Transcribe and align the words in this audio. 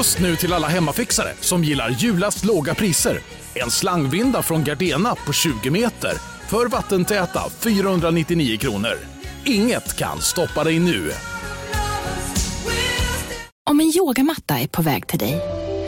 Just 0.00 0.20
nu 0.20 0.36
till 0.36 0.52
alla 0.52 0.68
hemmafixare 0.68 1.32
som 1.40 1.64
gillar 1.64 1.90
julast 1.90 2.44
låga 2.44 2.74
priser. 2.74 3.20
En 3.54 3.70
slangvinda 3.70 4.42
från 4.42 4.64
Gardena 4.64 5.14
på 5.14 5.32
20 5.32 5.70
meter 5.70 6.12
för 6.48 6.66
vattentäta 6.66 7.40
499 7.60 8.58
kronor. 8.58 8.98
Inget 9.44 9.96
kan 9.96 10.20
stoppa 10.20 10.64
dig 10.64 10.78
nu. 10.78 11.12
Om 13.70 13.80
en 13.80 13.92
yogamatta 13.96 14.58
är 14.58 14.68
på 14.68 14.82
väg 14.82 15.06
till 15.06 15.18
dig, 15.18 15.40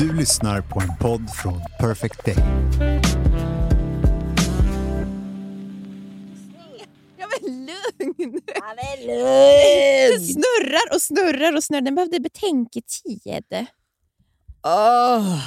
Du 0.00 0.12
lyssnar 0.12 0.60
på 0.60 0.80
en 0.80 0.96
podd 1.00 1.30
från 1.30 1.60
Perfect 1.80 2.24
Day. 2.24 2.36
Ja 7.16 7.26
men 7.26 7.66
lugn! 7.66 8.40
Ja, 8.54 8.74
men 8.76 9.06
lugn! 9.06 9.24
Den 10.10 10.20
snurrar 10.20 10.94
och 10.94 11.02
snurrar 11.02 11.56
och 11.56 11.64
snurrar. 11.64 11.80
Den 11.80 11.94
behövde 11.94 12.20
betänketid. 12.20 13.66
Åh. 14.62 15.38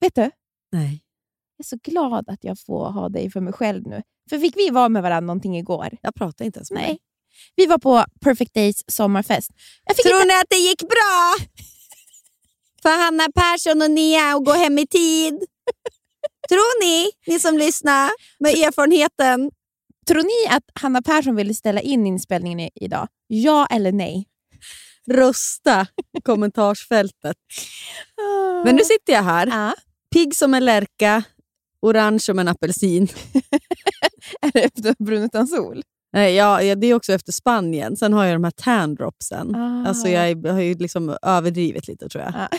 Vet 0.00 0.14
du? 0.14 0.30
Nej. 0.72 1.02
Jag 1.56 1.64
är 1.64 1.68
så 1.68 1.76
glad 1.82 2.28
att 2.28 2.44
jag 2.44 2.58
får 2.58 2.90
ha 2.90 3.08
dig 3.08 3.30
för 3.30 3.40
mig 3.40 3.52
själv 3.52 3.86
nu. 3.86 4.02
För 4.30 4.38
fick 4.38 4.56
vi 4.56 4.70
vara 4.70 4.88
med 4.88 5.02
varandra 5.02 5.26
någonting 5.26 5.56
igår? 5.56 5.96
Jag 6.02 6.14
pratar 6.14 6.44
inte 6.44 6.58
ens 6.58 6.70
med 6.70 6.82
Nej. 6.82 6.98
Vi 7.56 7.66
var 7.66 7.78
på 7.78 8.04
Perfect 8.20 8.54
Days 8.54 8.82
sommarfest. 8.92 9.50
Tror 10.02 10.14
inte... 10.16 10.26
ni 10.28 10.34
att 10.34 10.46
det 10.50 10.56
gick 10.56 10.80
bra 10.82 11.34
för 12.82 13.04
Hanna 13.04 13.26
Persson 13.34 13.82
och 13.82 13.90
Nia 13.90 14.34
att 14.36 14.44
gå 14.44 14.52
hem 14.52 14.78
i 14.78 14.86
tid? 14.86 15.34
Tror 16.48 16.80
ni, 16.82 17.10
ni 17.26 17.40
som 17.40 17.58
lyssnar 17.58 18.10
med 18.38 18.52
erfarenheten? 18.54 19.50
Tror 20.08 20.22
ni 20.22 20.56
att 20.56 20.62
Hanna 20.74 21.02
Persson 21.02 21.36
ville 21.36 21.54
ställa 21.54 21.80
in 21.80 22.06
inspelningen 22.06 22.60
i- 22.60 22.70
idag? 22.74 23.08
Ja 23.26 23.66
eller 23.70 23.92
nej? 23.92 24.26
Rösta 25.10 25.86
i 26.18 26.20
kommentarsfältet. 26.20 27.36
Men 28.64 28.76
nu 28.76 28.84
sitter 28.84 29.12
jag 29.12 29.22
här, 29.22 29.46
Ja. 29.46 29.74
pigg 30.14 30.36
som 30.36 30.54
en 30.54 30.64
lärka, 30.64 31.22
orange 31.82 32.18
som 32.20 32.38
en 32.38 32.48
apelsin. 32.48 33.08
Är 34.40 34.50
det 34.52 34.60
efter 34.64 34.94
brun 35.04 35.22
utan 35.24 35.46
sol? 35.48 35.82
Nej, 36.16 36.34
ja, 36.34 36.62
ja, 36.62 36.74
det 36.74 36.86
är 36.86 36.94
också 36.94 37.12
efter 37.12 37.32
Spanien. 37.32 37.96
Sen 37.96 38.12
har 38.12 38.24
jag 38.24 38.34
de 38.34 38.44
här 38.44 38.50
tan 38.50 38.94
dropsen. 38.94 39.54
Ah. 39.54 39.88
Alltså 39.88 40.08
jag 40.08 40.46
har 40.52 40.60
ju 40.60 40.74
liksom 40.74 41.16
överdrivit 41.22 41.88
lite 41.88 42.08
tror 42.08 42.24
jag. 42.24 42.34
Ja. 42.34 42.48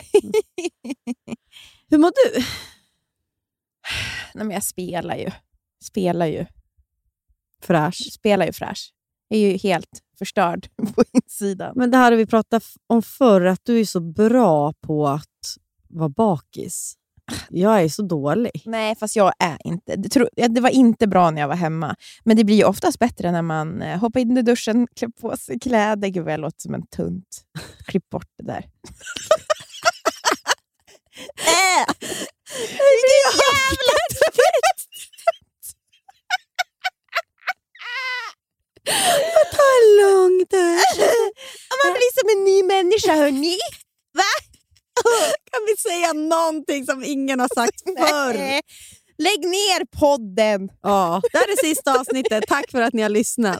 Hur 1.90 1.98
mår 1.98 2.10
du? 2.10 2.44
Nej, 4.34 4.44
men 4.44 4.50
jag 4.50 4.62
spelar 4.62 5.16
ju. 5.16 5.30
Spelar 5.84 6.26
ju. 6.26 6.46
Fräsch. 7.62 8.12
Spelar 8.12 8.46
ju 8.46 8.52
fräsch. 8.52 8.92
Jag 9.28 9.40
är 9.40 9.50
ju 9.50 9.56
helt 9.56 10.02
förstörd 10.18 10.68
på 10.94 11.04
insidan. 11.12 11.72
Men 11.76 11.90
det 11.90 11.96
här 11.96 12.10
har 12.10 12.18
vi 12.18 12.26
pratat 12.26 12.64
om 12.86 13.02
förr, 13.02 13.44
att 13.44 13.64
du 13.64 13.80
är 13.80 13.84
så 13.84 14.00
bra 14.00 14.72
på 14.72 15.08
att 15.08 15.56
vara 15.88 16.08
bakis. 16.08 16.97
Jag 17.48 17.82
är 17.82 17.88
så 17.88 18.02
dålig. 18.02 18.62
Nej, 18.64 18.96
fast 18.96 19.16
jag 19.16 19.32
är 19.38 19.56
inte. 19.64 19.96
Det, 19.96 20.08
tro, 20.08 20.28
det 20.48 20.60
var 20.60 20.70
inte 20.70 21.06
bra 21.06 21.30
när 21.30 21.40
jag 21.40 21.48
var 21.48 21.54
hemma. 21.54 21.96
Men 22.24 22.36
det 22.36 22.44
blir 22.44 22.56
ju 22.56 22.64
oftast 22.64 22.98
bättre 22.98 23.32
när 23.32 23.42
man 23.42 23.82
eh, 23.82 23.98
hoppar 23.98 24.20
in 24.20 24.38
i 24.38 24.42
duschen, 24.42 24.86
klär 24.96 25.08
på 25.20 25.36
sig 25.36 25.58
kläder. 25.58 26.08
Gud 26.08 26.24
vad 26.24 26.32
jag 26.32 26.40
låter 26.40 26.60
som 26.60 26.74
en 26.74 26.86
tunt. 26.86 27.42
Klipp 27.86 28.10
bort 28.10 28.28
det 28.38 28.44
där. 28.44 28.58
äh! 31.38 31.86
Vilken 32.58 33.18
jävla 33.24 33.94
Ta 39.52 39.66
en 39.78 39.86
lugn 40.00 40.46
Ja, 40.50 41.74
Man 41.84 41.92
blir 41.92 42.12
som 42.20 42.28
en 42.38 42.44
ny 42.44 42.62
människa, 42.62 43.14
hörni. 43.14 43.58
Kan 45.50 45.60
vi 45.66 45.76
säga 45.76 46.12
någonting 46.12 46.86
som 46.86 47.04
ingen 47.04 47.40
har 47.40 47.48
sagt 47.54 47.80
förr? 47.84 48.60
Lägg 49.22 49.40
ner 49.40 49.84
podden! 49.98 50.70
Ja, 50.82 51.20
det 51.32 51.38
här 51.38 51.52
är 51.52 51.66
sista 51.66 52.00
avsnittet. 52.00 52.44
Tack 52.48 52.70
för 52.70 52.82
att 52.82 52.92
ni 52.92 53.02
har 53.02 53.08
lyssnat. 53.08 53.58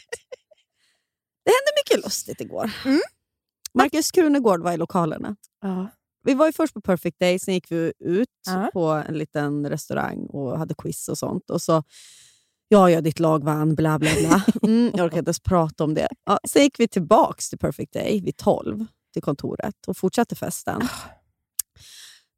Det 1.44 1.50
hände 1.50 1.72
mycket 1.84 2.04
lustigt 2.04 2.40
igår. 2.40 2.70
Mm. 2.84 3.00
Markus 3.74 4.10
Krunegård 4.10 4.62
var 4.62 4.72
i 4.72 4.76
lokalerna. 4.76 5.36
Ja. 5.62 5.88
Vi 6.24 6.34
var 6.34 6.46
ju 6.46 6.52
först 6.52 6.74
på 6.74 6.80
Perfect 6.80 7.18
Day, 7.20 7.38
sen 7.38 7.54
gick 7.54 7.70
vi 7.72 7.92
ut 7.98 8.28
Ja. 8.46 8.70
på 8.72 8.84
en 8.86 9.18
liten 9.18 9.68
restaurang 9.70 10.26
och 10.26 10.58
hade 10.58 10.74
quiz 10.74 11.08
och 11.08 11.18
sånt. 11.18 11.50
Och 11.50 11.62
så, 11.62 11.82
ja, 12.68 12.90
ja, 12.90 13.00
ditt 13.00 13.18
lag 13.18 13.44
vann, 13.44 13.74
bla 13.74 13.98
bla 13.98 14.10
bla. 14.20 14.42
Mm, 14.62 14.90
jag 14.94 15.04
orkar 15.06 15.18
inte 15.18 15.28
ens 15.28 15.40
prata 15.40 15.84
om 15.84 15.94
det. 15.94 16.08
Ja, 16.24 16.38
sen 16.48 16.62
gick 16.62 16.80
vi 16.80 16.88
tillbaks 16.88 17.48
till 17.48 17.58
Perfect 17.58 17.92
Day 17.92 18.20
vid 18.20 18.36
12 18.36 18.84
till 19.12 19.22
kontoret 19.22 19.74
och 19.86 19.96
fortsatte 19.96 20.34
festen. 20.36 20.88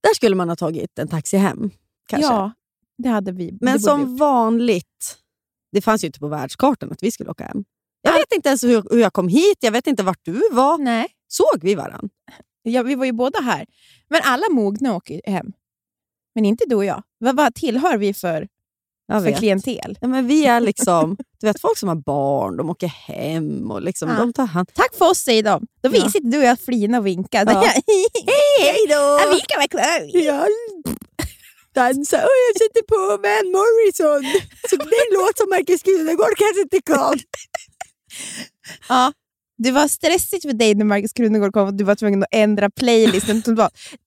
Där 0.02 0.14
skulle 0.14 0.36
man 0.36 0.48
ha 0.48 0.56
tagit 0.56 0.98
en 0.98 1.08
taxi 1.08 1.36
hem, 1.36 1.70
kanske. 2.08 2.32
ja, 2.32 2.52
det 2.98 3.08
hade 3.08 3.32
vi. 3.32 3.58
Men 3.60 3.72
vi 3.72 3.80
som 3.80 4.00
gjort. 4.00 4.20
vanligt, 4.20 5.18
det 5.72 5.80
fanns 5.80 6.04
ju 6.04 6.06
inte 6.06 6.18
på 6.18 6.28
världskartan 6.28 6.92
att 6.92 7.02
vi 7.02 7.10
skulle 7.10 7.30
åka 7.30 7.44
hem. 7.44 7.64
Jag 8.02 8.12
vet 8.12 8.32
inte 8.32 8.48
ens 8.48 8.64
hur, 8.64 8.84
hur 8.90 8.98
jag 8.98 9.12
kom 9.12 9.28
hit, 9.28 9.58
jag 9.60 9.72
vet 9.72 9.86
inte 9.86 10.02
vart 10.02 10.24
du 10.24 10.42
var. 10.52 10.78
Nej, 10.78 11.08
Såg 11.32 11.60
vi 11.62 11.74
varann? 11.74 12.10
ja, 12.62 12.82
vi 12.82 12.94
var 12.94 13.04
ju 13.04 13.12
båda 13.12 13.40
här. 13.40 13.66
Men 14.08 14.20
alla 14.24 14.44
mogna 14.50 14.96
åker 14.96 15.20
hem. 15.26 15.52
Men 16.34 16.44
inte 16.44 16.64
du 16.66 16.74
och 16.74 16.84
jag. 16.84 17.02
Vad, 17.18 17.36
vad 17.36 17.54
tillhör 17.54 17.98
vi 17.98 18.14
för, 18.14 18.48
Jag 19.14 19.22
för 19.22 19.30
vet. 19.30 19.38
klientel? 19.38 19.98
Ja, 20.00 20.08
men 20.08 20.26
vi 20.26 20.44
är 20.46 20.60
liksom, 20.60 21.16
du 21.40 21.46
vet 21.46 21.60
folk 21.60 21.78
som 21.78 21.88
har 21.88 21.96
barn, 21.96 22.56
de 22.56 22.70
åker 22.70 22.86
hem 22.86 23.70
och 23.70 23.82
liksom, 23.82 24.08
Ja. 24.08 24.14
de 24.16 24.32
tar 24.32 24.46
hand 24.46 24.70
Tack 24.74 24.94
för 24.98 25.10
oss, 25.10 25.18
säger 25.18 25.42
de. 25.42 25.66
Då 25.82 25.88
Ja. 25.88 25.90
visar 25.90 26.20
du 26.30 26.38
och 26.38 26.44
jag 26.44 26.60
flina 26.60 26.98
och 26.98 27.06
vinka. 27.06 27.44
Ja. 27.46 27.60
Hej 28.60 28.86
då! 28.88 29.20
Vi 29.34 29.40
kan 29.40 29.58
vara 29.58 29.68
kvar. 29.68 30.10
Ja, 30.24 30.46
dansa 31.74 32.16
och 32.16 32.36
jag 32.46 32.56
sätter 32.62 32.82
på 32.92 32.98
Van 33.22 33.52
Morrison. 33.52 34.40
Så 34.70 34.76
det 34.76 34.82
är 34.84 35.08
en 35.08 35.14
låt 35.14 35.38
som 35.38 35.48
Marcus 35.50 35.82
Krunegård 35.82 36.36
kanske 36.38 36.60
inte 36.62 36.80
kan. 36.82 37.18
Ja. 38.88 39.12
Det 39.62 39.70
var 39.70 39.88
stressigt 39.88 40.42
för 40.46 40.52
dig 40.52 40.74
när 40.74 40.84
Marcus 40.84 41.12
Krunegård 41.12 41.52
kom 41.52 41.66
och 41.68 41.74
du 41.74 41.84
var 41.84 41.94
tvungen 41.94 42.22
att 42.22 42.28
ändra 42.32 42.70
playlisten. 42.70 43.42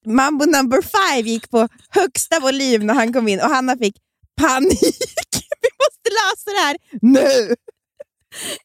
Mambo 0.06 0.44
number 0.44 0.82
five 0.82 1.30
gick 1.30 1.50
på 1.50 1.68
högsta 1.88 2.40
volym 2.40 2.86
när 2.86 2.94
han 2.94 3.12
kom 3.12 3.28
in 3.28 3.40
och 3.40 3.46
Hanna 3.48 3.76
fick 3.76 3.94
panik. 4.40 4.80
Vi 5.62 5.70
måste 5.82 6.08
lösa 6.10 6.50
det 6.50 6.60
här 6.60 6.76
nu! 7.02 7.54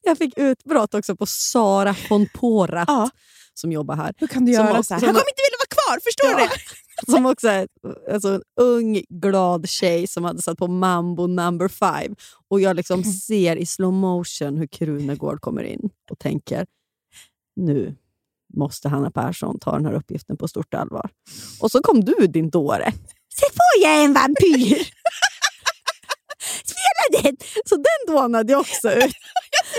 Jag 0.02 0.18
fick 0.18 0.38
utbrott 0.38 0.94
också 0.94 1.16
på 1.16 1.26
Sara 1.26 1.96
von 2.10 2.28
Porat 2.34 2.84
Ja. 2.88 3.10
som 3.54 3.72
jobbar 3.72 3.96
här. 3.96 4.14
Hur 4.18 4.26
kan 4.26 4.44
du 4.44 4.54
Som 4.54 4.64
göra 4.66 4.78
också- 4.78 4.88
så 4.88 4.94
här? 4.94 5.00
Han 5.00 5.08
kommer 5.14 5.30
inte 5.30 5.42
vilja 5.46 5.58
vara 5.58 5.98
kvar, 5.98 6.00
förstår 6.04 6.38
du 6.38 6.42
Ja. 6.44 6.50
det? 7.06 7.12
Som 7.12 7.26
också 7.26 7.48
är 7.48 7.68
alltså, 8.12 8.28
en 8.34 8.42
ung, 8.60 9.02
glad 9.08 9.68
tjej 9.68 10.06
som 10.06 10.24
hade 10.24 10.42
satt 10.42 10.58
på 10.58 10.66
Mambo 10.66 11.26
number 11.26 11.68
five. 11.68 12.14
Och 12.48 12.60
jag 12.60 12.76
liksom 12.76 13.04
ser 13.26 13.56
i 13.56 13.66
slow 13.66 13.92
motion 13.92 14.56
hur 14.56 14.66
Krunegård 14.66 15.40
kommer 15.40 15.62
in 15.62 15.90
och 16.10 16.18
tänker 16.18 16.66
nu 17.56 17.96
måste 18.56 18.88
Hanna 18.88 19.10
Persson 19.10 19.58
ta 19.58 19.72
den 19.72 19.86
här 19.86 19.92
uppgiften 19.92 20.36
på 20.36 20.48
stort 20.48 20.74
allvar. 20.74 21.10
Och 21.60 21.70
så 21.70 21.80
kom 21.82 22.04
du 22.04 22.26
din 22.26 22.50
dåre. 22.50 22.92
Sätt 23.40 23.54
på 23.54 23.82
jag 23.82 24.04
en 24.04 24.12
vampyr! 24.12 24.88
Spela 26.64 27.22
den! 27.22 27.36
Så 27.64 27.76
den 27.76 28.14
dånade 28.14 28.52
jag 28.52 28.60
också 28.60 28.90
ut. 28.92 29.14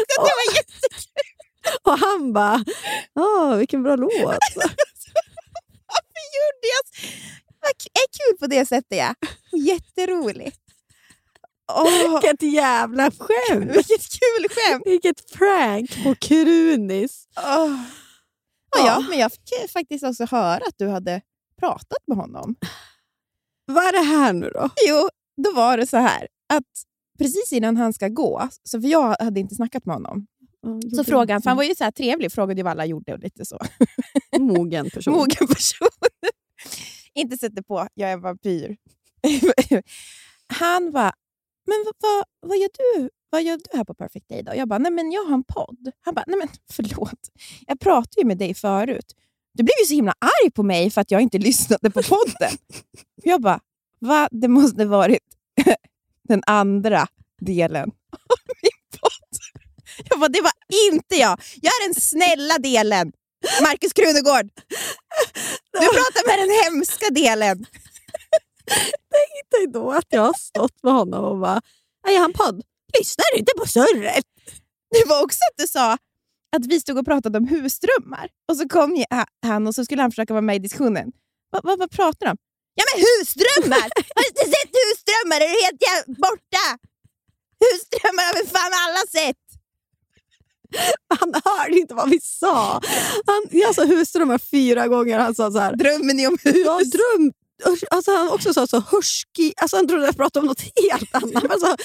Det 0.07 0.21
var 0.21 0.55
jätte... 0.55 0.73
Och 1.83 1.99
han 1.99 2.33
bara, 2.33 2.63
åh 3.15 3.55
vilken 3.55 3.83
bra 3.83 3.95
låt. 3.95 4.11
Varför 5.91 6.23
gjorde 6.37 6.67
jag? 6.73 7.09
Vad 7.61 7.69
är 7.69 8.07
kul 8.17 8.37
på 8.39 8.47
det 8.47 8.65
sättet, 8.65 8.97
ja. 8.97 9.15
Jätteroligt. 9.51 10.57
Vilket 12.21 12.53
jävla 12.53 13.11
skämt! 13.11 13.75
vilket 13.75 14.01
kul 14.01 14.47
skämt! 14.49 14.83
Vilket 14.85 15.33
prank 15.33 16.03
på 16.03 16.15
Krunis. 16.15 17.27
Åh. 17.37 17.75
Ja, 18.77 18.85
ja, 18.85 19.05
men 19.09 19.19
jag 19.19 19.31
fick 19.31 19.71
faktiskt 19.71 20.03
också 20.03 20.25
höra 20.25 20.65
att 20.67 20.77
du 20.77 20.87
hade 20.87 21.21
pratat 21.59 22.07
med 22.07 22.17
honom. 22.17 22.55
Vad 23.65 23.83
är 23.85 23.91
det 23.91 24.05
här 24.05 24.33
nu 24.33 24.49
då? 24.49 24.69
Jo, 24.87 25.09
då 25.43 25.51
var 25.51 25.77
det 25.77 25.87
så 25.87 25.97
här 25.97 26.27
att 26.51 26.83
precis 27.17 27.53
innan 27.53 27.77
han 27.77 27.93
ska 27.93 28.07
gå, 28.07 28.49
så 28.63 28.81
för 28.81 28.87
jag 28.87 29.15
hade 29.19 29.39
inte 29.39 29.55
snackat 29.55 29.85
med 29.85 29.95
honom, 29.95 30.27
gjorde 30.65 30.95
Så 30.95 31.03
frågade 31.03 31.33
han, 31.33 31.41
för 31.41 31.49
han 31.49 31.57
var 31.57 31.63
ju 31.63 31.75
så 31.75 31.83
här 31.83 31.91
trevlig, 31.91 32.31
frågade 32.31 32.59
ju 32.59 32.63
vad 32.63 32.71
alla 32.71 32.85
gjorde 32.85 33.13
och 33.13 33.19
lite 33.19 33.45
så. 33.45 33.59
mogen 34.39 34.89
person. 34.89 35.13
Mogen 35.17 35.47
person. 35.47 35.87
Inte 37.13 37.37
sätter 37.37 37.61
på, 37.61 37.87
jag 37.93 38.11
är 38.11 38.17
vampyr. 38.17 38.77
han 40.47 40.91
bara, 40.91 41.13
men 41.67 41.85
vad, 41.85 41.95
vad, 41.99 42.49
vad, 42.49 42.57
gör 42.57 42.69
du? 42.73 43.09
vad 43.29 43.43
gör 43.43 43.57
du 43.57 43.77
här 43.77 43.83
på 43.83 43.93
Perfect 43.93 44.29
Day 44.29 44.43
då? 44.43 44.55
Jag 44.55 44.67
bara, 44.67 44.79
nej 44.79 44.91
men 44.91 45.11
jag 45.11 45.23
har 45.25 45.33
en 45.33 45.43
podd. 45.43 45.91
Han 46.01 46.13
bara, 46.13 46.23
nej 46.27 46.39
men 46.39 46.47
förlåt. 46.71 47.29
Jag 47.67 47.79
pratade 47.79 48.21
ju 48.21 48.25
med 48.25 48.37
dig 48.37 48.53
förut. 48.53 49.15
Du 49.53 49.63
blev 49.63 49.73
ju 49.81 49.85
så 49.85 49.93
himla 49.93 50.13
arg 50.19 50.51
på 50.51 50.63
mig 50.63 50.91
för 50.91 51.01
att 51.01 51.11
jag 51.11 51.21
inte 51.21 51.37
lyssnade 51.37 51.91
på 51.91 52.01
podden. 52.03 52.57
jag 53.15 53.41
bara, 53.41 53.59
va? 53.99 54.29
Det 54.31 54.47
måste 54.47 54.85
varit 54.85 55.23
den 56.31 56.43
andra 56.47 57.07
delen 57.41 57.89
av 58.31 58.39
min 58.61 58.99
podd. 59.01 59.31
Jag 60.09 60.19
bara, 60.19 60.29
det 60.29 60.41
var 60.41 60.51
inte 60.91 61.15
jag. 61.15 61.41
Jag 61.61 61.71
är 61.71 61.87
den 61.87 62.01
snälla 62.01 62.57
delen. 62.57 63.11
Markus 63.61 63.93
Krunegård. 63.93 64.47
Du 65.71 65.79
pratar 65.97 66.23
med 66.29 66.37
den 66.39 66.63
hemska 66.63 67.09
delen. 67.09 67.65
Tänk 69.15 69.35
dig 69.51 69.67
då 69.73 69.91
att 69.91 70.05
jag 70.09 70.21
har 70.21 70.33
stått 70.33 70.83
med 70.83 70.93
honom 70.93 71.25
och 71.25 71.39
bara, 71.39 71.61
"Nej, 72.05 72.13
jag 72.15 72.21
har 72.21 72.27
en 72.29 72.33
podd. 72.33 72.61
Lyssnar 72.99 73.25
du 73.33 73.39
inte 73.39 73.51
på 73.57 73.65
surret? 73.67 74.25
Det 74.91 75.03
var 75.07 75.23
också 75.23 75.39
att 75.51 75.57
du 75.57 75.67
sa 75.67 75.97
att 76.55 76.65
vi 76.65 76.79
stod 76.79 76.97
och 76.97 77.05
pratade 77.05 77.37
om 77.37 77.47
husdrömmar. 77.47 78.29
Och 78.49 78.57
så 78.57 78.69
kom 78.69 79.05
han 79.45 79.67
och 79.67 79.75
så 79.75 79.85
skulle 79.85 80.01
han 80.01 80.11
försöka 80.11 80.33
vara 80.33 80.41
med 80.41 80.55
i 80.55 80.59
diskussionen. 80.59 81.11
Va, 81.51 81.59
va, 81.63 81.75
vad 81.79 81.91
pratar 81.91 82.25
de 82.25 82.31
om? 82.31 82.37
Ja 82.75 82.83
men 82.89 82.97
husdrömmar! 83.07 83.87
Har 84.15 84.21
du 84.23 84.29
inte 84.33 84.45
sett 84.55 84.71
husdrömmar? 84.81 85.37
Är 85.45 85.49
du 85.53 85.61
helt 85.65 85.81
jävla 85.89 86.13
borta? 86.27 86.65
Husdrömmar 87.63 88.23
har 88.27 88.33
väl 88.33 88.47
fan 88.47 88.73
alla 88.85 89.03
sett? 89.17 89.41
Han 91.19 91.33
hörde 91.45 91.79
inte 91.79 91.93
vad 91.93 92.09
vi 92.09 92.19
sa. 92.21 92.81
Han, 93.25 93.43
jag 93.51 93.75
sa 93.75 93.83
husdrömmar 93.83 94.37
fyra 94.37 94.87
gånger. 94.87 95.19
Han 95.19 95.35
sa 95.35 95.51
så 95.51 95.59
här, 95.59 95.75
Drömmer 95.75 96.13
ni 96.13 96.27
om 96.27 96.37
hus? 96.43 96.57
Ja, 96.65 96.81
dröm. 96.83 97.31
Alltså, 97.89 98.15
han 98.15 98.29
också 98.29 98.53
sa 98.53 98.67
så 98.67 98.83
husky. 98.91 99.53
Alltså, 99.57 99.77
han 99.77 99.87
trodde 99.87 100.05
jag 100.05 100.17
pratade 100.17 100.41
om 100.41 100.47
något 100.47 100.61
helt 100.61 101.15
annat. 101.15 101.51
Alltså, 101.51 101.75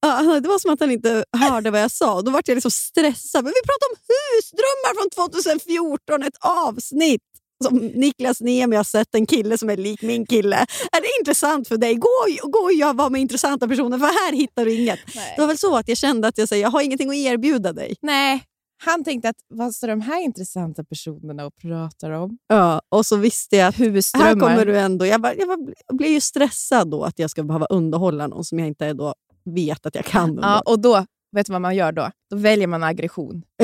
ja, 0.00 0.40
det 0.40 0.48
var 0.48 0.58
som 0.58 0.72
att 0.72 0.80
han 0.80 0.90
inte 0.90 1.24
hörde 1.36 1.70
vad 1.70 1.80
jag 1.80 1.90
sa. 1.90 2.22
Då 2.22 2.30
var 2.30 2.42
jag 2.46 2.54
liksom 2.54 2.70
stressad. 2.70 3.44
Men 3.44 3.52
vi 3.56 3.62
pratade 3.68 3.90
om 3.92 3.96
husdrömmar 4.12 4.94
från 5.00 5.10
2014, 5.10 6.22
ett 6.22 6.38
avsnitt. 6.40 7.31
Som 7.62 7.76
Niklas 7.76 8.40
Niemi 8.40 8.76
har 8.76 8.84
sett 8.84 9.14
en 9.14 9.26
kille 9.26 9.58
som 9.58 9.70
är 9.70 9.76
lik 9.76 10.02
min 10.02 10.26
kille. 10.26 10.56
Är 10.92 11.00
det 11.00 11.08
intressant 11.20 11.68
för 11.68 11.76
dig? 11.76 11.94
Gå, 11.94 12.08
gå 12.42 12.58
och 12.58 12.72
gör 12.72 12.94
vad 12.94 13.12
med 13.12 13.20
intressanta 13.20 13.68
personer, 13.68 13.98
för 13.98 14.06
här 14.06 14.32
hittar 14.32 14.64
du 14.64 14.74
inget. 14.74 14.98
Nej. 15.14 15.32
Det 15.36 15.40
var 15.40 15.48
väl 15.48 15.58
så 15.58 15.76
att 15.76 15.88
jag 15.88 15.98
kände 15.98 16.28
att 16.28 16.38
jag, 16.38 16.48
säger, 16.48 16.62
jag 16.62 16.70
har 16.70 16.82
ingenting 16.82 17.08
att 17.08 17.16
erbjuda 17.16 17.72
dig. 17.72 17.94
Nej, 18.02 18.44
han 18.84 19.04
tänkte 19.04 19.28
att 19.28 19.36
vad 19.48 19.74
står 19.74 19.88
de 19.88 20.00
här 20.00 20.20
intressanta 20.20 20.84
personerna 20.84 21.46
och 21.46 21.56
pratar 21.56 22.10
om? 22.10 22.38
Ja, 22.46 22.82
och 22.88 23.06
så 23.06 23.16
visste 23.16 23.56
jag 23.56 23.68
att 23.68 23.76
här 24.14 24.40
kommer 24.40 24.66
du 24.66 24.78
ändå... 24.78 25.06
Jag, 25.06 25.20
bara, 25.20 25.34
jag, 25.34 25.48
bara, 25.48 25.72
jag 25.86 25.96
blev 25.96 26.10
ju 26.10 26.20
stressad 26.20 26.90
då 26.90 27.04
att 27.04 27.18
jag 27.18 27.30
ska 27.30 27.42
behöva 27.42 27.66
underhålla 27.66 28.26
någon 28.26 28.44
som 28.44 28.58
jag 28.58 28.68
inte 28.68 28.92
då 28.92 29.14
vet 29.44 29.86
att 29.86 29.94
jag 29.94 30.04
kan. 30.04 30.38
Ja, 30.42 30.60
och 30.60 30.78
då, 30.78 31.06
vet 31.36 31.46
du 31.46 31.52
vad 31.52 31.62
man 31.62 31.76
gör 31.76 31.92
då? 31.92 32.10
Då 32.30 32.36
väljer 32.36 32.66
man 32.66 32.82
aggression. 32.82 33.42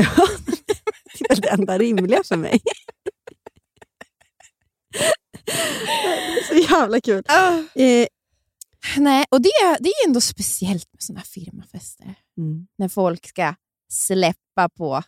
Det 1.19 1.33
är 1.33 1.41
det 1.41 1.49
enda 1.49 1.79
rimliga 1.79 2.23
för 2.25 2.37
mig. 2.37 2.61
Det 6.51 6.57
är 6.57 6.63
så 6.63 6.68
jävla 6.81 7.01
kul. 7.01 7.23
Eh, 7.75 8.07
Nej, 8.97 9.25
och 9.31 9.41
det, 9.43 9.51
det 9.81 9.89
är 9.89 10.07
ändå 10.07 10.21
speciellt 10.21 10.93
med 10.93 11.03
såna 11.03 11.19
här 11.19 11.27
firmafester. 11.27 12.15
mm. 12.37 12.67
När 12.79 12.89
folk 12.89 13.27
ska 13.29 13.55
släppa 13.89 14.69
på 14.69 15.03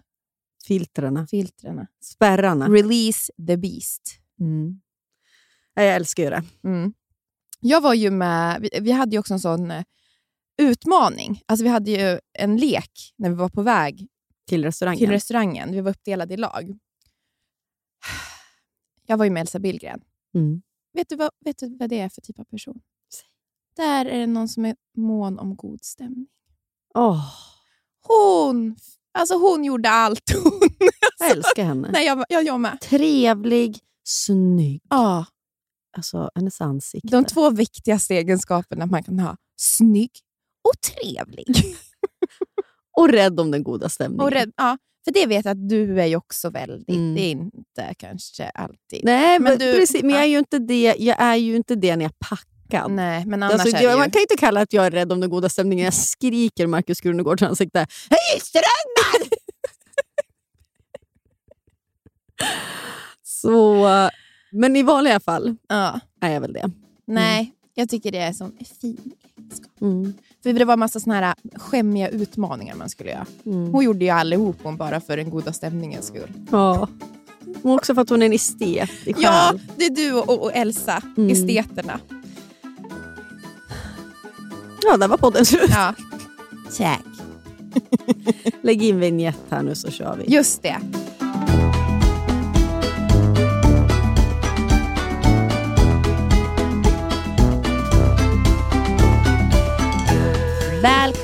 Filtrerna, 0.66 1.26
filtrerna. 1.26 1.86
spärrarna. 2.02 2.68
Release 2.68 3.32
the 3.46 3.56
beast. 3.56 4.02
Mm. 4.40 4.80
Ja, 5.74 5.82
Jag 5.82 5.94
älskar 5.96 6.22
ju 6.22 6.30
det. 6.30 6.42
Mm. 6.64 6.92
Jag 7.60 7.80
var 7.80 7.94
ju 7.94 8.10
med, 8.10 8.60
vi, 8.60 8.70
vi 8.80 8.90
hade 8.92 9.12
ju 9.16 9.18
också 9.20 9.34
en 9.34 9.40
sån 9.40 9.70
eh, 9.70 9.84
utmaning. 10.58 11.42
Alltså 11.46 11.64
vi 11.64 11.68
hade 11.70 11.90
ju 11.90 12.18
en 12.32 12.56
lek 12.56 13.14
när 13.16 13.28
vi 13.28 13.34
var 13.34 13.48
på 13.48 13.62
väg 13.62 14.06
Till 14.46 14.64
restaurangen. 14.64 14.98
till 14.98 15.10
restaurangen. 15.10 15.72
Vi 15.72 15.80
var 15.80 15.90
uppdelade 15.90 16.34
i 16.34 16.36
lag. 16.36 16.78
Jag 19.06 19.16
var 19.16 19.24
ju 19.24 19.30
med 19.30 19.40
Elsa 19.40 19.58
Billgren. 19.58 20.00
mm. 20.34 20.62
Vet 20.92 21.08
du, 21.08 21.16
vad, 21.16 21.30
vet 21.44 21.58
du 21.58 21.76
vad 21.76 21.90
det 21.90 22.00
är 22.00 22.08
för 22.08 22.20
typ 22.20 22.38
av 22.38 22.44
person? 22.44 22.80
Där 23.76 24.06
är 24.06 24.18
det 24.18 24.26
någon 24.26 24.48
som 24.48 24.64
är 24.64 24.76
mån 24.96 25.38
om 25.38 25.56
god 25.56 25.84
stämning. 25.84 26.26
Åh, 26.94 27.24
Hon, 28.06 28.76
alltså 29.18 29.34
hon 29.34 29.64
gjorde 29.64 29.90
allt. 29.90 30.22
Hon, 30.44 30.68
jag 31.18 31.30
älskar 31.30 31.64
henne. 31.64 31.90
nej, 31.92 32.06
jag, 32.06 32.24
jag, 32.28 32.44
jag 32.44 32.60
med. 32.60 32.80
Trevlig, 32.80 33.78
snygg. 34.04 34.82
Ja, 34.90 35.26
Alltså, 35.96 36.30
hennes 36.34 36.60
ansikte. 36.60 37.08
de 37.08 37.24
två 37.24 37.50
viktigaste 37.50 38.14
egenskaperna 38.14 38.86
man 38.86 39.02
kan 39.02 39.18
ha. 39.18 39.36
Snygg 39.56 40.10
och 40.62 40.80
trevlig. 40.80 41.46
Och 42.96 43.08
rädd 43.08 43.40
om 43.40 43.50
den 43.50 43.62
goda 43.62 43.88
stämningen. 43.88 44.20
Och 44.24 44.30
rädd, 44.30 44.52
ja, 44.56 44.78
för 45.04 45.12
det 45.12 45.26
vet 45.26 45.44
jag 45.44 45.52
att 45.52 45.68
du 45.68 46.00
är 46.00 46.06
ju 46.06 46.16
också 46.16 46.50
väldigt. 46.50 46.88
Mm. 46.96 47.14
Det 47.14 47.20
är 47.20 47.30
inte 47.30 47.94
kanske 47.98 48.44
alltid. 48.50 49.00
Nej, 49.04 49.38
men, 49.38 49.42
Men 49.52 49.58
du- 49.58 49.72
precis, 49.80 50.02
men 50.02 50.10
jag, 50.10 50.22
är 50.22 50.26
ju 50.26 50.38
inte 50.38 50.58
det, 50.58 50.94
jag 50.98 51.16
är 51.20 51.36
ju 51.36 51.56
inte 51.56 51.74
det 51.74 51.96
när 51.96 52.04
jag 52.04 52.12
är 52.12 52.26
packad. 52.28 52.90
Nej, 52.90 53.26
men 53.26 53.42
annars 53.42 53.60
Alltså, 53.60 53.68
jag, 53.82 53.92
det 53.92 53.96
man 53.98 54.06
ju... 54.06 54.10
kan 54.12 54.20
inte 54.22 54.36
kalla 54.36 54.60
att 54.60 54.72
jag 54.72 54.86
är 54.86 54.90
rädd 54.90 55.12
om 55.12 55.20
den 55.20 55.30
goda 55.30 55.48
stämningen. 55.48 55.84
Jag 55.84 55.94
skriker 55.94 56.66
Markus 56.66 57.00
Krunegårds 57.00 57.42
ansikte. 57.42 57.78
Hej 58.10 58.40
strömmar! 58.40 59.28
Så, 63.22 63.86
men 64.52 64.76
i 64.76 64.82
vanliga 64.82 65.20
fall 65.20 65.56
Ja, 65.68 66.00
är 66.20 66.30
jag 66.32 66.40
väl 66.40 66.52
det. 66.52 66.70
nej, 67.06 67.52
jag 67.74 67.88
tycker 67.88 68.12
det 68.12 68.18
är 68.18 68.26
en 68.26 68.34
sån 68.34 68.56
fin 68.80 69.12
egenskap. 69.36 69.80
Mm. 69.80 70.14
För 70.42 70.52
det 70.52 70.64
var 70.64 70.76
massa 70.76 71.00
såna 71.00 71.14
här 71.20 71.34
skämmiga 71.54 72.08
utmaningar 72.08 72.74
man 72.74 72.88
skulle 72.88 73.10
göra. 73.10 73.26
Mm. 73.46 73.72
Hon 73.72 73.84
gjorde 73.84 74.04
ju 74.04 74.10
allihop 74.10 74.56
hon 74.62 74.76
bara 74.76 75.00
för 75.00 75.16
den 75.16 75.30
goda 75.30 75.52
stämningens 75.52 76.06
skull. 76.06 76.32
Ja. 76.50 76.88
Och 77.62 77.70
också 77.74 77.94
för 77.94 78.02
att 78.02 78.10
hon 78.10 78.22
är 78.22 78.26
en 78.26 78.32
estet 78.32 78.90
i 79.04 79.12
själ. 79.14 79.22
Ja, 79.22 79.52
det 79.76 79.86
är 79.86 79.90
du 79.90 80.12
och, 80.12 80.42
och 80.42 80.52
Elsa, 80.54 81.02
Mm. 81.16 81.30
esteterna. 81.30 82.00
ja, 84.82 84.96
där 84.96 85.08
var 85.08 85.16
podden 85.16 85.44
slut. 85.46 85.70
Ja. 85.70 85.94
Tack. 86.78 87.00
Lägg 88.62 88.82
in 88.82 89.00
vignett 89.00 89.38
här 89.50 89.62
nu 89.62 89.74
så 89.74 89.90
kör 89.90 90.16
vi. 90.16 90.32
Just 90.34 90.62
det. 90.62 90.76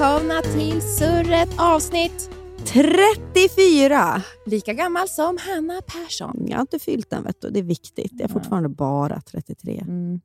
Välkomna 0.06 0.42
till 0.42 0.82
Surret 0.82 1.48
avsnitt 1.58 2.30
34! 2.64 4.22
lika 4.46 4.72
gammal 4.72 5.08
som 5.08 5.38
Hanna 5.38 5.82
Persson. 5.82 6.46
Jag 6.48 6.56
har 6.56 6.60
inte 6.60 6.78
fyllt 6.78 7.10
den, 7.10 7.24
vet 7.24 7.40
du. 7.40 7.50
det 7.50 7.58
är 7.58 7.62
viktigt. 7.62 8.12
Jag 8.12 8.20
är 8.20 8.28
fortfarande 8.28 8.68
bara 8.68 9.20
33. 9.20 9.78
Mm. 9.80 10.20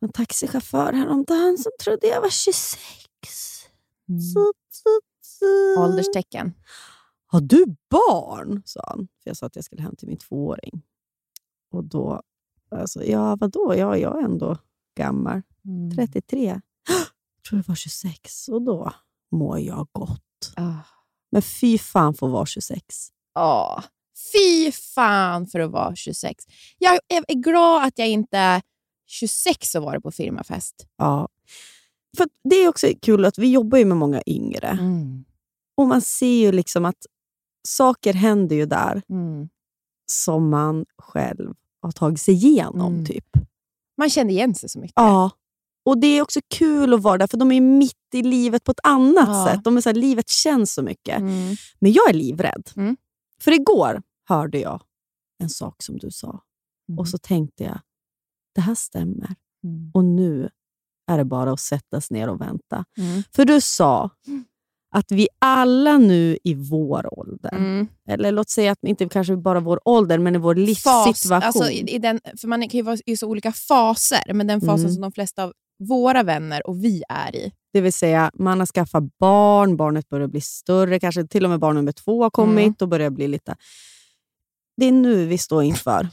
En 0.00 0.12
taxichaufför 0.12 0.92
häromdagen 0.92 1.58
som 1.58 1.72
trodde 1.84 2.06
jag 2.06 2.20
var 2.20 2.30
26. 2.30 2.78
Mm. 4.08 4.20
Så, 4.20 4.52
så, 4.70 5.00
så. 5.20 5.82
Ålderstecken. 5.82 6.52
Har 7.26 7.40
du 7.40 7.64
barn? 7.90 8.62
sa 8.64 8.80
han. 8.86 9.08
För 9.22 9.30
jag 9.30 9.36
sa 9.36 9.46
att 9.46 9.56
jag 9.56 9.64
skulle 9.64 9.82
hem 9.82 9.96
till 9.96 10.08
min 10.08 10.18
tvååring. 10.18 10.82
Och 11.70 11.84
då, 11.84 12.22
alltså, 12.70 13.04
ja 13.04 13.36
vadå? 13.40 13.74
Ja, 13.76 13.96
jag 13.96 14.18
är 14.18 14.24
ändå 14.24 14.56
gammal. 14.96 15.42
Mm. 15.64 15.96
33. 15.96 16.60
Jag 17.42 17.48
tror 17.48 17.58
det 17.58 17.68
var 17.68 17.74
26 17.74 18.48
och 18.48 18.62
då 18.62 18.92
mår 19.32 19.58
jag 19.60 19.88
gott. 19.92 20.52
Ah. 20.56 20.74
Men 21.32 21.42
fy 21.42 21.78
fan 21.78 22.14
för 22.14 22.26
att 22.26 22.32
vara 22.32 22.46
26. 22.46 22.84
Ja, 23.34 23.82
fy 24.32 24.72
fan 24.72 25.46
för 25.46 25.60
att 25.60 25.70
vara 25.70 25.94
26. 25.96 26.44
Jag 26.78 26.98
är 27.08 27.34
glad 27.34 27.84
att 27.84 27.98
jag 27.98 28.08
inte 28.08 28.38
är 28.38 28.62
26 29.06 29.74
och 29.74 29.82
varit 29.82 30.02
på 30.02 30.10
firmafest. 30.12 30.86
Ja. 30.96 31.28
För 32.16 32.24
att 32.24 32.30
det 32.50 32.54
är 32.56 32.68
också 32.68 32.86
kul 33.02 33.24
att 33.24 33.38
vi 33.38 33.50
jobbar 33.52 33.78
ju 33.78 33.84
med 33.84 33.96
många 33.96 34.22
yngre. 34.26 34.68
Mm. 34.68 35.24
Och 35.76 35.86
man 35.86 36.00
ser 36.00 36.26
ju 36.40 36.52
liksom 36.52 36.84
att 36.84 37.06
saker 37.68 38.12
händer 38.14 38.56
ju 38.56 38.66
där 38.66 39.02
Mm. 39.10 39.48
som 40.12 40.48
man 40.50 40.84
själv 40.98 41.54
har 41.82 41.92
tagit 41.92 42.20
sig 42.20 42.34
igenom. 42.34 42.92
Mm. 42.94 43.06
typ. 43.06 43.26
Man 43.98 44.10
känner 44.10 44.30
igen 44.30 44.54
sig 44.54 44.68
så 44.68 44.78
mycket. 44.78 44.92
Ja. 44.96 45.30
Och 45.84 45.98
det 46.00 46.06
är 46.06 46.22
också 46.22 46.40
kul 46.54 46.94
att 46.94 47.02
vara 47.02 47.18
där, 47.18 47.26
för 47.26 47.36
de 47.36 47.52
är 47.52 47.60
mitt 47.60 47.94
i 48.14 48.22
livet 48.22 48.64
på 48.64 48.70
ett 48.72 48.80
annat 48.82 49.28
Ja. 49.28 49.46
sätt. 49.48 49.64
De 49.64 49.76
är 49.76 49.80
så 49.80 49.88
här, 49.88 49.94
livet 49.94 50.28
känns 50.28 50.74
så 50.74 50.82
mycket. 50.82 51.18
Mm. 51.18 51.56
Men 51.80 51.92
jag 51.92 52.08
är 52.10 52.14
livrädd. 52.14 52.70
Mm. 52.76 52.96
För 53.40 53.52
igår 53.52 54.02
hörde 54.28 54.58
jag 54.58 54.82
en 55.42 55.50
sak 55.50 55.82
som 55.82 55.98
du 55.98 56.10
sa 56.10 56.40
Mm. 56.88 56.98
och 56.98 57.08
så 57.08 57.18
tänkte 57.18 57.64
jag, 57.64 57.80
det 58.54 58.60
här 58.60 58.74
stämmer. 58.74 59.34
Mm. 59.64 59.90
Och 59.94 60.04
nu 60.04 60.48
är 61.10 61.18
det 61.18 61.24
bara 61.24 61.52
att 61.52 61.60
sätta 61.60 62.00
sig 62.00 62.16
ner 62.16 62.28
och 62.28 62.40
vänta. 62.40 62.84
Mm. 62.98 63.22
För 63.34 63.44
du 63.44 63.60
sa 63.60 64.10
att 64.94 65.12
vi 65.12 65.28
alla 65.38 65.98
nu 65.98 66.38
i 66.44 66.54
vår 66.54 67.18
ålder, 67.18 67.54
Mm. 67.54 67.88
eller 68.08 68.32
låt 68.32 68.50
säga 68.50 68.72
att 68.72 68.78
inte 68.86 69.08
kanske 69.08 69.36
bara 69.36 69.60
vår 69.60 69.80
ålder, 69.88 70.18
men 70.18 70.34
i 70.34 70.38
vår 70.38 70.54
livssituation. 70.54 71.12
Fas, 71.28 71.44
alltså, 71.44 71.70
i, 71.70 71.94
i 71.94 71.98
den, 71.98 72.20
för 72.40 72.48
man 72.48 72.60
kan 72.68 72.78
ju 72.78 72.82
vara 72.82 72.96
i 73.06 73.16
så 73.16 73.26
olika 73.28 73.52
faser, 73.52 74.32
men 74.34 74.46
den 74.46 74.60
fasen 74.60 74.92
som 74.92 75.02
de 75.02 75.12
flesta 75.12 75.44
av 75.44 75.52
våra 75.88 76.22
vänner 76.22 76.66
och 76.66 76.84
vi 76.84 77.02
är 77.08 77.36
i. 77.36 77.52
Det 77.72 77.80
vill 77.80 77.92
säga, 77.92 78.30
man 78.34 78.58
har 78.58 78.66
skaffat 78.66 79.04
barn, 79.18 79.76
barnet 79.76 80.08
börjar 80.08 80.28
bli 80.28 80.40
större, 80.40 81.00
kanske 81.00 81.26
till 81.26 81.44
och 81.44 81.50
med 81.50 81.60
barn 81.60 81.76
nummer 81.76 81.92
två 81.92 82.22
har 82.22 82.30
kommit 82.30 82.64
Mm. 82.64 82.74
och 82.80 82.88
börjar 82.88 83.10
bli 83.10 83.28
lite... 83.28 83.56
Det 84.76 84.86
är 84.86 84.92
nu 84.92 85.26
vi 85.26 85.38
står 85.38 85.62
inför 85.62 86.08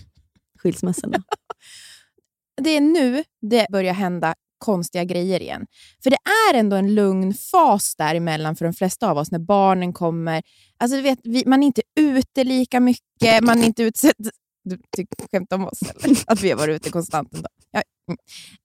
skilsmässorna. 0.60 1.24
Det 2.62 2.70
är 2.70 2.82
nu 2.82 3.24
det 3.42 3.68
börjar 3.72 3.94
hända 3.94 4.36
konstiga 4.58 5.04
grejer 5.04 5.42
igen. 5.42 5.66
För 6.04 6.10
det 6.10 6.18
är 6.52 6.60
ändå 6.60 6.76
en 6.76 6.96
lugn 6.96 7.34
fas 7.34 7.96
däremellan 7.96 8.56
för 8.56 8.66
de 8.66 8.74
flesta 8.74 9.10
av 9.12 9.18
oss 9.18 9.32
när 9.32 9.40
barnen 9.40 9.94
kommer. 9.94 10.44
Alltså 10.78 10.98
du 10.98 11.02
vet, 11.02 11.20
vi, 11.24 11.44
man 11.46 11.64
är 11.64 11.68
inte 11.68 11.82
ute 12.00 12.44
lika 12.44 12.80
mycket, 12.80 13.44
man 13.44 13.60
är 13.60 13.66
inte 13.66 13.84
utsatt... 13.84 14.16
Du 14.64 14.78
tycker 14.96 15.28
skämt 15.32 15.54
om 15.54 15.66
oss, 15.66 15.82
eller? 15.82 16.18
Att 16.28 16.42
vi 16.42 16.50
har 16.50 16.58
varit 16.58 16.76
ute 16.76 16.90
konstant. 16.90 17.34
Ändå. 17.36 17.48
Ja. 17.72 17.82
mm. 18.08 18.18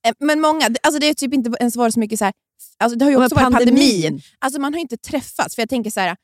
Eh, 0.07 0.13
Men 0.19 0.41
många, 0.41 0.69
alltså 0.83 0.99
det 0.99 1.07
har 1.07 1.13
typ 1.13 1.33
inte 1.33 1.51
ens 1.59 1.75
varit 1.75 1.93
så 1.93 1.99
mycket 1.99 2.19
så 2.19 2.25
här... 2.25 2.33
Alltså 2.79 2.97
det 2.97 3.05
har 3.05 3.11
ju 3.11 3.17
också 3.17 3.35
varit 3.35 3.53
pandemin. 3.53 4.01
pandemin. 4.01 4.21
Alltså 4.39 4.61
man 4.61 4.73
har 4.73 4.81
inte 4.81 4.97
träffats. 4.97 5.55
För 5.55 5.61
jag 5.61 5.69
tänker 5.69 5.91
så 5.91 5.99
här, 5.99 6.15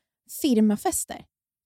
firmafester. 0.42 1.24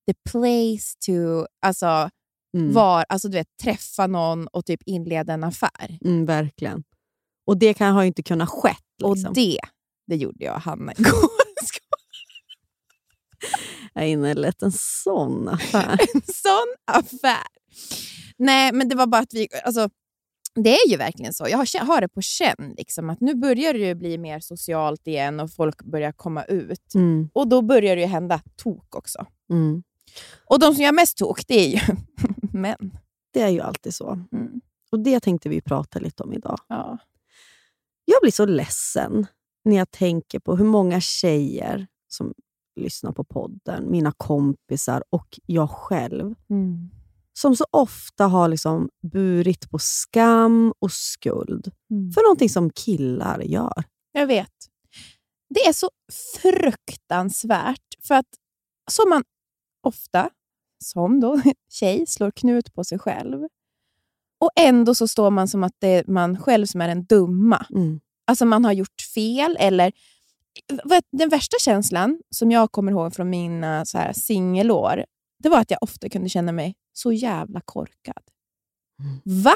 The 0.08 0.14
place 0.30 0.96
to 1.06 1.46
alltså, 1.66 2.10
Mm. 2.56 2.72
var, 2.72 3.04
alltså, 3.08 3.28
du 3.28 3.36
vet, 3.36 3.56
träffa 3.62 4.06
någon 4.06 4.46
och 4.46 4.66
typ 4.66 4.80
inleda 4.86 5.32
en 5.32 5.44
affär. 5.44 5.98
Mm, 6.04 6.26
verkligen. 6.26 6.84
Och 7.46 7.58
det 7.58 7.74
kan, 7.74 7.94
har 7.94 8.02
ju 8.02 8.06
inte 8.06 8.22
kunnat 8.22 8.48
skett. 8.48 8.76
Liksom. 8.98 9.28
Och 9.28 9.34
det, 9.34 9.58
det 10.06 10.16
gjorde 10.16 10.44
jag 10.44 10.54
och 10.54 10.60
Hanna 10.60 10.92
igår. 10.92 11.12
Jag 13.94 14.08
inlett 14.08 14.62
en 14.62 14.72
sån 14.72 15.48
affär. 15.48 15.98
en 16.14 16.22
sån 16.22 16.74
affär. 16.84 17.46
Nej, 18.36 18.72
men 18.72 18.88
det 18.88 18.96
var 18.96 19.06
bara 19.06 19.22
att 19.22 19.34
vi... 19.34 19.48
Alltså, 19.64 19.88
det 20.54 20.70
är 20.70 20.90
ju 20.90 20.96
verkligen 20.96 21.34
så. 21.34 21.46
Jag 21.48 21.58
har, 21.58 21.84
har 21.84 22.00
det 22.00 22.08
på 22.08 22.22
känn. 22.22 22.74
Liksom, 22.78 23.10
att 23.10 23.20
nu 23.20 23.34
börjar 23.34 23.74
det 23.74 23.94
bli 23.94 24.18
mer 24.18 24.40
socialt 24.40 25.06
igen 25.06 25.40
och 25.40 25.52
folk 25.52 25.82
börjar 25.82 26.12
komma 26.12 26.44
ut. 26.44 26.94
Mm. 26.94 27.28
Och 27.32 27.48
då 27.48 27.62
börjar 27.62 27.96
det 27.96 28.06
hända 28.06 28.40
tok 28.56 28.94
också. 28.94 29.26
Mm. 29.50 29.82
Och 30.46 30.58
de 30.58 30.74
som 30.74 30.84
gör 30.84 30.92
mest 30.92 31.18
tok, 31.18 31.46
det 31.46 31.54
är 31.54 31.68
ju 31.68 31.96
män. 32.52 32.98
Det 33.32 33.40
är 33.40 33.48
ju 33.48 33.60
alltid 33.60 33.94
så. 33.94 34.10
Mm. 34.32 34.60
Och 34.90 35.00
det 35.00 35.20
tänkte 35.20 35.48
vi 35.48 35.60
prata 35.60 35.98
lite 35.98 36.22
om 36.22 36.32
idag. 36.32 36.58
Ja. 36.68 36.98
Jag 38.04 38.18
blir 38.22 38.32
så 38.32 38.46
ledsen 38.46 39.26
när 39.64 39.76
jag 39.76 39.90
tänker 39.90 40.38
på 40.38 40.56
hur 40.56 40.64
många 40.64 41.00
tjejer 41.00 41.86
som 42.08 42.34
lyssnar 42.80 43.12
på 43.12 43.24
podden, 43.24 43.90
mina 43.90 44.12
kompisar 44.12 45.04
och 45.10 45.40
jag 45.46 45.70
själv, 45.70 46.34
Mm. 46.50 46.90
Som 47.38 47.56
så 47.56 47.66
ofta 47.70 48.26
har 48.26 48.48
liksom 48.48 48.88
burit 49.12 49.70
på 49.70 49.78
skam 49.78 50.72
och 50.78 50.92
skuld 50.92 51.72
Mm. 51.90 52.12
för 52.12 52.22
någonting 52.22 52.48
som 52.48 52.70
killar 52.70 53.40
gör. 53.40 53.84
Jag 54.12 54.26
vet. 54.26 54.52
Det 55.54 55.60
är 55.66 55.72
så 55.72 55.90
fruktansvärt. 56.42 57.82
För 58.02 58.14
att 58.14 58.26
som 58.90 59.08
man 59.10 59.24
ofta, 59.82 60.30
som 60.84 61.20
då 61.20 61.40
tjej, 61.72 62.06
slår 62.06 62.30
knut 62.30 62.74
på 62.74 62.84
sig 62.84 62.98
själv. 62.98 63.42
Och 64.40 64.50
ändå 64.60 64.94
så 64.94 65.08
står 65.08 65.30
man 65.30 65.48
som 65.48 65.64
att 65.64 65.74
det 65.78 65.88
är 65.88 66.04
man 66.06 66.38
själv 66.38 66.66
som 66.66 66.80
är 66.80 66.88
den 66.88 67.04
dumma. 67.04 67.66
Mm. 67.70 68.00
Alltså 68.26 68.44
man 68.44 68.64
har 68.64 68.72
gjort 68.72 69.02
fel 69.14 69.56
eller... 69.60 69.92
Den 71.12 71.28
värsta 71.28 71.56
känslan 71.60 72.20
som 72.30 72.50
jag 72.50 72.72
kommer 72.72 72.92
ihåg 72.92 73.14
från 73.14 73.30
mina 73.30 73.84
så 73.84 73.98
här 73.98 74.12
singelår, 74.12 75.04
det 75.42 75.48
var 75.48 75.60
att 75.60 75.70
jag 75.70 75.78
ofta 75.82 76.08
kunde 76.08 76.28
känna 76.28 76.52
mig 76.52 76.74
så 76.92 77.12
jävla 77.12 77.60
korkad. 77.64 78.22
Va? 79.24 79.54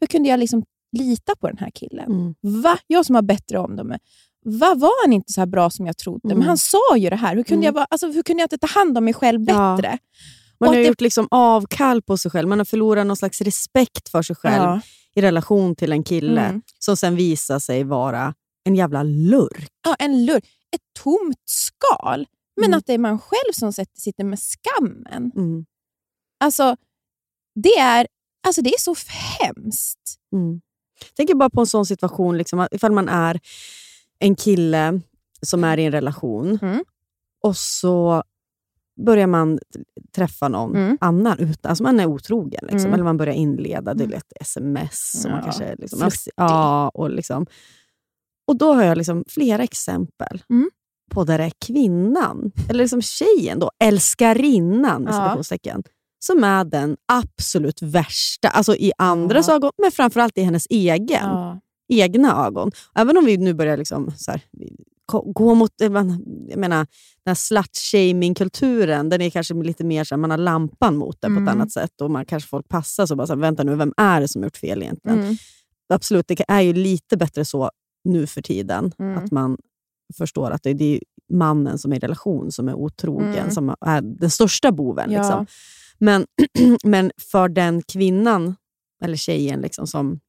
Hur 0.00 0.06
kunde 0.06 0.28
jag 0.28 0.40
liksom 0.40 0.64
lita 0.96 1.36
på 1.36 1.48
den 1.48 1.58
här 1.58 1.70
killen? 1.70 2.12
Mm. 2.12 2.34
Va? 2.62 2.78
Jag 2.86 3.06
som 3.06 3.14
har 3.14 3.22
bättre 3.22 3.58
omdöme. 3.58 3.98
Va? 4.44 4.74
Var 4.74 5.04
han 5.06 5.12
inte 5.12 5.32
så 5.32 5.46
bra 5.46 5.70
som 5.70 5.86
jag 5.86 5.96
trodde? 5.96 6.28
Mm. 6.28 6.38
Men 6.38 6.48
han 6.48 6.58
sa 6.58 6.96
ju 6.96 7.10
det 7.10 7.16
här. 7.16 7.36
Hur 7.36 7.42
kunde, 7.42 7.66
Mm. 7.66 7.76
jag, 7.78 7.86
alltså, 7.90 8.06
hur 8.12 8.22
kunde 8.22 8.40
jag 8.40 8.44
inte 8.46 8.58
ta 8.58 8.66
hand 8.80 8.98
om 8.98 9.04
mig 9.04 9.14
själv 9.14 9.40
Ja. 9.48 9.76
bättre? 9.76 9.98
Man 10.60 10.68
Och 10.68 10.74
har 10.74 10.80
det- 10.82 10.88
gjort 10.88 11.00
liksom 11.00 11.28
avkall 11.30 12.02
på 12.02 12.18
sig 12.18 12.30
själv. 12.30 12.48
Man 12.48 12.58
har 12.58 12.64
förlorat 12.64 13.06
någon 13.06 13.16
slags 13.16 13.40
respekt 13.40 14.08
för 14.08 14.22
sig 14.22 14.36
själv 14.36 14.62
Ja. 14.64 14.80
i 15.14 15.22
relation 15.22 15.76
till 15.76 15.92
en 15.92 16.02
kille 16.02 16.40
Mm. 16.46 16.62
som 16.78 16.96
sen 16.96 17.16
visar 17.16 17.58
sig 17.58 17.84
vara 17.84 18.34
en 18.64 18.74
jävla 18.74 19.02
lurk. 19.02 19.68
Ja, 19.86 19.94
en 19.98 20.24
lurk. 20.26 20.44
Ett 20.74 20.80
tomt 21.02 21.42
skal. 21.44 22.26
Men 22.56 22.64
Mm. 22.66 22.78
att 22.78 22.86
det 22.86 22.92
är 22.94 22.98
man 22.98 23.18
själv 23.18 23.52
som 23.52 23.72
sitter 23.94 24.24
med 24.24 24.38
skammen. 24.40 25.32
Mm. 25.36 25.66
Alltså, 26.40 26.76
det 27.54 27.78
är, 27.78 28.06
alltså, 28.46 28.62
det 28.62 28.70
är 28.70 28.78
så 28.80 28.94
hemskt. 29.40 30.16
Mm. 30.32 30.60
Tänker 31.16 31.34
bara 31.34 31.50
på 31.50 31.60
en 31.60 31.66
sån 31.66 31.86
situation, 31.86 32.38
liksom, 32.38 32.68
ifall 32.70 32.92
man 32.92 33.08
är 33.08 33.40
en 34.18 34.36
kille 34.36 35.00
som 35.42 35.64
är 35.64 35.78
i 35.78 35.84
en 35.84 35.92
relation 35.92 36.58
Mm. 36.62 36.84
och 37.42 37.56
så 37.56 38.22
börjar 39.06 39.26
man 39.26 39.58
träffa 40.12 40.48
någon 40.48 40.76
Mm. 40.76 40.98
annan. 41.00 41.38
Utan, 41.38 41.68
alltså 41.70 41.82
man 41.84 42.00
är 42.00 42.06
otrogen, 42.06 42.60
liksom, 42.62 42.80
Mm. 42.80 42.94
eller 42.94 43.04
man 43.04 43.16
börjar 43.16 43.34
inleda. 43.34 43.94
Det 43.94 44.04
är 44.04 44.08
lätt 44.08 44.32
sms. 44.40 45.24
Och 45.24 45.30
man 45.30 45.38
Ja, 45.40 45.44
kanske, 45.44 45.76
liksom, 45.76 46.10
ja, 46.36 46.88
och, 46.88 47.10
liksom, 47.10 47.46
och 48.46 48.56
Då 48.58 48.72
har 48.74 48.82
jag 48.84 48.98
liksom 48.98 49.24
flera 49.28 49.62
exempel 49.62 50.42
Mm. 51.10 51.14
på 51.14 51.24
där 51.24 51.38
det 51.38 51.44
är 51.44 51.52
kvinnan, 51.66 52.52
eller 52.68 52.84
liksom 52.84 53.02
tjejen, 53.02 53.58
då, 53.58 53.70
älskarinnan, 53.84 55.04
Ja. 55.10 55.42
som 56.26 56.44
är 56.44 56.64
den 56.64 56.96
absolut 57.12 57.82
värsta. 57.82 58.48
Alltså 58.48 58.74
i 58.76 58.92
andras 58.98 59.48
Ja. 59.48 59.54
ögon, 59.54 59.70
men 59.82 59.90
framförallt 59.92 60.38
i 60.38 60.42
hennes 60.42 60.66
egen, 60.70 61.06
Ja. 61.30 61.60
egna 61.92 62.46
ögon. 62.46 62.70
Även 62.94 63.16
om 63.16 63.24
vi 63.24 63.36
nu 63.36 63.54
börjar 63.54 63.76
liksom, 63.76 64.12
så 64.16 64.30
här, 64.30 64.40
gå- 65.32 65.54
mot... 65.54 65.80
eh, 65.80 65.92
jag 66.48 66.58
menar, 66.58 66.76
den 67.24 67.30
här 67.30 67.34
slut-shaming-kulturen, 67.34 69.08
den 69.08 69.20
är 69.20 69.30
kanske 69.30 69.54
lite 69.54 69.84
mer 69.84 70.04
så 70.04 70.14
här, 70.14 70.20
man 70.20 70.30
har 70.30 70.38
lampan 70.38 70.96
mot 70.96 71.20
det 71.20 71.26
på 71.26 71.32
Mm. 71.32 71.44
ett 71.48 71.54
annat 71.54 71.72
sätt. 71.72 72.00
Och 72.00 72.10
man 72.10 72.26
kanske 72.26 72.48
folk 72.48 72.68
passar 72.68 73.06
så 73.06 73.16
bara, 73.16 73.26
så 73.26 73.32
här, 73.32 73.40
vänta 73.40 73.62
nu, 73.62 73.74
vem 73.76 73.92
är 73.96 74.20
det 74.20 74.28
som 74.28 74.42
har 74.42 74.46
gjort 74.46 74.56
fel 74.56 74.82
egentligen? 74.82 75.18
Mm. 75.20 75.36
Absolut, 75.88 76.28
det 76.28 76.44
är 76.48 76.60
ju 76.60 76.72
lite 76.72 77.16
bättre 77.16 77.44
så 77.44 77.70
nu 78.04 78.26
för 78.26 78.42
tiden. 78.42 78.92
Mm. 78.98 79.18
Att 79.18 79.30
man 79.32 79.56
förstår 80.18 80.50
att 80.50 80.62
det, 80.62 80.72
det 80.74 80.94
är 80.94 81.00
mannen 81.32 81.78
som 81.78 81.92
är 81.92 81.96
i 81.96 81.98
relation 81.98 82.52
som 82.52 82.68
är 82.68 82.74
otrogen, 82.74 83.34
Mm. 83.34 83.50
som 83.50 83.68
är 83.80 84.00
den 84.00 84.30
största 84.30 84.72
boven. 84.72 85.10
Ja. 85.12 85.18
Liksom. 85.20 85.46
Men, 85.98 86.26
men 86.84 87.10
för 87.30 87.48
den 87.48 87.82
kvinnan, 87.82 88.56
eller 89.04 89.16
tjejen, 89.16 89.60
liksom, 89.60 89.86
som 89.86 90.20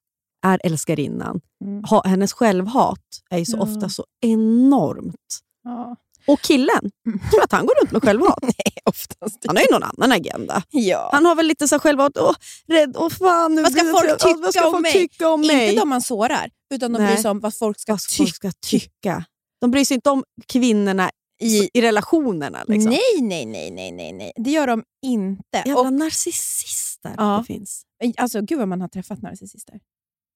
är 0.46 0.60
älskarinnan, 0.64 1.42
Mm. 1.66 1.84
ha, 1.84 2.04
hennes 2.06 2.34
självhat 2.34 3.00
är 3.30 3.38
ju 3.38 3.46
så 3.46 3.58
Ja. 3.58 3.62
ofta 3.62 3.90
så 3.90 4.06
enormt. 4.22 5.40
Ja. 5.64 5.96
Och 6.28 6.42
killen, 6.42 6.92
Mm. 7.08 7.20
tror 7.32 7.44
att 7.44 7.52
han 7.52 7.66
går 7.66 7.74
runt 7.82 7.92
med 7.92 8.04
självhat? 8.04 8.40
Nej, 8.42 8.74
oftast 8.86 9.44
Han 9.48 9.56
har 9.56 9.64
ju 9.64 9.68
någon 9.72 9.84
annan 9.84 10.12
agenda. 10.12 10.64
Ja. 10.72 11.10
Han 11.14 11.26
har 11.26 11.36
väl 11.36 11.46
lite 11.48 11.68
så 11.68 11.80
självhat, 11.80 12.18
åh, 12.18 12.34
rädd, 12.68 12.96
åh 13.00 13.10
fan, 13.10 13.56
nu 13.56 13.62
Vad 13.64 13.72
ska 13.72 13.84
det 13.84 13.92
folk 13.92 14.20
tycka 14.20 14.40
vad 14.42 14.54
ska 14.54 14.66
om 14.66 14.72
folk 14.72 14.82
mig? 14.82 14.94
tycka 14.94 15.30
om 15.30 15.42
mig? 15.42 15.70
Inte 15.70 15.82
de 15.82 15.90
man 15.90 16.02
sårar, 16.02 16.50
utan 16.74 16.94
de 16.94 16.98
Nej. 17.00 17.08
bryr 17.14 17.22
sig 17.22 17.32
om 17.32 17.40
vad 17.40 17.56
folk 17.56 17.80
ska 17.80 17.92
vad 17.94 18.02
folk 18.18 18.36
ska 18.36 18.52
tycka. 18.62 19.26
De 19.62 19.72
bryr 19.72 19.86
sig 19.86 19.96
inte 19.96 20.10
om 20.10 20.24
kvinnorna 20.48 21.10
i, 21.42 21.70
i 21.74 21.82
relationerna. 21.82 22.64
Liksom. 22.68 22.92
Nej, 22.92 23.22
nej, 23.22 23.46
nej, 23.46 23.72
nej, 23.72 23.92
nej, 23.92 24.14
nej. 24.14 24.32
Det 24.36 24.50
gör 24.52 24.68
de 24.68 24.84
inte. 25.06 25.44
Jävla 25.66 25.80
Och, 25.82 25.94
narcissister 25.94 27.14
Ja. 27.18 27.38
det 27.38 27.54
finns. 27.54 27.84
alltså, 28.18 28.42
gud 28.42 28.60
vad 28.60 28.68
man 28.68 28.82
har 28.82 28.88
träffat 28.88 29.22
narcissister. 29.22 29.80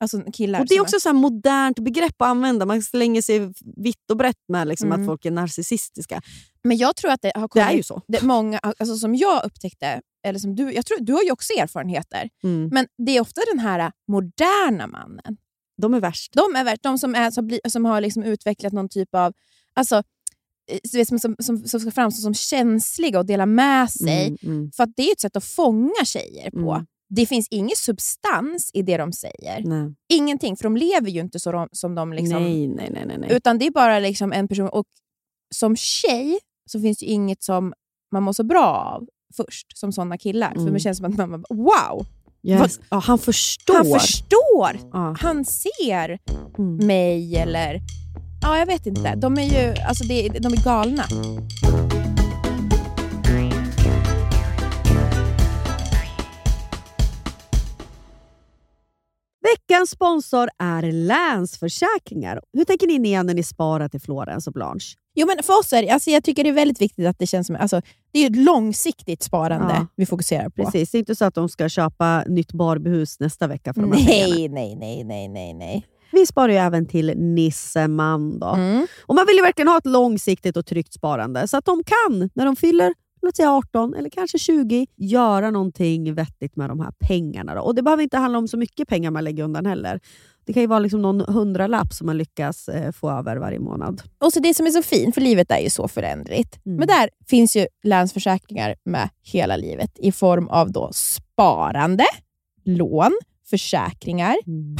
Alltså 0.01 0.21
killar 0.33 0.59
Och 0.59 0.65
Det 0.67 0.75
är 0.75 0.81
också 0.81 0.99
så 0.99 1.09
här 1.09 1.13
modernt 1.13 1.79
begrepp 1.79 2.21
att 2.21 2.27
använda. 2.27 2.65
Man 2.65 2.81
slänger 2.81 3.21
sig 3.21 3.53
vitt 3.77 4.11
och 4.11 4.17
brett 4.17 4.35
med 4.47 4.67
liksom 4.67 4.87
Mm. 4.91 5.01
att 5.01 5.05
folk 5.07 5.25
är 5.25 5.31
narcissistiska. 5.31 6.21
Men 6.63 6.77
jag 6.77 6.95
tror 6.95 7.11
att 7.11 7.21
det 7.21 7.31
har 7.35 7.41
Det 7.41 7.47
kommit... 7.47 7.67
är 7.69 7.73
ju 7.73 7.83
så. 7.83 8.01
det 8.07 8.21
många, 8.21 8.59
alltså 8.59 8.95
som 8.95 9.15
jag 9.15 9.45
upptäckte, 9.45 10.01
eller 10.27 10.39
som 10.39 10.55
du, 10.55 10.71
jag 10.73 10.85
tror, 10.85 10.97
du 11.01 11.13
har 11.13 11.23
ju 11.23 11.31
också 11.31 11.53
erfarenheter, 11.53 12.29
Mm. 12.43 12.69
men 12.73 12.87
det 13.05 13.17
är 13.17 13.21
ofta 13.21 13.41
den 13.51 13.59
här 13.59 13.91
moderna 14.07 14.87
mannen. 14.87 15.37
De 15.81 15.93
är 15.93 15.99
värst. 15.99 16.33
De 16.33 16.55
är 16.55 16.63
värt, 16.63 16.83
de 16.83 16.97
som, 16.97 17.15
är, 17.15 17.31
som, 17.31 17.47
blir, 17.47 17.59
som 17.69 17.85
har 17.85 18.01
liksom 18.01 18.23
utvecklat 18.23 18.73
någon 18.73 18.89
typ 18.89 19.15
av... 19.15 19.33
Alltså, 19.73 20.03
eh, 20.93 21.03
som, 21.05 21.19
som, 21.19 21.35
som, 21.39 21.57
som 21.67 21.79
ska 21.79 21.91
framstå 21.91 22.21
som 22.21 22.33
känsliga 22.33 23.19
och 23.19 23.25
dela 23.25 23.45
med 23.45 23.91
sig. 23.91 24.27
Mm, 24.27 24.37
mm, 24.43 24.71
För 24.71 24.83
att 24.83 24.89
det 24.95 25.03
är 25.03 25.11
ett 25.11 25.19
sätt 25.19 25.35
att 25.35 25.43
fånga 25.45 26.05
tjejer 26.05 26.51
på. 26.51 26.71
Mm. 26.73 26.85
Det 27.09 27.25
finns 27.25 27.47
ingen 27.49 27.75
substans 27.75 28.71
i 28.73 28.81
det 28.81 28.97
de 28.97 29.13
säger. 29.13 29.61
nej. 29.65 29.95
Ingenting, 30.09 30.57
för 30.57 30.63
de 30.63 30.77
lever 30.77 31.09
ju 31.09 31.19
inte 31.21 31.39
så 31.39 31.51
de, 31.51 31.67
som 31.71 31.95
de... 31.95 32.13
Liksom, 32.13 32.43
nej, 32.43 32.67
nej, 32.67 32.91
nej, 32.91 33.17
nej. 33.19 33.29
Utan 33.31 33.57
det 33.57 33.65
är 33.65 33.71
bara 33.71 33.99
liksom 33.99 34.33
en 34.33 34.47
person. 34.47 34.69
Och 34.69 34.85
som 35.55 35.75
tjej 35.75 36.39
så 36.71 36.81
finns 36.81 36.97
det 36.97 37.05
inget 37.05 37.43
som 37.43 37.73
man 38.11 38.23
mår 38.23 38.33
så 38.33 38.43
bra 38.43 38.65
av 38.65 39.07
först, 39.35 39.77
som 39.77 39.91
sådana 39.91 40.17
killar. 40.17 40.51
För 40.51 40.59
Mm. 40.61 40.73
det 40.73 40.79
känns 40.79 40.97
som 40.97 41.05
att 41.05 41.17
man 41.17 41.41
bara, 41.41 41.55
wow, 41.55 42.05
Yes. 42.43 42.79
Ja, 42.89 42.97
han 42.99 43.19
förstår. 43.19 43.73
han 43.75 43.99
förstår! 43.99 44.89
Ja. 44.93 45.15
Han 45.19 45.45
ser 45.45 46.17
Mm. 46.57 46.87
mig 46.87 47.35
eller 47.35 47.81
Ja, 48.41 48.57
jag 48.57 48.65
vet 48.65 48.85
inte. 48.85 49.15
De 49.15 49.37
är 49.37 49.43
ju 49.43 49.75
alltså 49.81 50.03
de 50.39 50.53
är 50.53 50.63
galna. 50.63 51.03
Veckans 59.41 59.89
sponsor 59.89 60.49
är 60.59 60.91
Länsförsäkringar. 60.91 62.41
Hur 62.53 62.63
tänker 62.63 62.87
ni 62.87 62.99
ner 62.99 63.23
när 63.23 63.33
ni 63.33 63.43
sparar 63.43 63.89
till 63.89 64.01
Florens 64.01 64.47
och 64.47 64.53
Blanche? 64.53 64.95
Jo, 65.15 65.27
men 65.27 65.43
för 65.43 65.59
oss 65.59 65.73
är 65.73 65.81
det, 65.81 65.89
alltså 65.89 66.09
jag 66.09 66.23
tycker 66.23 66.43
det 66.43 66.49
är 66.49 66.53
väldigt 66.53 66.81
viktigt 66.81 67.07
att 67.07 67.19
det 67.19 67.27
känns 67.27 67.47
som... 67.47 67.55
Alltså, 67.55 67.81
det 68.11 68.19
är 68.19 68.29
ett 68.29 68.35
långsiktigt 68.35 69.23
sparande 69.23 69.73
Ja. 69.73 69.87
vi 69.95 70.05
fokuserar 70.05 70.49
på. 70.49 70.63
Precis, 70.63 70.91
det 70.91 70.97
är 70.97 70.99
inte 70.99 71.15
så 71.15 71.25
att 71.25 71.35
de 71.35 71.49
ska 71.49 71.69
köpa 71.69 72.23
nytt 72.27 72.53
Barbiehus 72.53 73.19
nästa 73.19 73.47
vecka 73.47 73.73
för 73.73 73.81
de 73.81 73.91
här. 73.91 74.05
Nej, 74.05 74.47
nej, 74.49 74.75
nej, 74.75 75.03
nej, 75.03 75.27
nej, 75.27 75.53
nej. 75.53 75.85
Vi 76.11 76.25
sparar 76.25 76.49
ju 76.49 76.57
även 76.57 76.85
till 76.85 77.13
Nisseman. 77.17 78.39
Då. 78.39 78.47
Mm. 78.47 78.87
Och 79.05 79.15
man 79.15 79.25
vill 79.27 79.35
ju 79.35 79.41
verkligen 79.41 79.67
ha 79.67 79.77
ett 79.77 79.85
långsiktigt 79.85 80.57
och 80.57 80.65
tryggt 80.65 80.93
sparande 80.93 81.47
så 81.47 81.57
att 81.57 81.65
de 81.65 81.83
kan, 81.83 82.29
när 82.33 82.45
de 82.45 82.55
fyller 82.55 82.93
låt 83.21 83.35
säga 83.35 83.51
18 83.51 83.93
eller 83.93 84.09
kanske 84.09 84.39
20, 84.39 84.87
göra 84.95 85.51
någonting 85.51 86.13
vettigt 86.13 86.55
med 86.55 86.69
de 86.69 86.79
här 86.79 86.91
pengarna. 86.99 87.55
Då. 87.55 87.61
Och 87.61 87.75
Det 87.75 87.81
behöver 87.81 88.03
inte 88.03 88.17
handla 88.17 88.37
om 88.37 88.47
så 88.47 88.57
mycket 88.57 88.87
pengar 88.87 89.11
man 89.11 89.23
lägger 89.23 89.43
undan 89.43 89.65
heller. 89.65 89.99
Det 90.45 90.53
kan 90.53 90.61
ju 90.63 90.67
vara 90.67 90.79
liksom 90.79 91.01
någon 91.01 91.21
hundralapp 91.21 91.93
som 91.93 92.07
man 92.07 92.17
lyckas 92.17 92.69
eh, 92.69 92.91
få 92.91 93.11
över 93.11 93.37
varje 93.37 93.59
månad. 93.59 94.01
Och 94.23 94.33
så 94.33 94.39
det 94.39 94.53
som 94.53 94.65
är 94.65 94.69
så 94.69 94.81
fint, 94.81 95.15
för 95.15 95.21
livet 95.21 95.51
är 95.51 95.59
ju 95.59 95.69
så 95.69 95.87
föränderligt. 95.87 96.65
Mm. 96.65 96.77
Men 96.77 96.87
där 96.87 97.09
finns 97.27 97.55
ju 97.55 97.67
Länsförsäkringar 97.83 98.75
med 98.85 99.09
hela 99.23 99.57
livet 99.57 99.99
i 99.99 100.11
form 100.11 100.47
av 100.47 100.71
då 100.71 100.89
sparande, 100.93 102.05
lån, 102.65 103.11
försäkringar, 103.49 104.35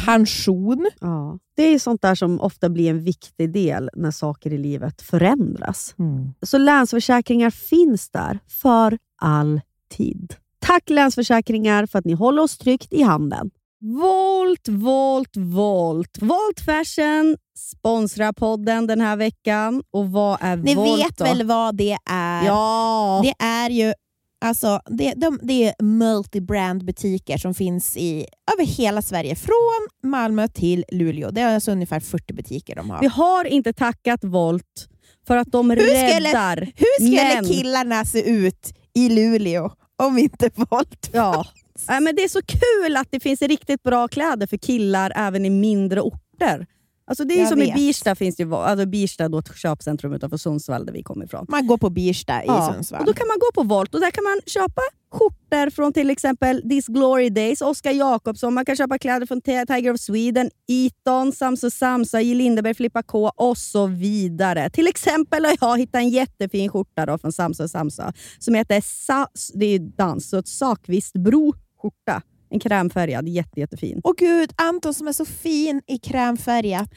pension. 0.05 0.89
Ja. 1.01 1.39
Det 1.55 1.63
är 1.63 1.79
sånt 1.79 2.01
där 2.01 2.15
som 2.15 2.41
ofta 2.41 2.69
blir 2.69 2.89
en 2.89 3.03
viktig 3.03 3.53
del 3.53 3.89
när 3.93 4.11
saker 4.11 4.53
i 4.53 4.57
livet 4.57 5.01
förändras. 5.01 5.95
Så 6.41 6.57
Länsförsäkringar 6.57 7.49
finns 7.49 8.09
där 8.09 8.39
för 8.61 8.97
alltid. 9.21 10.35
Tack 10.59 10.89
Länsförsäkringar 10.89 11.85
för 11.85 11.99
att 11.99 12.05
ni 12.05 12.13
håller 12.13 12.41
oss 12.41 12.57
tryggt 12.57 12.93
i 12.93 13.01
handen. 13.01 13.49
Volt, 13.81 14.67
Volt, 14.67 15.37
Volt. 15.37 16.17
Volt 16.21 16.59
Fashion 16.59 17.37
sponsrar 17.57 18.31
podden 18.33 18.87
den 18.87 19.01
här 19.01 19.15
veckan. 19.15 19.83
Och 19.91 20.11
vad 20.11 20.37
är 20.41 20.57
Ni 20.57 20.75
Volt 20.75 20.99
vet 20.99 21.17
då? 21.17 21.23
väl 21.23 21.43
vad 21.43 21.75
det 21.75 21.97
är? 22.09 22.45
Ja! 22.45 23.21
Det 23.23 23.45
är 23.45 23.69
ju 23.69 23.93
alltså, 24.41 24.81
det, 24.85 25.13
de, 25.17 25.39
det 25.43 25.63
är 25.67 25.73
multi-brand-butiker 25.83 27.37
som 27.37 27.53
finns 27.53 27.97
i, 27.97 28.25
över 28.53 28.65
hela 28.65 29.01
Sverige, 29.01 29.35
från 29.35 29.87
Malmö 30.11 30.47
till 30.47 30.85
Luleå. 30.91 31.31
Det 31.31 31.41
är 31.41 31.53
alltså 31.53 31.71
ungefär 31.71 31.99
40 31.99 32.33
butiker 32.33 32.75
de 32.75 32.89
har. 32.89 33.01
Vi 33.01 33.07
har 33.07 33.45
inte 33.45 33.73
tackat 33.73 34.23
Volt 34.23 34.87
för 35.27 35.37
att 35.37 35.51
de 35.51 35.69
skulle- 35.71 36.29
räddar. 36.29 36.57
Hur 36.75 37.05
skulle 37.05 37.35
men- 37.35 37.45
killarna 37.45 38.05
se 38.05 38.29
ut 38.29 38.73
i 38.95 39.09
Luleå 39.09 39.71
om 40.03 40.17
inte 40.17 40.49
Volt 40.55 41.09
Ja. 41.13 41.45
Nej, 41.87 42.01
men 42.01 42.15
det 42.15 42.23
är 42.23 42.27
så 42.29 42.41
kul 42.41 42.97
att 42.97 43.07
det 43.11 43.19
finns 43.19 43.41
riktigt 43.41 43.83
bra 43.83 44.07
kläder 44.07 44.47
för 44.47 44.57
killar 44.57 45.11
även 45.15 45.45
i 45.45 45.49
mindre 45.49 46.01
orter. 46.01 46.65
Alltså 47.09 47.23
det 47.23 47.33
är 47.33 47.39
Jag 47.39 47.49
som 47.49 47.61
i 47.61 47.65
vet. 47.65 47.75
Birsta, 47.75 48.15
finns 48.15 48.35
det 48.35 48.43
alltså 48.53 48.85
Birsta 48.85 49.29
då 49.29 49.37
ett 49.37 49.57
köpcentrum 49.57 50.13
utanför 50.13 50.37
Sundsvall 50.37 50.85
där 50.85 50.93
vi 50.93 51.03
kommer 51.03 51.25
ifrån. 51.25 51.45
Man 51.49 51.67
går 51.67 51.77
på 51.77 51.89
Birsta 51.89 52.43
i 52.43 52.47
Ja, 52.47 52.71
Sundsvall. 52.73 52.99
Och 52.99 53.05
då 53.05 53.13
kan 53.13 53.27
man 53.27 53.37
gå 53.39 53.61
på 53.61 53.67
Volt 53.75 53.95
och 53.95 54.01
där 54.01 54.11
kan 54.11 54.23
man 54.23 54.41
köpa 54.45 54.81
skjortor 55.11 55.69
från 55.69 55.93
till 55.93 56.09
exempel 56.09 56.61
This 56.69 56.87
Glory 56.87 57.29
Days, 57.29 57.61
Oscar 57.61 57.91
Jakobsson, 57.91 58.53
man 58.53 58.65
kan 58.65 58.75
köpa 58.75 58.97
kläder 58.97 59.25
från 59.25 59.41
Tiger 59.41 59.93
of 59.93 59.99
Sweden, 59.99 60.49
Eton, 60.67 61.31
Samso 61.31 61.69
Samsa, 61.69 62.21
J. 62.21 62.33
Lindeberg, 62.35 62.73
Filippa 62.73 63.03
K 63.03 63.31
och 63.35 63.57
så 63.57 63.87
vidare. 63.87 64.69
Till 64.69 64.87
exempel 64.87 65.45
har 65.45 65.57
jag 65.61 65.77
hittat 65.79 65.95
en 65.95 66.09
jättefin 66.09 66.69
skjorta 66.69 67.05
då 67.05 67.17
från 67.17 67.31
Samso 67.31 67.67
Samsa 67.67 68.13
som 68.39 68.53
heter 68.55 68.81
Sa- 68.85 69.27
det 69.53 69.65
är 69.65 69.79
dans, 69.79 70.29
så 70.29 70.37
ett 70.37 70.47
Sakvistbro 70.47 71.53
skjorta. 71.81 72.21
En 72.49 72.59
krämfärgad, 72.59 73.27
jätte, 73.27 73.59
jättefin. 73.59 74.01
Och 74.03 74.15
gud, 74.17 74.53
Anton 74.55 74.93
som 74.93 75.07
är 75.07 75.13
så 75.13 75.25
fin 75.25 75.81
i 75.87 75.97
krämfärgat. 75.97 76.89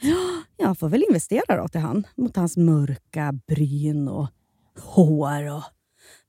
Jag 0.57 0.79
får 0.79 0.89
väl 0.89 1.03
investera 1.09 1.61
då 1.61 1.67
till 1.67 1.81
han, 1.81 2.07
mot 2.17 2.35
hans 2.35 2.57
mörka 2.57 3.33
bryn 3.47 4.07
och 4.07 4.27
hår 4.79 5.51
och 5.51 5.63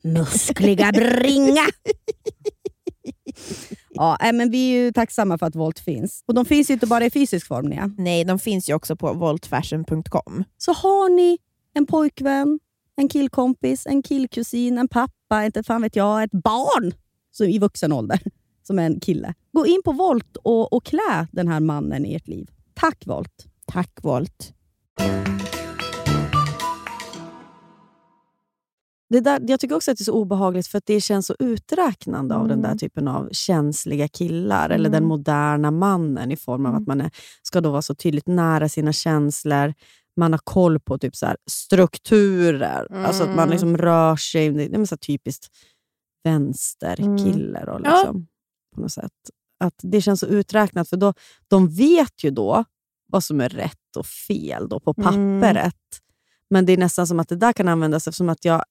muskliga 0.02 0.92
bringa. 0.92 1.64
Ja, 3.90 4.18
äh, 4.20 4.32
men 4.32 4.50
vi 4.50 4.72
är 4.72 4.84
ju 4.84 4.92
tacksamma 4.92 5.38
för 5.38 5.46
att 5.46 5.54
Volt 5.56 5.78
finns. 5.78 6.24
Och 6.26 6.34
de 6.34 6.44
finns 6.44 6.70
ju 6.70 6.74
inte 6.74 6.86
bara 6.86 7.04
i 7.04 7.10
fysisk 7.10 7.46
form, 7.46 7.66
Nia. 7.66 7.90
Nej, 7.98 8.24
de 8.24 8.38
finns 8.38 8.70
ju 8.70 8.74
också 8.74 8.96
på 8.96 9.12
voltfashion.com. 9.12 10.44
Så 10.58 10.72
har 10.72 11.08
ni 11.16 11.38
en 11.74 11.86
pojkvän, 11.86 12.58
en 12.96 13.08
killkompis, 13.08 13.86
en 13.86 14.02
killkusin, 14.02 14.78
en 14.78 14.88
pappa, 14.88 15.44
inte 15.44 15.62
fan 15.62 15.82
vet 15.82 15.96
jag, 15.96 16.22
ett 16.22 16.32
barn 16.32 16.92
som 17.30 17.46
i 17.46 17.58
vuxen 17.58 17.92
ålder 17.92 18.20
som 18.66 18.78
är 18.78 18.86
en 18.86 19.00
kille. 19.00 19.34
Gå 19.52 19.66
in 19.66 19.80
på 19.84 19.92
Volt 19.92 20.36
och, 20.36 20.72
och 20.72 20.84
klä 20.84 21.26
den 21.32 21.48
här 21.48 21.60
mannen 21.60 22.06
i 22.06 22.14
ert 22.14 22.28
liv. 22.28 22.50
Tack 22.74 23.06
Volt! 23.06 23.46
Tack 23.66 23.90
Volt. 24.02 24.52
Det 29.10 29.20
där, 29.20 29.40
jag 29.46 29.60
tycker 29.60 29.74
också 29.76 29.90
att 29.90 29.98
det 29.98 30.02
är 30.02 30.04
så 30.04 30.12
obehagligt 30.12 30.66
för 30.66 30.78
att 30.78 30.86
det 30.86 31.00
känns 31.00 31.26
så 31.26 31.34
uträknande 31.38 32.34
av 32.34 32.48
den 32.48 32.60
där 32.62 32.68
Mm. 32.68 32.78
typen 32.78 33.08
av 33.08 33.28
känsliga 33.32 34.08
killar. 34.08 34.70
Eller 34.70 34.88
Mm. 34.88 34.92
den 34.92 35.04
moderna 35.04 35.70
mannen 35.70 36.32
i 36.32 36.36
form 36.36 36.66
av 36.66 36.70
Mm. 36.72 36.82
att 36.82 36.86
man 36.88 37.00
är, 37.00 37.10
ska 37.42 37.60
då 37.60 37.70
vara 37.70 37.82
så 37.82 37.94
tydligt 37.94 38.26
nära 38.26 38.68
sina 38.68 38.92
känslor. 38.92 39.74
Man 40.16 40.32
har 40.32 40.40
koll 40.44 40.80
på 40.80 40.98
typ 40.98 41.16
så 41.16 41.26
här 41.26 41.36
strukturer. 41.50 42.92
Alltså 43.06 43.22
att 43.22 43.28
man 43.28 43.38
Mm. 43.38 43.50
liksom 43.50 43.76
rör 43.76 44.16
sig. 44.16 44.50
Det 44.50 44.74
är 44.76 44.84
så 44.84 44.96
typiskt 44.96 45.46
vänsterkille. 46.24 47.64
då, 47.66 47.80
Ja. 47.84 48.14
På 48.74 48.80
något 48.80 48.92
sätt. 48.92 49.12
Att 49.60 49.74
det 49.82 50.00
känns 50.00 50.20
så 50.20 50.26
uträknat 50.26 50.88
för 50.88 50.96
då, 50.96 51.12
de 51.48 51.68
vet 51.68 52.24
ju 52.24 52.30
då 52.30 52.64
vad 53.06 53.24
som 53.24 53.40
är 53.40 53.48
rätt 53.48 53.96
och 53.96 54.06
fel 54.06 54.68
då 54.68 54.80
på 54.80 54.94
Mm. 54.98 55.40
pappret. 55.40 55.74
Men 56.50 56.66
det 56.66 56.72
är 56.72 56.76
nästan 56.76 57.06
som 57.06 57.20
att 57.20 57.28
det 57.28 57.36
där 57.36 57.52
kan 57.52 57.68
användas 57.68 58.08
eftersom 58.08 58.28
att 58.28 58.44
jag 58.44 58.64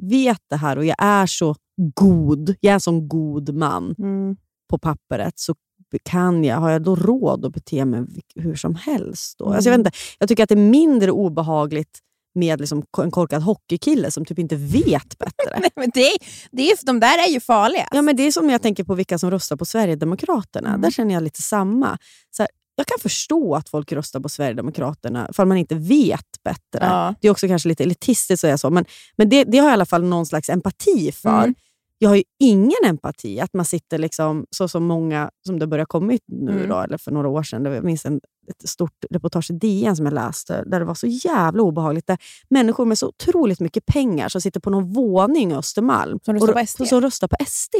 vet 0.00 0.40
det 0.50 0.56
här 0.56 0.76
och 0.78 0.84
jag 0.84 0.96
är 0.98 1.26
så 1.26 1.56
god, 1.94 2.54
jag 2.60 2.70
är 2.70 2.74
en 2.74 2.80
sån 2.80 3.08
god 3.08 3.54
man 3.54 3.94
Mm. 3.98 4.36
på 4.70 4.78
pappret, 4.78 5.38
så 5.38 5.54
kan 6.02 6.44
jag, 6.44 6.56
har 6.56 6.70
jag 6.70 6.82
då 6.82 6.96
råd 6.96 7.44
att 7.44 7.52
bete 7.52 7.84
mig 7.84 8.04
hur 8.34 8.54
som 8.54 8.74
helst? 8.74 9.38
Då? 9.38 9.52
Alltså 9.52 9.70
jag, 9.70 9.78
vet 9.78 9.86
inte, 9.86 9.98
jag 10.18 10.28
tycker 10.28 10.42
att 10.42 10.48
det 10.48 10.54
är 10.54 10.70
mindre 10.70 11.10
obehagligt 11.10 11.98
med 12.34 12.60
liksom 12.60 12.82
en 12.98 13.10
korkad 13.10 13.42
hockeykille 13.42 14.10
som 14.10 14.24
typ 14.24 14.38
inte 14.38 14.56
vet 14.56 15.18
bättre. 15.18 15.58
Nej, 15.60 15.70
men 15.76 15.90
det, 15.94 16.10
det 16.50 16.70
är, 16.70 16.86
de 16.86 17.00
där 17.00 17.18
är 17.28 17.30
ju 17.32 17.40
farliga. 17.40 17.88
Ja, 17.92 18.02
men 18.02 18.16
det 18.16 18.22
är 18.22 18.32
som 18.32 18.50
jag 18.50 18.62
tänker 18.62 18.84
på 18.84 18.94
vilka 18.94 19.18
som 19.18 19.30
röstar 19.30 19.56
på 19.56 19.64
Sverigedemokraterna. 19.64 20.68
Mm. 20.68 20.80
Där 20.80 20.90
känner 20.90 21.14
jag 21.14 21.22
lite 21.22 21.42
samma. 21.42 21.98
Så 22.30 22.42
här, 22.42 22.50
jag 22.76 22.86
kan 22.86 22.98
förstå 22.98 23.54
att 23.54 23.68
folk 23.68 23.92
röstar 23.92 24.20
på 24.20 24.28
Sverigedemokraterna 24.28 25.30
för 25.32 25.44
man 25.44 25.56
inte 25.56 25.74
vet 25.74 26.42
bättre. 26.44 26.86
Ja. 26.86 27.14
Det 27.20 27.28
är 27.28 27.32
också 27.32 27.48
kanske 27.48 27.68
lite 27.68 27.82
elitistiskt 27.82 28.30
att 28.30 28.40
säga 28.40 28.58
så, 28.58 28.70
men, 28.70 28.84
men 29.16 29.28
det, 29.28 29.44
det 29.44 29.58
har 29.58 29.64
jag 29.66 29.72
i 29.72 29.74
alla 29.74 29.86
fall 29.86 30.04
någon 30.04 30.26
slags 30.26 30.48
empati 30.50 31.12
för. 31.12 31.42
Mm. 31.42 31.54
Jag 31.98 32.08
har 32.08 32.16
ju 32.16 32.22
ingen 32.38 32.84
empati 32.84 33.40
att 33.40 33.54
man 33.54 33.64
sitter, 33.64 33.98
liksom, 33.98 34.46
så 34.50 34.68
som 34.68 34.84
många 34.84 35.30
som 35.46 35.58
det 35.58 35.66
börjar 35.66 35.84
kommit 35.84 36.22
nu, 36.26 36.52
Mm. 36.52 36.68
då, 36.68 36.80
eller 36.80 36.98
för 36.98 37.10
några 37.10 37.28
år 37.28 37.42
sedan. 37.42 37.64
Jag 37.64 37.84
minns 37.84 38.06
en, 38.06 38.20
ett 38.48 38.68
stort 38.68 39.04
reportage 39.10 39.50
i 39.50 39.54
DN 39.54 39.96
som 39.96 40.06
jag 40.06 40.14
läste, 40.14 40.64
där 40.64 40.78
det 40.80 40.84
var 40.86 40.94
så 40.94 41.06
jävla 41.06 41.62
obehagligt. 41.62 42.06
Där 42.06 42.18
människor 42.48 42.84
med 42.84 42.98
så 42.98 43.08
otroligt 43.08 43.60
mycket 43.60 43.86
pengar 43.86 44.28
som 44.28 44.40
sitter 44.40 44.60
på 44.60 44.70
någon 44.70 44.92
våning 44.92 45.52
i 45.52 45.54
Östermalm 45.54 46.18
Som 46.24 46.34
röstar 46.34 46.48
och, 46.48 46.54
på 46.58 46.66
SD. 46.66 46.86
som 46.86 47.00
röstar 47.00 47.28
på 47.28 47.36
SD. 47.46 47.74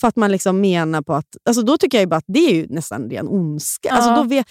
För 0.00 0.08
att 0.08 0.16
man 0.16 0.32
liksom 0.32 0.60
menar 0.60 1.02
på 1.02 1.14
att... 1.14 1.36
Alltså 1.44 1.62
då 1.62 1.78
tycker 1.78 1.98
jag 2.00 2.08
bara 2.08 2.16
att 2.16 2.24
det 2.28 2.60
är 2.60 2.66
nästan 2.68 3.10
ren 3.10 3.28
ondska. 3.28 3.88
Ja. 3.88 3.94
Alltså 3.94 4.14
då 4.14 4.28
vet, 4.28 4.46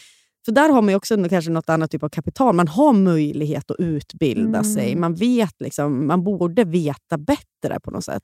för 0.46 0.52
där 0.52 0.70
har 0.70 0.82
man 0.82 0.96
också 0.96 1.30
kanske 1.30 1.52
något 1.52 1.70
annat 1.70 1.92
typ 1.92 2.04
av 2.04 2.10
kapital. 2.10 2.56
Man 2.56 2.68
har 2.68 2.94
möjlighet 2.94 3.72
att 3.72 3.80
utbilda 3.80 4.60
Mm. 4.60 4.64
sig. 4.74 4.96
Man 4.96 5.16
vet 5.16 5.62
liksom, 5.62 6.08
man 6.08 6.24
borde 6.24 6.64
veta 6.64 7.18
bättre 7.18 7.80
på 7.84 7.92
något 7.92 8.06
sätt. 8.06 8.24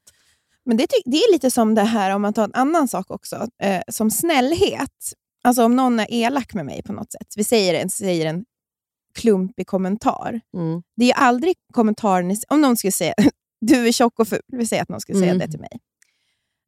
Men 0.66 0.78
det, 0.78 0.88
det 1.06 1.18
är 1.18 1.32
lite 1.34 1.52
som 1.52 1.76
det 1.76 1.82
här, 1.82 2.16
om 2.16 2.22
man 2.22 2.34
tar 2.34 2.44
en 2.44 2.54
annan 2.54 2.88
sak 2.88 3.12
också, 3.12 3.36
eh, 3.62 3.82
som 3.88 4.12
snällhet. 4.12 4.90
Alltså 5.46 5.64
om 5.64 5.76
någon 5.76 6.00
är 6.00 6.08
elak 6.10 6.54
med 6.54 6.66
mig 6.66 6.84
på 6.84 6.94
något 6.94 7.12
sätt. 7.12 7.28
Vi 7.36 7.44
säger 7.44 7.74
en, 7.74 7.90
säger 7.90 8.26
en 8.26 8.46
klumpig 9.14 9.68
kommentar. 9.68 10.42
Mm. 10.58 10.84
Det 10.96 11.04
är 11.04 11.08
ju 11.08 11.14
aldrig 11.14 11.56
kommentaren, 11.74 12.36
om 12.48 12.62
någon 12.62 12.78
skulle 12.78 12.92
säga 12.92 13.14
du 13.62 13.88
är 13.88 13.92
tjock 13.92 14.20
och 14.20 14.28
ful, 14.28 14.42
vi 14.48 14.68
säger 14.68 14.84
att 14.84 14.90
någon 14.90 15.02
skulle 15.02 15.20
säga 15.20 15.32
Mm. 15.32 15.40
det 15.40 15.52
till 15.52 15.60
mig. 15.60 15.80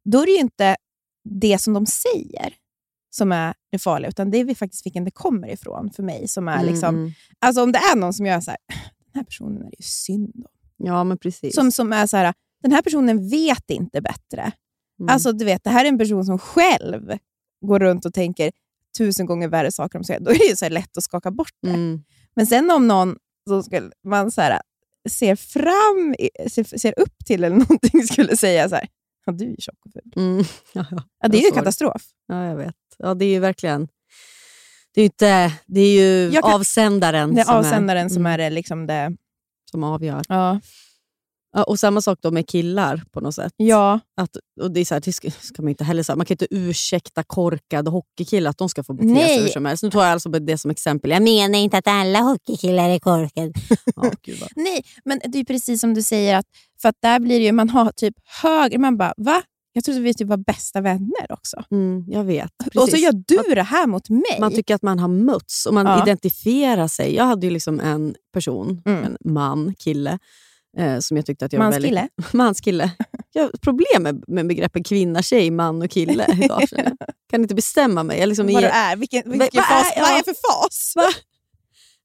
Då 0.06 0.22
är 0.22 0.26
det 0.26 0.32
ju 0.32 0.40
inte 0.40 0.76
det 1.30 1.58
som 1.58 1.74
de 1.74 1.86
säger 1.86 2.54
som 3.10 3.32
är 3.32 3.54
det 3.72 3.80
farliga, 3.80 4.10
utan 4.10 4.32
det 4.32 4.38
är 4.38 4.56
faktiskt 4.56 4.86
vilken 4.86 5.04
det 5.04 5.12
kommer 5.12 5.48
ifrån 5.50 5.92
för 5.92 6.04
mig. 6.04 6.28
Som 6.28 6.48
är 6.48 6.64
liksom, 6.66 6.96
Mm. 6.96 7.12
alltså 7.40 7.64
om 7.64 7.72
det 7.72 7.80
är 7.80 7.96
någon 7.96 8.14
som 8.14 8.26
gör 8.26 8.40
så 8.40 8.52
här, 8.52 8.60
den 9.14 9.20
här 9.20 9.24
personen 9.24 9.58
är 9.62 9.66
det 9.70 9.76
ju 9.80 9.84
synd 9.84 10.36
om. 10.36 10.86
Ja, 10.88 11.04
men 11.04 11.18
precis. 11.18 11.56
Som, 11.56 11.72
som 11.72 11.94
är 11.94 12.08
så 12.08 12.18
här, 12.18 12.34
den 12.64 12.72
här 12.72 12.82
personen 12.82 13.30
vet 13.30 13.70
inte 13.70 14.02
bättre. 14.02 14.52
Mm. 15.00 15.10
Alltså 15.14 15.32
du 15.32 15.46
vet, 15.46 15.64
det 15.64 15.70
här 15.70 15.86
är 15.86 15.90
en 15.90 15.98
person 15.98 16.26
som 16.26 16.40
själv 16.40 17.18
går 17.66 17.80
runt 17.80 18.06
och 18.06 18.14
tänker 18.14 18.52
tusen 18.98 19.26
gånger 19.26 19.48
värre 19.48 19.72
saker 19.72 19.98
om 19.98 20.04
sig. 20.04 20.18
Då 20.22 20.32
är 20.32 20.38
det 20.38 20.46
ju 20.50 20.56
så 20.56 20.70
lätt 20.70 20.98
att 20.98 21.04
skaka 21.04 21.32
bort 21.32 21.54
det. 21.62 21.70
mm. 21.70 22.04
Men 22.36 22.48
sen 22.48 22.72
om 22.72 22.88
någon 22.88 23.16
som 23.50 23.64
skulle, 23.64 23.92
man 24.04 24.32
så 24.32 24.42
här, 24.42 24.62
ser 25.10 25.36
fram, 25.36 26.16
ser, 26.50 26.78
ser 26.78 27.00
upp 27.00 27.26
till 27.26 27.44
eller 27.44 27.56
någonting 27.68 28.04
skulle 28.04 28.38
säga 28.38 28.70
så 28.70 28.76
här, 28.76 28.88
ja, 29.26 29.32
du 29.34 29.46
är 29.52 29.56
tjock 29.60 29.86
och 29.86 29.92
ful. 29.94 30.24
Mm. 30.24 30.44
Ja, 30.74 30.86
ja. 30.92 31.04
Ja, 31.24 31.28
det 31.28 31.38
är 31.38 31.42
ju 31.46 31.52
katastrof. 31.52 32.02
Ja, 32.28 32.46
jag 32.46 32.56
vet. 32.56 32.76
Ja, 32.98 33.14
det 33.14 33.26
är 33.26 33.30
ju 33.30 33.40
verkligen... 33.40 33.88
Det 34.94 35.02
är 35.02 35.04
ju, 35.04 35.06
inte, 35.06 35.54
det 35.66 35.82
är 35.82 36.02
ju 36.02 36.32
kan- 36.32 36.54
avsändaren, 36.54 37.36
Det 37.36 37.42
är 37.42 37.46
som, 37.46 37.56
avsändaren 37.56 38.10
som 38.10 38.18
mm, 38.22 38.32
är 38.34 38.38
det, 38.38 38.50
liksom 38.50 38.88
det. 38.88 39.16
som 39.72 39.84
avgör. 39.84 40.22
Ja. 40.30 40.60
Ja, 41.58 41.64
och 41.64 41.80
samma 41.80 42.02
sak 42.02 42.20
då 42.22 42.32
med 42.32 42.48
killar 42.48 43.04
på 43.12 43.22
något 43.22 43.36
sätt. 43.36 43.54
ja. 43.58 44.00
Att, 44.22 44.38
och 44.62 44.72
det 44.72 44.80
är 44.80 44.86
så 44.86 44.94
här, 44.96 45.02
det 45.06 45.12
ska, 45.14 45.62
man, 45.62 45.70
inte 45.70 45.84
heller, 45.84 46.04
säga. 46.04 46.16
man 46.16 46.26
kan 46.26 46.34
inte 46.34 46.48
ursäkta 46.52 47.24
korkade 47.24 47.90
hockeykillar 47.90 48.50
att 48.52 48.58
de 48.58 48.70
ska 48.70 48.84
få 48.84 48.94
bete 48.94 49.08
Nej. 49.08 49.28
sig 49.28 49.42
hur 49.42 49.48
som 49.50 49.66
helst. 49.66 49.84
Nu 49.84 49.92
tar 49.92 50.04
jag 50.04 50.12
alltså 50.12 50.30
det 50.30 50.58
som 50.58 50.72
exempel. 50.72 51.12
Jag 51.12 51.22
menar 51.24 51.60
inte 51.60 51.78
att 51.78 51.88
alla 51.88 52.20
hockeykillar 52.20 52.90
är 52.90 53.00
korkade. 53.00 53.54
ja. 53.96 54.48
Nej, 54.56 54.84
men 55.06 55.20
det 55.26 55.40
är 55.40 55.44
precis 55.44 55.82
som 55.82 55.94
du 55.94 56.04
säger, 56.04 56.36
att, 56.38 56.46
för 56.82 56.90
att 56.90 56.96
där 57.02 57.20
blir 57.20 57.40
det 57.40 57.46
ju, 57.46 57.52
man 57.52 57.70
har 57.70 57.92
typ 57.92 58.16
högre, 58.42 58.78
man 58.78 58.98
bara 58.98 59.14
va? 59.18 59.42
Jag 59.74 59.84
trodde 59.84 60.00
vi 60.00 60.14
typ 60.14 60.28
var 60.28 60.38
bästa 60.38 60.82
vänner 60.82 61.26
också. 61.32 61.64
Mm, 61.72 62.04
jag 62.08 62.24
vet. 62.24 62.52
Och 62.66 62.74
så 62.74 62.86
Precis. 62.86 63.02
gör 63.04 63.12
du 63.48 63.56
det 63.56 63.64
här 63.64 63.88
mot 63.88 64.10
mig. 64.10 64.38
Man 64.40 64.52
tycker 64.56 64.76
att 64.76 64.82
man 64.82 65.00
har 65.00 65.08
mötts 65.08 65.66
och 65.66 65.74
man 65.74 65.86
Ja. 65.86 66.04
identifierar 66.04 66.88
sig. 66.88 67.16
Jag 67.16 67.24
hade 67.26 67.48
ju 67.48 67.54
liksom 67.54 67.80
en 67.80 68.16
person, 68.34 68.82
Mm. 68.86 69.04
en 69.04 69.18
man, 69.34 69.74
kille, 69.80 70.20
eh, 70.78 71.00
som 71.00 71.18
jag 71.18 71.26
tyckte 71.26 71.46
att 71.46 71.54
jag 71.54 71.60
var 71.60 71.72
Manskille? 71.72 72.08
väldigt... 72.18 72.34
Manskille. 72.34 72.92
Jag 73.34 73.44
har 73.44 73.52
problem 73.62 74.04
med, 74.04 74.24
med 74.28 74.48
begreppen 74.48 74.84
kvinna, 74.84 75.22
tjej, 75.22 75.52
man 75.52 75.82
och 75.82 75.92
kille 75.92 76.28
idag. 76.44 76.64
jag. 76.72 76.98
Kan 77.30 77.42
inte 77.42 77.56
bestämma 77.56 78.04
mig. 78.04 78.20
Jag 78.20 78.30
liksom 78.30 78.48
vad 78.54 78.64
du 78.64 78.68
är, 78.68 78.92
är, 78.92 78.96
vilken, 78.96 79.32
vilken 79.32 79.50
vad 79.54 79.66
fas, 79.66 79.92
är- 79.96 80.02
vad 80.02 80.10
är 80.12 80.18
ja. 80.18 80.24
för 80.24 80.34
fas? 80.34 80.94
Va? 80.96 81.10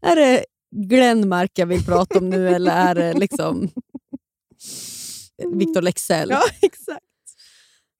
är 0.02 0.16
det 0.16 0.44
Glenmark 0.88 1.50
jag 1.54 1.66
vill 1.66 1.84
prata 1.84 2.18
om 2.18 2.30
nu 2.30 2.48
eller 2.48 2.72
är 2.72 2.94
det 2.94 3.12
liksom 3.12 3.70
Victor 5.54 5.82
Lexell? 5.82 6.30
Ja, 6.30 6.42
exakt. 6.62 7.04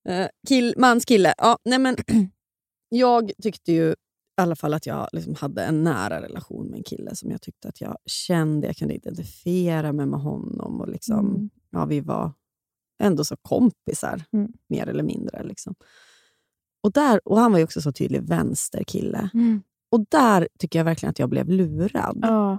Eh, 0.09 0.27
kill, 0.49 0.75
mans 0.77 1.05
kille. 1.05 1.35
Ja, 1.39 1.59
nej 1.65 1.79
men, 1.79 1.97
jag 2.89 3.33
tyckte 3.43 3.73
ju 3.73 3.95
alla 4.41 4.57
fall 4.57 4.75
att 4.75 4.87
jag 4.87 5.09
liksom 5.13 5.35
hade 5.35 5.65
en 5.65 5.83
nära 5.85 6.23
relation 6.23 6.67
med 6.67 6.77
en 6.79 6.83
kille 6.85 7.15
som 7.15 7.31
jag 7.31 7.43
tyckte 7.43 7.69
att 7.69 7.81
jag 7.81 7.97
kände, 8.07 8.67
jag 8.67 8.77
kunde 8.77 8.95
identifiera 8.95 9.93
mig 9.93 10.07
med 10.07 10.21
honom. 10.21 10.81
Och 10.81 10.89
liksom, 10.89 11.29
Mm. 11.29 11.51
ja, 11.71 11.85
Vi 11.85 12.01
var 12.01 12.33
ändå 13.03 13.25
så 13.25 13.37
kompisar, 13.37 14.23
Mm. 14.33 14.53
mer 14.69 14.87
eller 14.89 15.03
mindre. 15.03 15.45
Liksom. 15.45 15.75
Och, 16.83 16.93
där, 16.93 17.29
och 17.29 17.39
Han 17.39 17.53
var 17.53 17.59
ju 17.59 17.65
också 17.65 17.81
så 17.83 17.93
tydlig 17.93 18.23
vänsterkille. 18.23 19.31
Och 19.93 20.05
där 20.11 20.49
tycker 20.59 20.79
jag 20.79 20.85
verkligen 20.85 21.11
att 21.11 21.19
jag 21.19 21.29
blev 21.29 21.49
lurad. 21.49 22.19
Ja. 22.23 22.59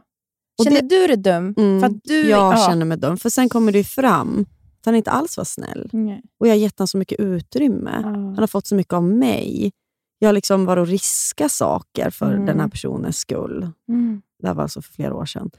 Känner 0.64 0.82
det- 0.82 0.88
du 0.88 1.08
dig 1.08 1.18
dum? 1.18 1.54
Mm, 1.58 1.80
För 1.80 1.88
att 1.88 2.04
du, 2.04 2.30
jag 2.30 2.54
ja. 2.54 2.68
känner 2.70 2.86
mig 2.86 2.98
dum. 2.98 3.18
För 3.18 3.30
sen 3.30 3.50
kommer 3.50 3.72
det 3.72 3.84
fram 3.84 4.46
att 4.80 4.86
han 4.86 4.96
inte 4.96 5.12
alls 5.12 5.38
var 5.38 5.44
snäll. 5.44 5.90
Nej. 5.94 6.24
Och 6.40 6.48
jag 6.48 6.52
har 6.54 6.58
gett 6.60 6.80
honom 6.80 6.88
så 6.88 6.98
mycket 6.98 7.20
utrymme. 7.20 7.92
Han 8.04 8.34
Ja. 8.36 8.40
har 8.42 8.48
fått 8.48 8.68
så 8.68 8.76
mycket 8.76 8.94
av 8.94 9.04
mig. 9.04 9.72
Jag 10.24 10.34
liksom 10.34 10.66
varit 10.66 10.82
och 10.82 10.88
riskat 10.88 11.52
saker 11.52 12.10
för 12.10 12.34
Mm. 12.34 12.46
den 12.46 12.60
här 12.60 12.68
personens 12.68 13.18
skull. 13.18 13.72
Mm. 13.90 14.22
Det 14.40 14.48
här 14.48 14.54
var 14.56 14.64
alltså 14.64 14.82
för 14.82 14.94
flera 14.94 15.16
år 15.16 15.26
sedan. 15.26 15.52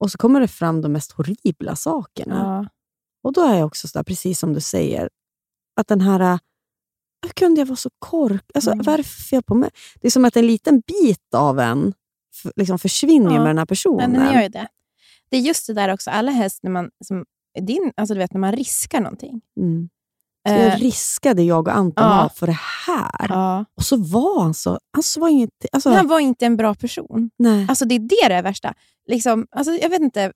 Och 0.00 0.10
så 0.10 0.18
kommer 0.18 0.40
det 0.40 0.48
fram 0.48 0.82
de 0.82 0.92
mest 0.92 1.12
horribla 1.12 1.76
sakerna. 1.76 2.36
Ja. 2.64 2.68
Och 3.22 3.32
då 3.32 3.40
är 3.40 3.54
jag 3.58 3.66
också 3.66 3.88
så 3.88 3.98
där, 3.98 4.04
precis 4.04 4.38
som 4.38 4.52
du 4.54 4.60
säger, 4.60 5.08
att 5.80 5.88
den 5.88 6.00
här... 6.00 6.38
Hur 7.22 7.30
kunde 7.30 7.60
jag 7.60 7.66
vara 7.66 7.76
så 7.76 7.90
kork? 7.98 8.44
Alltså, 8.54 8.70
Mm. 8.72 8.84
Vad 8.84 8.92
är 8.94 8.98
det 8.98 9.04
för 9.04 9.22
fel 9.22 9.42
på 9.42 9.54
mig? 9.54 9.70
Det 10.00 10.06
är 10.06 10.10
som 10.10 10.24
att 10.24 10.36
en 10.36 10.46
liten 10.46 10.80
bit 10.80 11.34
av 11.34 11.58
en 11.60 11.94
liksom 12.56 12.78
försvinner 12.78 13.30
Ja. 13.34 13.38
med 13.38 13.46
den 13.48 13.58
här 13.58 13.62
Ja, 13.62 13.66
personen. 13.66 14.12
den 14.12 14.34
gör 14.34 14.42
ju 14.42 14.48
det. 14.48 14.68
Det 15.28 15.36
är 15.36 15.40
just 15.40 15.66
det 15.66 15.72
där 15.74 15.92
också, 15.92 16.10
alla 16.10 16.30
häst 16.32 16.58
när 16.62 16.70
man, 16.70 16.90
som, 17.04 17.24
din, 17.60 17.92
alltså 17.96 18.14
du 18.14 18.18
vet, 18.18 18.32
när 18.32 18.40
man 18.40 18.52
riskar 18.52 19.00
någonting. 19.00 19.40
Mm. 19.60 19.88
Så 20.46 20.52
Eh, 20.54 20.62
jag 20.68 20.82
riskade 20.82 21.42
jag 21.42 21.68
och 21.68 21.74
Anton 21.74 22.04
ja. 22.04 22.30
för 22.34 22.46
det 22.46 22.58
här. 22.86 23.26
ja. 23.28 23.64
Och 23.76 23.82
så 23.82 23.96
var 23.96 24.42
han 24.42 24.54
så... 24.54 24.78
Han 24.92 25.02
så 25.02 25.20
var 25.20 25.28
inget, 25.28 25.50
alltså, 25.72 25.90
Han 25.90 26.08
var 26.08 26.20
inte 26.20 26.46
en 26.46 26.56
bra 26.56 26.74
person. 26.74 27.30
nej. 27.38 27.66
Alltså 27.68 27.84
Det 27.84 27.94
är 27.94 27.98
det 27.98 28.28
det 28.28 28.34
är 28.34 28.42
värsta. 28.42 28.74
Liksom, 29.08 29.46
alltså, 29.50 29.72
jag 29.72 29.88
vet 29.90 30.00
inte, 30.00 30.32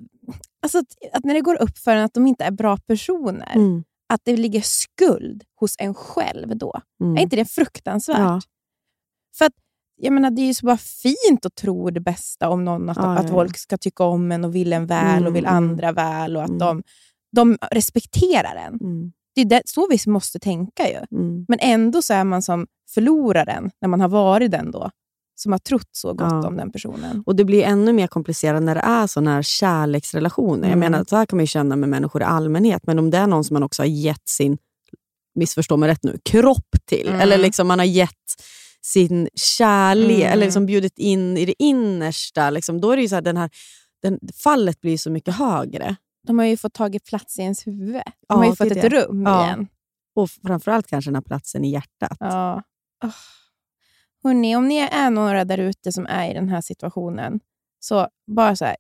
alltså, 0.63 0.79
att, 0.79 0.87
att 1.13 1.25
när 1.25 1.35
det 1.35 1.41
går 1.41 1.63
upp 1.63 1.79
för 1.79 1.97
en 1.97 2.05
att 2.05 2.15
de 2.15 2.27
inte 2.27 2.45
är 2.45 2.51
bra 2.51 2.77
personer, 2.77 3.53
Mm. 3.55 3.85
att 4.13 4.21
det 4.25 4.37
ligger 4.37 4.61
skuld 4.61 5.43
hos 5.61 5.75
en 5.79 5.95
själv 5.95 6.57
då. 6.57 6.81
Mm. 7.03 7.17
Är 7.17 7.21
inte 7.23 7.37
det 7.37 7.45
fruktansvärt? 7.45 8.19
Ja. 8.19 8.41
För 9.39 9.45
att, 9.45 9.53
jag 9.97 10.13
menar, 10.13 10.31
det 10.31 10.43
är 10.43 10.47
ju 10.47 10.55
så 10.55 10.67
bara 10.67 10.77
fint 10.77 11.47
att 11.47 11.55
tro 11.55 11.91
det 11.91 12.01
bästa 12.01 12.49
om 12.49 12.65
någon, 12.65 12.89
att, 12.89 12.97
Ja, 12.97 13.19
att 13.19 13.31
folk 13.31 13.59
ska 13.59 13.79
tycka 13.79 14.05
om 14.05 14.33
en 14.33 14.45
och 14.45 14.55
vill 14.55 14.73
en 14.73 14.87
väl 14.87 15.17
Mm, 15.19 15.27
och 15.27 15.37
vill 15.37 15.45
mm. 15.45 15.57
andra 15.57 15.93
väl 15.93 16.37
och 16.37 16.43
att 16.43 16.49
Mm. 16.49 16.59
de, 16.59 16.83
de 17.33 17.59
respekterar 17.71 18.55
en. 18.57 18.79
Mm. 19.41 19.49
Det 19.49 19.55
är 19.57 19.59
det, 19.61 19.69
så 19.69 19.87
vi 19.91 20.11
måste 20.11 20.39
tänka 20.39 20.89
ju. 20.89 21.19
Mm. 21.19 21.45
Men 21.49 21.59
ändå 21.61 22.03
så 22.03 22.15
är 22.15 22.25
man 22.25 22.43
som 22.43 22.67
förloraren 22.95 23.71
när 23.81 23.89
man 23.89 24.01
har 24.01 24.09
varit 24.09 24.51
den 24.51 24.71
då, 24.71 24.91
som 25.35 25.53
har 25.53 25.59
trott 25.59 25.89
så 25.93 26.13
gott 26.13 26.29
Ja. 26.31 26.47
om 26.49 26.57
den 26.57 26.73
personen. 26.73 27.23
Och 27.27 27.37
Det 27.37 27.45
blir 27.45 27.63
ännu 27.63 27.93
mer 27.93 28.07
komplicerat 28.07 28.63
när 28.63 28.75
det 28.75 28.81
är 28.81 29.07
såna 29.07 29.31
här 29.35 29.43
kärleksrelationer. 29.43 30.69
Jag 30.69 30.77
Mm. 30.77 30.79
menar, 30.93 31.05
så 31.09 31.17
här 31.17 31.27
kan 31.27 31.37
man 31.37 31.43
ju 31.43 31.47
känna 31.47 31.77
med 31.77 31.89
människor 31.89 32.23
i 32.23 32.25
allmänhet, 32.25 32.87
men 32.87 32.99
om 32.99 33.11
det 33.11 33.19
är 33.19 33.27
någon 33.27 33.45
som 33.45 33.55
man 33.55 33.63
också 33.63 33.83
har 33.83 33.87
gett 33.89 34.29
sin, 34.29 34.59
missförstå 35.35 35.77
mig 35.77 35.89
rätt 35.89 36.03
nu, 36.03 36.19
kropp 36.25 36.69
till, 36.87 37.09
Mm. 37.09 37.21
eller 37.21 37.39
liksom 37.39 37.69
man 37.69 37.79
har 37.79 37.87
gett 37.87 38.11
sin 38.83 39.29
kärlek, 39.35 40.19
Mm. 40.21 40.33
eller 40.33 40.45
liksom 40.45 40.67
bjudit 40.67 40.99
in 40.99 41.37
i 41.37 41.45
det 41.47 41.63
innersta, 41.63 42.51
liksom, 42.51 42.81
då 42.81 42.91
är 42.91 42.97
det 42.97 43.09
så 43.09 43.15
här, 43.15 43.23
den 43.23 43.37
här, 43.37 43.51
den, 44.03 44.19
fallet 44.43 44.81
blir 44.81 44.99
så 44.99 45.11
mycket 45.11 45.35
högre. 45.35 45.97
De 46.27 46.39
har 46.39 46.47
ju 46.47 46.57
fått 46.57 46.73
tagit 46.75 47.05
plats 47.05 47.39
i 47.39 47.43
ens 47.43 47.67
huvud. 47.67 47.95
De 47.95 48.03
Ja, 48.29 48.35
har 48.37 48.45
ju 48.45 48.57
fått 48.57 48.71
ett 48.71 48.83
det. 48.83 48.89
rum 48.89 49.23
Ja. 49.23 49.45
igen. 49.47 49.69
Och 50.15 50.31
framförallt 50.31 50.87
kanske 50.87 51.09
den 51.11 51.15
här 51.17 51.23
platsen 51.23 51.65
i 51.65 51.71
hjärtat. 51.71 52.17
Ja. 52.21 52.63
Oh. 53.05 53.11
Hörrni, 54.25 54.57
om 54.57 54.69
ni 54.69 54.77
är 54.79 55.11
några 55.11 55.45
där 55.45 55.59
ute 55.59 55.93
som 55.93 56.07
är 56.07 56.31
i 56.31 56.35
den 56.35 56.49
här 56.49 56.61
situationen, 56.61 57.41
så 57.79 58.09
bara 58.27 58.57
så 58.57 58.65
här, 58.65 58.77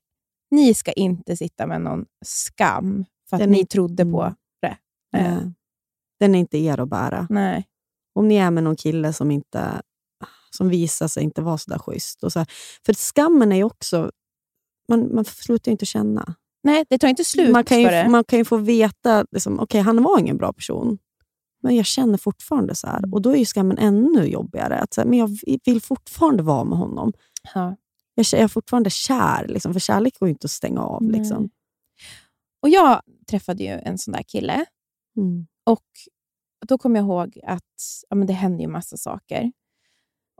ni 0.51 0.75
ska 0.75 0.93
inte 0.93 1.37
sitta 1.37 1.67
med 1.67 1.81
någon 1.81 2.07
skam 2.25 3.05
för 3.29 3.37
att 3.37 3.41
Den 3.41 3.51
ni 3.51 3.61
är- 3.61 3.65
trodde 3.65 4.05
på 4.05 4.23
Mm. 4.23 4.35
det. 4.63 4.77
Eh, 5.19 5.33
Eh, 5.37 5.43
Den 6.21 6.35
är 6.35 6.39
inte 6.39 6.59
er 6.59 6.81
att 6.81 6.89
bära. 6.89 7.27
nej. 7.31 7.67
Om 8.13 8.29
ni 8.29 8.35
är 8.37 8.51
med 8.51 8.65
någon 8.65 8.77
kille 8.77 9.13
som, 9.13 9.31
inte, 9.31 9.83
som 10.51 10.69
visar 10.69 11.09
sig 11.09 11.23
inte 11.23 11.43
vara 11.43 11.59
så 11.59 11.71
där 11.71 11.79
schysst. 11.79 12.25
Och 12.25 12.33
så 12.33 12.39
här. 12.39 12.49
För 12.87 12.93
skammen 12.95 13.53
är 13.53 13.57
ju 13.57 13.65
också... 13.65 14.11
Man, 14.89 15.15
man 15.15 15.25
slutar 15.25 15.71
ju 15.71 15.73
inte 15.73 15.87
känna. 15.87 16.35
Nej, 16.63 16.85
det 16.89 16.99
tar 16.99 17.09
inte 17.09 17.25
slut 17.25 17.53
Man 17.53 17.65
kan 17.65 17.81
ju, 17.81 18.09
man 18.09 18.25
kan 18.25 18.39
ju 18.39 18.45
få 18.45 18.57
veta, 18.57 19.25
liksom, 19.31 19.61
okej 19.61 19.81
han 19.81 20.03
var 20.03 20.19
ingen 20.19 20.37
bra 20.37 20.53
person, 20.53 20.99
men 21.63 21.77
jag 21.77 21.87
känner 21.87 22.19
fortfarande 22.19 22.75
så 22.75 22.87
här. 22.87 22.99
Mm. 22.99 23.13
Och 23.13 23.23
då 23.23 23.31
är 23.31 23.37
ju 23.37 23.45
skammen 23.45 23.79
ännu 23.79 24.25
jobbigare. 24.25 24.79
Att, 24.79 24.95
så 24.95 25.01
här, 25.01 25.09
men 25.09 25.19
jag 25.19 25.39
vill 25.65 25.81
fortfarande 25.83 26.43
vara 26.43 26.65
med 26.65 26.79
honom. 26.79 27.13
Ja. 27.55 27.77
Jag, 28.15 28.27
jag 28.33 28.41
är 28.41 28.49
fortfarande 28.49 28.91
kär, 28.91 29.47
liksom, 29.49 29.73
för 29.73 29.81
kärlek 29.81 30.19
går 30.19 30.29
ju 30.29 30.33
inte 30.33 30.45
att 30.45 30.51
stänga 30.51 30.81
av. 30.81 31.03
Nej. 31.03 31.21
Liksom. 31.21 31.51
Och 32.63 32.69
Jag 32.69 33.03
träffade 33.31 33.63
ju 33.63 33.69
en 33.71 33.99
sån 33.99 34.13
där 34.13 34.23
kille 34.23 34.67
Mm. 35.17 35.47
och 35.67 35.87
då 36.69 36.79
kom 36.79 36.97
jag 36.97 37.05
ihåg 37.05 37.39
att 37.45 37.75
ja, 38.09 38.17
men 38.17 38.27
det 38.27 38.33
hände 38.33 38.63
ju 38.63 38.69
massa 38.69 38.97
saker. 38.97 39.53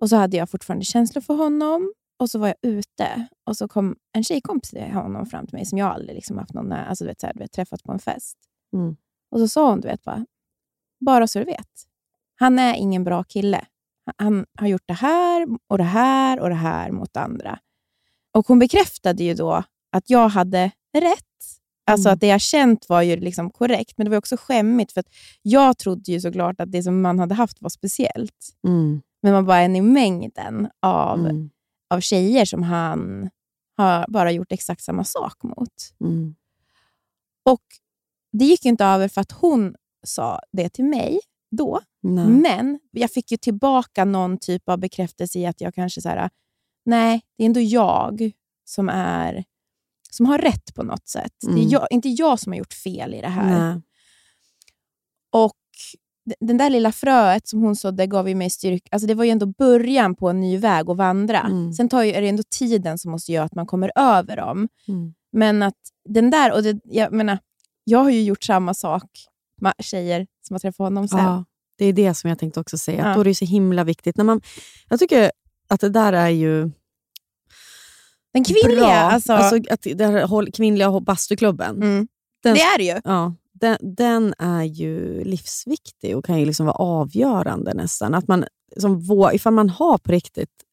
Och 0.01 0.09
så 0.09 0.17
hade 0.17 0.37
jag 0.37 0.51
fortfarande 0.51 0.85
känslor 0.85 1.23
för 1.23 1.35
honom 1.35 1.93
och 2.21 2.31
så 2.31 2.39
var 2.39 2.47
jag 2.49 2.57
ute 2.63 3.27
och 3.47 3.57
så 3.57 3.69
kom 3.69 3.97
en 4.13 4.25
tjejkompis 4.25 4.71
till 4.71 4.83
honom 4.83 5.27
fram 5.27 5.47
till 5.47 5.57
mig 5.57 5.67
som 5.67 5.79
jag 5.79 5.93
aldrig 5.93 6.15
liksom 6.15 6.39
haft 6.39 6.55
någon, 6.55 6.73
alltså, 6.73 7.05
du 7.05 7.09
vet, 7.09 7.21
så 7.21 7.27
här, 7.27 7.35
du 7.35 7.39
vet, 7.41 7.53
träffat 7.53 7.83
på 7.83 7.93
en 7.93 7.99
fest. 7.99 8.39
Mm. 8.73 8.97
Och 9.31 9.39
så 9.41 9.49
sa 9.49 9.71
hon, 9.71 9.81
du 9.81 9.89
vet, 9.89 10.03
bara, 10.03 10.27
bara 11.01 11.27
så 11.27 11.39
du 11.39 11.45
vet. 11.45 11.69
Han 12.35 12.59
är 12.59 12.75
ingen 12.75 13.05
bra 13.05 13.25
kille. 13.25 13.65
Han 14.17 14.47
har 14.59 14.67
gjort 14.67 14.83
det 14.87 14.95
här 14.95 15.47
och 15.67 15.79
det 15.79 15.85
här 15.85 16.41
och 16.41 16.49
det 16.49 16.55
här 16.55 16.91
mot 16.91 17.17
andra. 17.17 17.59
Och 18.37 18.47
hon 18.49 18.59
bekräftade 18.59 19.25
ju 19.25 19.35
då 19.35 19.63
att 19.93 20.11
jag 20.11 20.29
hade 20.29 20.71
rätt. 20.99 21.25
Alltså 21.87 22.09
Mm. 22.09 22.15
att 22.15 22.21
det 22.21 22.27
jag 22.27 22.41
känt 22.41 22.89
var 22.89 23.03
ju 23.03 23.17
liksom 23.17 23.51
korrekt, 23.51 23.93
men 23.99 24.05
det 24.05 24.11
var 24.11 24.19
också 24.19 24.37
skämmigt 24.37 24.93
för 24.93 25.01
att 25.01 25.09
jag 25.43 25.79
trodde 25.79 26.13
ju 26.13 26.21
såklart 26.21 26.61
att 26.61 26.73
det 26.73 26.83
som 26.83 27.01
man 27.03 27.19
hade 27.19 27.35
haft 27.35 27.63
var 27.63 27.71
speciellt. 27.71 28.49
Mm. 28.67 29.03
Men 29.23 29.33
man 29.33 29.47
bara 29.47 29.61
en 29.61 29.77
i 29.77 29.81
mängden 29.81 30.69
av, 30.83 31.19
Mm. 31.19 31.51
Av 31.91 32.01
tjejer 32.01 32.45
som 32.45 32.63
han 32.63 33.31
har 33.77 34.05
bara 34.09 34.33
gjort 34.33 34.53
exakt 34.53 34.83
samma 34.85 35.05
sak 35.05 35.43
mot. 35.43 35.75
Mm. 36.05 36.35
Och 37.45 37.63
Det 38.33 38.45
gick 38.45 38.65
inte 38.65 38.85
över 38.85 39.09
för 39.09 39.21
att 39.21 39.33
hon 39.33 39.75
sa 40.07 40.41
det 40.53 40.69
till 40.69 40.85
mig 40.85 41.21
då, 41.51 41.81
Nej. 42.03 42.27
men 42.29 42.81
jag 42.91 43.11
fick 43.11 43.31
ju 43.31 43.37
tillbaka 43.37 44.05
någon 44.05 44.39
typ 44.39 44.69
av 44.69 44.79
bekräftelse 44.79 45.39
i 45.39 45.47
att 45.47 45.61
jag 45.61 45.75
kanske 45.75 46.01
så 46.01 46.09
här, 46.09 46.31
nej, 46.85 47.21
det 47.37 47.45
är 47.45 47.47
ändå 47.47 47.61
jag 47.61 48.33
som 48.65 48.89
är 48.89 49.45
som 50.11 50.27
har 50.27 50.39
rätt 50.39 50.75
på 50.75 50.83
något 50.83 51.09
sätt. 51.09 51.33
Det 51.41 51.47
Mm. 51.53 51.67
är 51.67 51.73
jag, 51.73 51.87
inte 51.91 52.09
jag 52.09 52.41
som 52.41 52.53
har 52.53 52.59
gjort 52.59 52.73
fel 52.73 53.15
i 53.15 53.21
det 53.21 53.29
här. 53.29 53.73
Nej. 53.75 53.83
Och 55.33 55.57
den 56.41 56.59
där 56.59 56.71
lilla 56.71 56.93
fröet 56.93 57.49
som 57.49 57.63
hon 57.63 57.77
sådde 57.77 58.07
gav 58.07 58.29
ju 58.29 58.35
mig 58.35 58.51
styrka. 58.51 58.89
Alltså 58.91 59.07
det 59.07 59.15
var 59.15 59.25
ju 59.25 59.31
ändå 59.31 59.47
början 59.47 60.15
på 60.15 60.29
en 60.31 60.41
ny 60.41 60.59
väg 60.59 60.91
att 60.91 60.97
vandra. 60.97 61.41
Mm. 61.41 61.73
Sen 61.73 61.89
tar 61.89 62.03
ju, 62.03 62.13
är 62.13 62.21
det 62.23 62.29
ändå 62.29 62.43
tiden 62.59 62.99
som 62.99 63.11
måste 63.11 63.33
göra 63.33 63.45
att 63.45 63.55
man 63.55 63.67
kommer 63.67 63.93
över 63.97 64.37
dem. 64.37 64.69
Mm. 64.89 65.15
Men 65.33 65.63
att 65.63 65.75
den 66.09 66.31
där, 66.31 66.53
och 66.53 66.63
det, 66.63 66.81
jag 66.85 67.13
menar, 67.13 67.39
jag 67.85 67.99
har 67.99 68.11
ju 68.11 68.23
gjort 68.23 68.43
samma 68.45 68.75
sak 68.75 69.05
med 69.61 69.73
tjejer 69.79 70.27
som 70.47 70.55
har 70.55 70.59
träffat 70.59 70.79
honom 70.85 71.09
sen. 71.09 71.19
Ja, 71.19 71.45
det 71.79 71.85
är 71.85 71.93
det 71.93 72.15
som 72.15 72.31
jag 72.31 72.39
tänkte 72.39 72.61
också 72.61 72.79
säga. 72.79 73.09
Ja. 73.09 73.15
Då 73.15 73.21
är 73.21 73.25
det 73.25 73.31
ju 73.31 73.35
så 73.35 73.45
himla 73.45 73.85
viktigt. 73.85 74.17
När 74.17 74.25
man, 74.25 74.41
jag 74.89 74.99
tycker 74.99 75.33
att 75.69 75.81
det 75.81 75.89
där 75.89 76.13
är 76.13 76.29
ju 76.29 76.71
Den 78.33 78.45
kvinnliga, 78.45 78.81
bra. 78.81 78.91
alltså, 78.93 79.33
att 79.33 79.83
det 79.95 80.07
här 80.07 80.53
kvinnliga 80.53 81.01
bastuklubben. 81.01 81.77
mm, 81.77 82.09
den- 82.43 82.55
det 82.55 82.61
är 82.61 82.79
det 82.79 82.85
ju. 82.85 83.01
Ja, 83.05 83.35
den, 83.61 83.79
den 83.81 84.35
är 84.39 84.63
ju 84.63 85.25
livsviktig 85.25 86.17
och 86.17 86.25
kan 86.25 86.41
ju 86.41 86.47
liksom 86.47 86.67
vara 86.67 86.77
avgörande 86.77 87.75
nästan. 87.75 88.15
Att 88.15 88.29
man, 88.29 88.45
som, 88.77 89.03
ifall 89.33 89.53
man 89.53 89.71
har 89.71 89.99
på 89.99 90.13
riktigt 90.13 90.65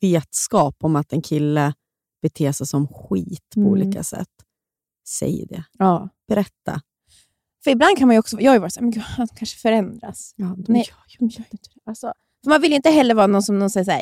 vetskap 0.00 0.76
om 0.80 0.96
att 0.96 1.12
en 1.12 1.22
kille 1.22 1.74
beter 2.22 2.52
sig 2.52 2.66
som 2.66 2.88
skit 2.88 3.44
på 3.54 3.60
Mm. 3.60 3.72
olika 3.72 4.02
sätt, 4.02 4.28
säg 5.08 5.46
det. 5.48 5.64
Ja. 5.78 6.08
Berätta. 6.28 6.80
För 7.64 7.70
ibland 7.70 7.98
kan 7.98 8.08
man 8.08 8.14
ju 8.14 8.18
också, 8.20 8.40
jag 8.40 8.50
har 8.50 8.56
ju 8.56 8.60
varit 8.60 8.72
såhär, 8.72 8.82
men 8.82 8.90
gud, 8.90 9.02
han 9.02 9.28
kanske 9.28 9.58
förändras. 9.58 10.32
Ja, 10.36 10.54
de 10.58 10.72
Nej. 10.72 10.84
gör 10.88 10.96
ju 11.08 11.26
inte 11.26 11.44
det. 11.50 11.58
Alltså, 11.84 12.12
för 12.46 12.50
man 12.50 12.60
vill 12.60 12.70
ju 12.70 12.76
inte 12.76 12.90
heller 12.90 13.14
vara 13.14 13.26
någon 13.26 13.42
som 13.42 13.58
någon 13.58 13.70
säger 13.70 13.84
såhär, 13.84 14.00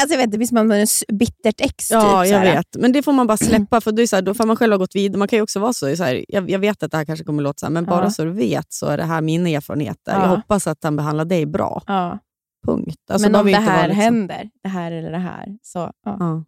alltså 0.00 0.14
jag 0.14 0.18
vet 0.18 0.26
inte, 0.26 0.38
visst 0.38 0.52
man 0.52 0.70
är 0.72 1.12
bittert 1.12 1.60
ex. 1.60 1.90
Ja, 1.90 2.00
typ, 2.00 2.08
jag 2.12 2.28
såhär. 2.28 2.56
vet. 2.56 2.76
Men 2.76 2.92
det 2.92 3.02
får 3.02 3.12
man 3.12 3.26
bara 3.26 3.36
släppa, 3.36 3.80
för 3.80 3.92
det 3.92 4.02
är 4.02 4.06
så 4.06 4.16
här, 4.16 4.22
då 4.22 4.34
får 4.34 4.46
man 4.46 4.56
själv 4.56 4.72
ha 4.72 4.78
gått 4.78 4.96
vidare. 4.96 5.18
Man 5.18 5.28
kan 5.28 5.36
ju 5.36 5.42
också 5.42 5.60
vara 5.60 5.72
så, 5.72 5.96
så 5.96 6.04
här, 6.04 6.24
jag, 6.28 6.50
jag 6.50 6.58
vet 6.58 6.82
att 6.82 6.90
det 6.90 6.96
här 6.96 7.04
kanske 7.04 7.24
kommer 7.24 7.42
låta 7.42 7.58
så 7.58 7.66
här, 7.66 7.70
men 7.70 7.84
bara 7.84 8.04
Ja. 8.04 8.10
så 8.10 8.24
du 8.24 8.32
vet 8.32 8.66
så 8.72 8.86
är 8.86 8.96
det 8.96 9.04
här 9.04 9.20
mina 9.20 9.48
erfarenheter. 9.48 10.12
Ja. 10.12 10.22
Jag 10.22 10.28
hoppas 10.28 10.66
att 10.66 10.78
han 10.84 10.96
behandlar 10.96 11.24
dig 11.24 11.46
bra. 11.46 11.82
Ja. 11.86 12.18
Punkt. 12.66 12.96
Alltså, 13.10 13.30
men 13.30 13.40
om 13.40 13.46
det 13.46 13.56
här 13.56 13.88
liksom- 13.88 14.02
händer, 14.02 14.50
det 14.62 14.68
här 14.68 14.92
eller 14.92 15.10
det 15.10 15.18
här, 15.18 15.46
så 15.62 15.90
ja, 16.04 16.44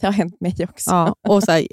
det 0.00 0.06
har 0.06 0.12
hänt 0.12 0.40
mig 0.40 0.54
också. 0.70 0.90
Ja, 0.90 1.14
och 1.28 1.42
så 1.42 1.52
här, 1.52 1.66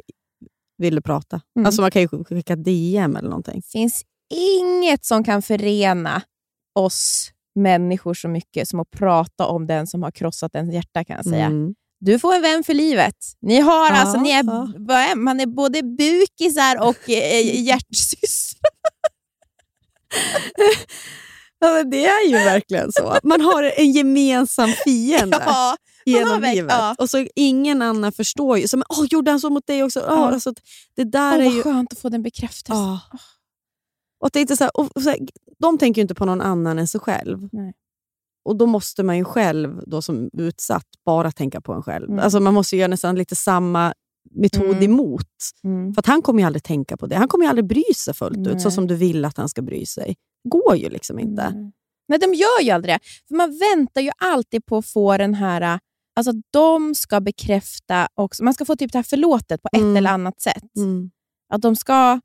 vill 0.78 0.96
du 0.96 1.02
prata? 1.02 1.42
Mm. 1.56 1.66
Alltså 1.66 1.82
man 1.82 1.92
kan 1.92 2.02
ju 2.02 2.08
skicka 2.08 2.56
DM 2.56 3.16
eller 3.16 3.30
någonting. 3.30 3.56
Det 3.56 3.72
finns 3.72 4.04
inget 4.34 5.06
som 5.06 5.24
kan 5.24 5.42
förena 5.42 6.22
oss 6.80 7.32
människor 7.56 8.14
så 8.14 8.28
mycket 8.28 8.68
som 8.70 8.80
att 8.80 8.92
prata 8.92 9.48
om 9.48 9.68
den 9.68 9.88
som 9.88 10.04
har 10.04 10.12
krossat 10.12 10.56
ens 10.56 10.74
hjärta 10.74 11.04
kan 11.04 11.16
jag 11.16 11.26
säga. 11.26 11.46
Mm. 11.46 11.74
Du 12.00 12.20
får 12.20 12.36
en 12.36 12.42
vän 12.42 12.64
för 12.64 12.74
livet. 12.74 13.16
Ni 13.42 13.60
har 13.60 13.86
Ja, 13.90 13.92
alltså, 14.02 14.22
ni 14.22 14.30
är, 14.32 14.44
ja. 15.08 15.16
man 15.16 15.40
är 15.40 15.46
både 15.46 15.82
bukisar 15.84 16.82
och 16.88 17.10
eh, 17.10 17.62
hjärtsystrar. 17.66 18.72
Ja, 21.60 21.74
men 21.74 21.90
det 21.90 22.06
är 22.06 22.28
ju 22.28 22.34
verkligen 22.34 22.92
så. 22.92 23.18
Man 23.24 23.42
har 23.42 23.64
en 23.64 23.92
gemensam 23.92 24.70
fiende 24.86 25.38
Ja, 25.46 25.76
genom 26.06 26.42
verk- 26.42 26.56
livet. 26.56 26.72
ja. 26.78 26.96
Och 27.00 27.10
så 27.10 27.28
ingen 27.36 27.82
annan 27.82 28.12
förstår 28.12 28.58
ju. 28.58 28.68
Som, 28.68 28.84
Åh, 28.90 29.06
gjorde 29.10 29.32
han 29.32 29.40
så 29.40 29.50
mot 29.50 29.68
dig 29.68 29.84
också? 29.84 30.00
Åh, 30.00 30.06
Ja. 30.08 30.32
alltså, 30.32 30.54
det 30.96 31.04
där 31.04 31.38
Åh, 31.38 31.40
är 31.42 31.46
vad 31.46 31.54
ju... 31.56 31.64
skönt 31.64 31.94
att 31.94 32.00
få 32.00 32.10
den 32.10 32.24
bekräftelsen. 32.24 32.84
Ja. 32.84 33.00
Och 34.22 34.36
inte 34.36 34.58
så 34.58 34.64
här, 34.64 34.78
och, 34.80 35.02
så 35.04 35.10
här, 35.10 35.20
de 35.60 35.78
tänker 35.78 36.00
ju 36.00 36.02
inte 36.02 36.16
på 36.16 36.26
någon 36.26 36.42
annan 36.42 36.80
än 36.80 36.88
sig 36.88 37.02
själv. 37.02 37.50
Nej. 37.52 37.74
Och 38.46 38.56
då 38.56 38.66
måste 38.66 39.04
man 39.04 39.18
ju 39.18 39.24
själv 39.24 39.82
då 39.88 40.02
som 40.02 40.30
utsatt 40.34 40.86
bara 41.06 41.32
tänka 41.32 41.62
på 41.62 41.74
en 41.74 41.84
själv. 41.84 42.10
Mm. 42.10 42.20
Alltså 42.20 42.40
man 42.40 42.54
måste 42.54 42.76
ju 42.76 42.80
göra 42.80 42.88
nästan 42.90 43.16
lite 43.16 43.36
samma 43.36 43.94
metod 44.32 44.64
Mm. 44.66 44.84
emot. 44.84 45.28
Mm. 45.64 45.94
För 45.94 46.04
han 46.08 46.22
kommer 46.22 46.40
ju 46.42 46.46
aldrig 46.46 46.64
tänka 46.64 46.98
på 46.98 47.08
det. 47.08 47.16
Han 47.16 47.28
kommer 47.28 47.46
ju 47.46 47.50
aldrig 47.50 47.68
bry 47.68 47.84
sig 47.96 48.14
fullt 48.14 48.38
Nej. 48.38 48.54
ut 48.54 48.62
så 48.62 48.72
som 48.72 48.88
du 48.88 48.96
vill 48.96 49.26
att 49.26 49.38
han 49.38 49.50
ska 49.50 49.62
bry 49.62 49.86
sig. 49.86 50.16
går 50.50 50.76
ju 50.78 50.90
liksom 50.90 51.20
inte. 51.20 51.42
Mm. 51.42 51.72
Men 52.08 52.20
de 52.20 52.34
gör 52.34 52.62
ju 52.62 52.72
aldrig 52.72 52.96
det. 52.96 53.00
För 53.28 53.36
man 53.36 53.60
väntar 53.60 54.02
ju 54.02 54.12
alltid 54.18 54.66
på 54.66 54.78
att 54.78 54.86
få 54.86 55.18
den 55.18 55.34
här... 55.34 55.80
Alltså 56.16 56.32
de 56.52 56.96
ska 56.96 57.20
bekräfta 57.20 58.08
också. 58.16 58.44
Man 58.44 58.54
ska 58.54 58.66
få 58.66 58.76
typ 58.76 58.92
det 58.92 58.98
här 58.98 59.04
förlåtet 59.04 59.62
på 59.62 59.70
ett 59.74 59.82
Mm. 59.82 59.98
eller 59.98 60.10
annat 60.10 60.42
sätt. 60.42 60.76
Mm. 60.78 61.12
Att 61.54 61.62
de 61.62 61.76
ska 61.76 62.20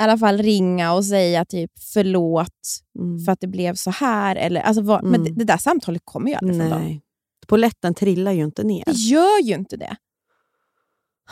i 0.00 0.04
alla 0.04 0.18
fall 0.18 0.38
ringa 0.38 0.92
och 0.92 1.04
säga 1.04 1.44
typ 1.44 1.70
förlåt 1.92 2.48
Mm. 2.98 3.18
för 3.24 3.32
att 3.32 3.40
det 3.40 3.46
blev 3.46 3.74
så 3.74 3.90
här. 3.90 4.36
Eller, 4.36 4.60
alltså, 4.60 4.82
vad, 4.82 5.04
Men 5.04 5.14
Mm. 5.14 5.24
det, 5.24 5.30
det 5.38 5.44
där 5.44 5.56
samtalet 5.56 6.02
kommer 6.04 6.28
ju 6.30 6.34
aldrig 6.34 6.56
från 6.60 6.70
dem. 6.70 6.80
Nej. 6.82 7.02
Poletten 7.46 7.94
trillar 7.94 8.32
ju 8.32 8.44
inte 8.44 8.62
ner. 8.64 8.84
Det 8.86 8.92
gör 8.92 9.42
ju 9.42 9.54
inte 9.54 9.76
det. 9.76 9.96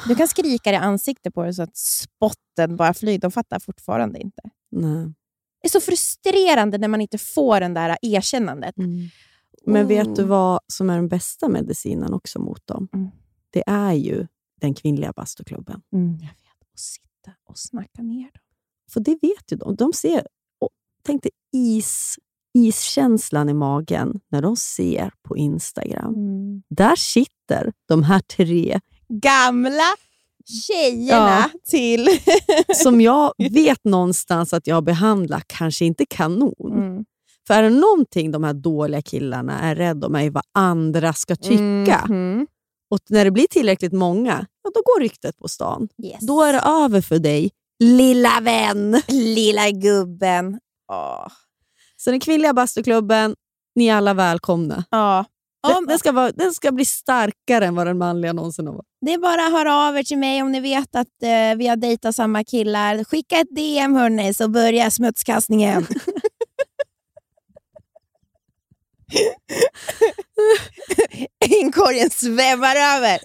Du 0.09 0.15
kan 0.15 0.29
skrika 0.29 0.73
i 0.73 0.77
ansiktet 0.77 1.35
på 1.35 1.43
det 1.45 1.55
så 1.55 1.63
att 1.63 1.77
spotten 1.77 2.77
bara 2.77 2.95
flyger. 2.95 3.19
De 3.21 3.31
fattar 3.31 3.59
fortfarande 3.59 4.19
inte. 4.21 4.43
Nej. 4.71 5.07
Det 5.63 5.67
är 5.67 5.71
så 5.71 5.81
frustrerande 5.81 6.79
när 6.79 6.89
man 6.89 7.01
inte 7.01 7.19
får 7.19 7.61
den 7.61 7.75
där 7.75 7.97
erkännandet. 8.03 8.79
Mm. 8.79 9.09
Men 9.67 9.87
vet 9.89 10.17
du 10.17 10.23
Oh. 10.23 10.29
vad 10.29 10.61
som 10.67 10.91
är 10.91 10.97
den 10.97 11.09
bästa 11.09 11.49
medicinen 11.49 12.13
också 12.15 12.39
mot 12.39 12.67
dem? 12.67 12.89
Mm. 12.95 13.09
Det 13.51 13.63
är 13.67 13.93
ju 13.93 14.27
den 14.61 14.75
kvinnliga 14.75 15.13
bastuklubben. 15.13 15.83
Jag 15.91 16.01
vet. 16.01 16.31
Och 16.73 16.79
sitta 16.79 17.33
och 17.49 17.59
snacka 17.59 18.03
ner 18.03 18.23
dem. 18.23 18.43
För 18.93 19.01
det 19.01 19.19
vet 19.23 19.53
ju 19.53 19.57
de. 19.57 19.77
De 19.77 19.93
ser, 19.93 20.27
och 20.61 20.71
tänk 21.07 21.23
dig 21.23 21.33
is, 21.53 22.17
iskänslan 22.59 23.49
i 23.49 23.55
magen 23.55 24.21
när 24.31 24.43
de 24.43 24.57
ser 24.57 25.13
på 25.29 25.37
Instagram. 25.37 26.15
Där 26.69 26.97
sitter 26.97 27.73
de 27.89 28.03
här 28.03 28.21
tre 28.21 28.81
Gamla 29.09 29.97
tjejerna 30.51 31.51
till... 31.71 32.09
som 32.75 33.01
jag 33.01 33.33
vet 33.51 33.85
någonstans 33.85 34.53
att 34.53 34.67
jag 34.67 34.85
behandlar 34.85 35.43
kanske 35.47 35.85
inte 35.85 36.07
kanon. 36.07 36.73
Mm. 36.73 37.05
För 37.47 37.55
är 37.55 37.63
det 37.63 37.71
någonting 37.71 38.31
de 38.31 38.45
här 38.45 38.55
dåliga 38.55 39.03
killarna 39.03 39.61
är 39.61 39.75
rädda 39.75 40.07
om 40.07 40.15
är 40.15 40.31
vad 40.31 40.43
andra 40.55 41.13
ska 41.13 41.37
tycka. 41.37 42.05
Mhm. 42.09 42.47
Och 42.91 42.99
när 43.09 43.25
det 43.25 43.31
blir 43.31 43.47
tillräckligt 43.47 43.93
många, 43.93 44.47
ja, 44.63 44.71
då 44.75 44.83
går 44.85 45.01
ryktet 45.01 45.39
på 45.39 45.49
stan. 45.49 45.89
Yes. 46.05 46.21
Då 46.21 46.43
är 46.43 46.53
det 46.53 46.61
över 46.61 47.01
för 47.01 47.19
dig, 47.19 47.51
lilla 47.81 48.41
vän. 48.41 49.03
Lilla 49.09 49.71
gubben. 49.71 50.59
Åh. 50.93 51.27
Så 51.97 52.11
den 52.11 52.21
kvinnliga 52.21 52.55
bastuklubben, 52.55 53.37
ni 53.75 53.87
är 53.87 53.95
alla 53.95 54.15
välkomna. 54.15 54.85
Ja. 54.91 55.25
Den, 55.63 55.77
Om, 55.77 55.87
den, 55.87 55.99
ska 55.99 56.13
vara, 56.13 56.33
den 56.33 56.53
ska 56.55 56.73
bli 56.73 56.85
starkare 56.85 57.67
än 57.67 57.75
vad 57.75 57.87
den 57.87 57.99
manliga 57.99 58.33
någonsin 58.33 58.67
har 58.67 58.75
varit. 58.75 58.87
det 59.07 59.13
är 59.13 59.19
bara 59.19 59.47
att 59.47 59.53
höra 59.53 59.89
av 59.89 59.99
er 59.99 60.03
till 60.03 60.19
mig 60.19 60.43
om 60.43 60.53
ni 60.53 60.61
vet 60.61 60.97
att 60.97 61.23
eh, 61.23 61.57
vi 61.57 61.67
har 61.67 61.77
dejtat 61.77 62.17
samma 62.17 62.45
killar. 62.45 63.05
Skicka 63.05 63.37
ett 63.37 63.57
DM 63.57 63.95
hörni, 63.95 64.35
så 64.35 64.49
börjar 64.49 64.91
smutskastningen. 64.91 65.87
Inkorgen 71.61 72.11
svämmar 72.11 72.77
över. 72.97 73.19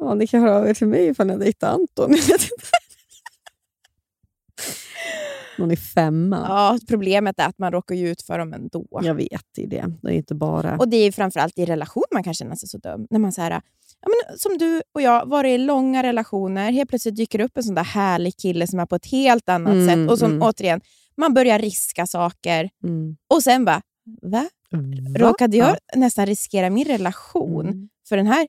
Ja, 0.00 0.14
ni 0.14 0.26
kan 0.26 0.42
höra 0.42 0.56
av 0.56 0.68
er 0.68 0.74
till 0.74 0.86
mig 0.86 1.06
ifall 1.06 1.26
ni 1.26 1.36
dejtar 1.36 1.68
Anton. 1.68 2.10
Någon 5.58 5.70
i 5.70 5.76
femman. 5.76 6.44
Ja, 6.48 6.78
problemet 6.88 7.38
är 7.40 7.46
att 7.48 7.58
man 7.58 7.72
råkar 7.72 7.94
ju 7.94 8.08
ut 8.10 8.22
för 8.22 8.38
dem 8.38 8.52
ändå. 8.52 8.86
Jag 9.02 9.14
vet 9.14 9.42
det. 9.56 9.66
det. 9.66 9.84
Det 10.02 10.08
är 10.08 10.12
inte 10.12 10.34
bara... 10.34 10.76
Och 10.76 10.88
det 10.88 10.96
är 10.96 11.12
framförallt 11.12 11.58
i 11.58 11.64
relation 11.64 12.02
man 12.12 12.22
kan 12.22 12.34
känna 12.34 12.56
sig 12.56 12.68
så 12.68 12.78
dum. 12.78 13.06
När 13.10 13.18
man 13.18 13.32
så 13.32 13.40
här, 13.42 13.50
ja, 14.00 14.08
men 14.08 14.38
som 14.38 14.58
du 14.58 14.82
och 14.94 15.02
jag, 15.02 15.26
varit 15.26 15.48
i 15.48 15.58
långa 15.58 16.02
relationer, 16.02 16.72
helt 16.72 16.88
plötsligt 16.90 17.16
dyker 17.16 17.40
upp 17.40 17.56
en 17.56 17.62
sån 17.62 17.74
där 17.74 17.84
härlig 17.84 18.36
kille 18.36 18.66
som 18.66 18.78
är 18.78 18.86
på 18.86 18.96
ett 18.96 19.06
helt 19.06 19.48
annat 19.48 19.72
Mm, 19.72 19.88
sätt. 19.88 20.10
Och 20.12 20.18
som 20.18 20.30
mm. 20.30 20.42
återigen, 20.42 20.80
man 21.16 21.34
börjar 21.34 21.58
riska 21.58 22.06
saker 22.06 22.70
Mm. 22.84 23.16
och 23.34 23.42
sen 23.42 23.64
bara, 23.64 23.82
va? 24.22 24.48
Va? 24.70 24.78
Råkade 25.18 25.56
jag 25.56 25.68
Ja. 25.70 25.76
nästan 26.00 26.26
riskera 26.26 26.70
min 26.70 26.84
relation 26.86 27.66
Mm. 27.66 27.88
för 28.08 28.16
den 28.16 28.26
här 28.26 28.46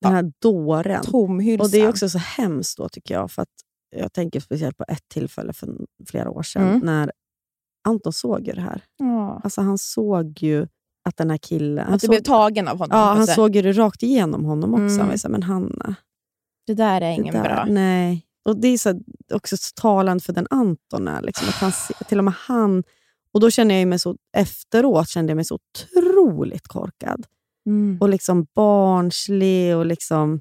Den 0.00 0.12
här 0.12 0.32
dåren. 0.42 1.02
tomhylsan? 1.04 1.64
Och 1.66 1.70
Det 1.70 1.78
är 1.80 1.88
också 1.88 2.08
så 2.08 2.18
hemskt 2.18 2.76
då 2.78 2.88
tycker 2.88 3.14
jag. 3.14 3.30
För 3.30 3.42
att 3.42 3.48
jag 3.98 4.12
tänker 4.12 4.40
speciellt 4.40 4.76
på 4.76 4.84
ett 4.88 5.08
tillfälle 5.08 5.52
för 5.52 5.68
flera 6.06 6.30
år 6.30 6.42
sedan 6.42 6.68
Mm. 6.68 6.80
när 6.80 7.12
Anton 7.88 8.12
såg 8.12 8.46
ju 8.46 8.52
det 8.52 8.60
här. 8.60 8.82
Ja. 8.96 9.40
Alltså 9.44 9.60
han 9.60 9.78
såg 9.78 10.42
ju 10.42 10.66
att 11.04 11.16
den 11.16 11.30
här 11.30 11.38
killen... 11.38 11.86
Att 11.94 12.00
du 12.00 12.06
såg, 12.06 12.10
blev 12.10 12.22
tagen 12.22 12.68
av 12.68 12.78
honom. 12.78 12.98
ja, 12.98 13.04
han 13.14 13.26
såg 13.26 13.56
ju 13.56 13.62
det 13.62 13.72
rakt 13.72 14.02
igenom 14.02 14.44
honom 14.44 14.70
också. 14.74 14.82
Mm. 14.84 14.98
Han 14.98 15.08
var 15.08 15.16
så 15.16 15.28
här, 15.28 15.32
men 15.32 15.42
Hanna, 15.42 15.94
Det 16.66 16.74
där 16.74 17.00
är 17.00 17.10
ingen 17.10 17.34
där, 17.34 17.42
bra. 17.42 17.64
Nej. 17.68 18.26
Och 18.44 18.60
Det 18.60 18.68
är 18.68 18.78
så, 18.78 19.00
också 19.34 19.56
så 19.56 19.72
talande 19.74 20.24
för 20.24 20.32
den 20.32 20.46
Anton 20.50 21.08
är. 21.08 21.22
Liksom, 21.22 21.48
att 21.48 21.54
han, 21.54 21.72
till 22.08 22.18
och 22.18 22.24
med 22.24 22.34
han... 22.34 22.84
Och 23.32 23.40
då 23.40 23.50
känner 23.50 23.74
jag 23.74 23.88
mig 23.88 23.98
så, 23.98 24.16
efteråt 24.36 25.08
kände 25.08 25.30
jag 25.30 25.36
mig 25.36 25.44
så 25.44 25.54
otroligt 25.54 26.68
korkad. 26.68 27.26
Mm. 27.66 27.98
Och 28.00 28.08
liksom 28.08 28.46
barnslig 28.54 29.76
och 29.76 29.86
liksom 29.86 30.40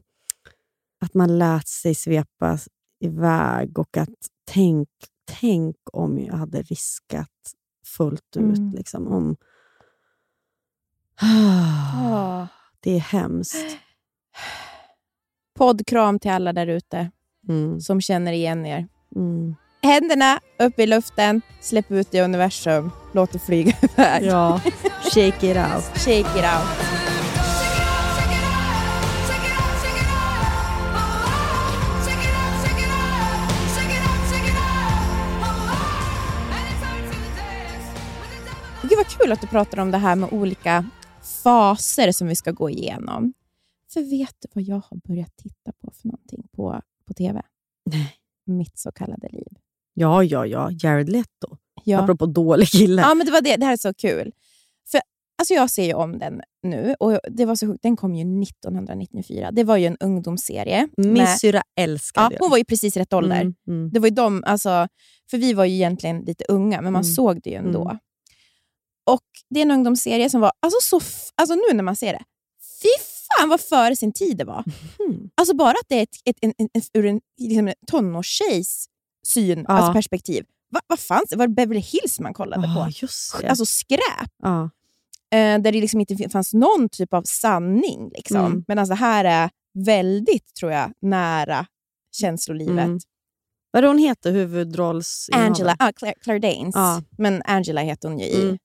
att 1.06 1.14
man 1.14 1.38
lät 1.38 1.68
sig 1.68 1.96
svepas 1.96 2.70
iväg 3.00 3.80
och 3.80 3.98
att 3.98 4.10
tänk, 4.52 4.90
tänk 5.40 5.76
om 5.94 6.20
jag 6.20 6.34
hade 6.36 6.62
riskat 6.62 7.30
fullt 7.98 8.38
ut. 8.38 8.58
Mm. 8.58 8.72
Liksom, 8.72 9.08
om... 9.08 9.36
Ja. 11.22 12.48
Det 12.80 12.96
är 12.96 13.00
hemskt. 13.00 13.78
Poddkram 15.58 16.20
till 16.20 16.32
alla 16.32 16.54
där 16.54 16.68
ute 16.68 17.12
Mm. 17.50 17.82
som 17.82 18.02
känner 18.02 18.32
igen 18.32 18.66
er. 18.66 18.88
Mm. 19.16 19.56
Händerna 19.84 20.40
upp 20.60 20.80
i 20.80 20.86
luften, 20.88 21.42
släpp 21.62 21.92
ut 21.92 22.14
i 22.14 22.20
universum, 22.20 22.92
låt 23.14 23.32
det 23.32 23.40
flyga 23.40 23.74
iväg. 23.82 24.24
Ja, 24.24 24.62
shake 25.14 25.28
it 25.52 25.58
out. 25.58 25.84
Shake 25.98 26.20
it 26.20 26.46
out. 26.46 26.95
Gud 38.96 39.06
vad 39.06 39.22
kul 39.22 39.32
att 39.32 39.42
du 39.42 39.48
pratar 39.48 39.80
om 39.80 39.92
det 39.92 39.98
här 39.98 40.16
med 40.16 40.34
olika 40.34 40.86
faser 41.44 42.12
som 42.12 42.28
vi 42.28 42.36
ska 42.36 42.52
gå 42.52 42.70
igenom. 42.70 43.34
För 43.94 44.02
vet 44.02 44.36
du 44.40 44.48
vad 44.54 44.64
jag 44.64 44.76
har 44.90 44.98
börjat 45.08 45.32
titta 45.38 45.72
på 45.82 45.92
för 46.02 46.08
någonting 46.08 46.48
på, 46.56 46.82
på 47.08 47.14
TV? 47.14 47.42
Nej. 47.92 48.14
Mitt 48.46 48.78
så 48.80 48.92
kallade 48.92 49.28
liv. 49.32 49.48
Ja, 49.94 50.24
ja, 50.24 50.46
ja. 50.46 50.70
Jared 50.72 51.10
Leto. 51.10 51.58
Ja. 51.84 52.00
Apropå 52.04 52.26
dålig 52.26 52.68
kille. 52.68 53.02
Ja, 53.02 53.14
men 53.14 53.26
det, 53.26 53.32
var 53.32 53.42
det. 53.42 53.56
det 53.56 53.66
här 53.66 53.74
är 53.74 53.78
så 53.78 53.94
kul. 53.94 54.32
För 54.92 55.02
alltså 55.40 55.54
Jag 55.54 55.70
ser 55.70 55.86
ju 55.86 55.94
om 55.94 56.20
den 56.20 56.42
nu 56.64 56.96
och 57.00 57.20
det 57.32 57.46
var 57.46 57.56
så 57.56 57.68
sjukt. 57.68 57.84
Den 57.84 57.96
kom 57.96 58.16
ju 58.16 58.42
1994. 58.44 59.52
Det 59.52 59.64
var 59.64 59.78
ju 59.78 59.86
en 59.86 59.98
ungdomsserie. 60.00 60.88
Min 60.98 61.14
med- 61.14 61.40
syrra 61.40 61.64
ja, 61.76 61.84
älskade 61.84 62.38
hon 62.40 62.50
var 62.50 62.58
ju 62.58 62.66
precis 62.66 62.98
rätt 62.98 63.14
ålder. 63.14 63.42
Mm, 63.42 63.54
mm. 63.68 63.90
Det 63.94 64.00
var 64.00 64.08
ju 64.08 64.14
de, 64.16 64.44
alltså, 64.48 64.88
för 65.32 65.38
vi 65.38 65.54
var 65.54 65.66
ju 65.66 65.74
egentligen 65.76 66.20
lite 66.22 66.46
unga, 66.50 66.82
men 66.82 66.94
man 66.94 67.02
Mm. 67.04 67.14
såg 67.14 67.42
det 67.42 67.50
ju 67.50 67.56
ändå. 67.56 67.98
Mm. 69.08 69.16
Och 69.16 69.22
Det 69.50 69.60
är 69.60 69.62
en 69.62 69.72
ungdomsserie 69.72 70.30
som 70.30 70.42
var, 70.42 70.52
alltså, 70.60 70.80
så 70.82 71.06
alltså 71.36 71.56
nu 71.56 71.74
när 71.74 71.84
man 71.84 71.96
ser 71.96 72.14
det, 72.14 72.24
fy 72.82 72.88
fan 73.40 73.50
vad 73.50 73.62
före 73.62 73.96
sin 73.96 74.14
tid 74.14 74.38
det 74.38 74.44
var. 74.46 74.64
Mhm. 75.00 75.30
Alltså 75.36 75.56
bara 75.56 75.72
att 75.72 75.86
det 75.88 75.96
är 75.96 76.04
ett, 76.04 76.16
ett, 76.26 76.36
en, 76.42 76.54
en, 76.58 76.82
ur 76.94 77.06
en 77.06 77.22
liksom 77.38 77.68
en 77.68 77.74
tonårstjejs 77.88 78.86
syn, 79.28 79.66
Ja. 79.68 79.74
alltså 79.74 79.94
perspektiv. 79.94 80.46
Va, 80.72 80.82
vad 80.88 81.00
fanns 81.00 81.30
det? 81.30 81.36
Var 81.36 81.48
det 81.48 81.54
Beverly 81.54 81.80
Hills 81.80 82.20
man 82.20 82.34
kollade 82.34 82.68
Ja, 82.68 82.86
på? 82.86 82.92
just 83.02 83.42
det. 83.42 83.50
Alltså 83.50 83.66
skräp. 83.66 84.30
ja. 84.44 84.70
Eh, 85.32 85.60
där 85.62 85.72
det 85.72 85.82
liksom 85.82 86.00
inte 86.00 86.30
fanns 86.30 86.54
någon 86.54 86.90
typ 86.90 87.14
av 87.14 87.24
sanning. 87.24 88.10
Liksom. 88.16 88.38
Mm. 88.38 88.64
Medan 88.68 88.88
det 88.88 88.96
här 88.96 89.26
är 89.26 89.50
väldigt, 89.86 90.54
tror 90.56 90.72
jag, 90.72 90.92
nära 91.02 91.66
känslolivet. 92.12 92.86
Mm. 92.86 93.00
Vad 93.72 93.84
är 93.84 93.88
hon 93.88 93.98
heter, 93.98 94.32
huvudrolls... 94.32 95.30
Angela, 95.34 95.76
ah, 95.80 95.92
Claire, 95.92 96.16
Claire 96.22 96.40
Danes, 96.40 96.76
Ja. 96.76 97.02
men 97.18 97.42
Angela 97.46 97.82
heter 97.82 98.10
hon 98.10 98.20
ju 98.20 98.26
i. 98.26 98.42
Mm. 98.42 98.58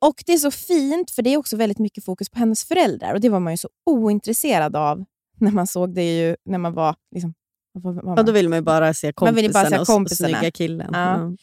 Och 0.00 0.22
Det 0.26 0.32
är 0.32 0.38
så 0.38 0.50
fint, 0.50 1.10
för 1.10 1.22
det 1.22 1.30
är 1.30 1.36
också 1.36 1.56
väldigt 1.56 1.78
mycket 1.78 2.04
fokus 2.04 2.30
på 2.30 2.38
hennes 2.38 2.64
föräldrar. 2.64 3.14
Och 3.14 3.20
Det 3.20 3.28
var 3.28 3.40
man 3.40 3.52
ju 3.52 3.56
så 3.56 3.68
ointresserad 3.86 4.76
av 4.76 5.04
när 5.40 5.50
man 5.50 5.66
såg 5.66 5.94
det 5.94 6.18
ju 6.18 6.36
när 6.44 6.58
man 6.58 6.74
var... 6.74 6.94
Liksom, 7.14 7.34
var 7.72 7.92
man? 7.92 8.14
Ja, 8.16 8.22
då 8.22 8.32
vill 8.32 8.48
man 8.48 8.58
ju 8.58 8.62
bara 8.62 8.94
se 8.94 9.12
Man 9.20 9.34
vill 9.34 9.44
kompisarna, 9.44 9.70
bara 9.76 9.84
se 9.84 9.92
kompisarna. 9.92 10.28
och 10.28 10.38
snygga 10.38 10.50
killen. 10.50 10.90
Ja. 10.92 11.18
Ja. 11.18 11.36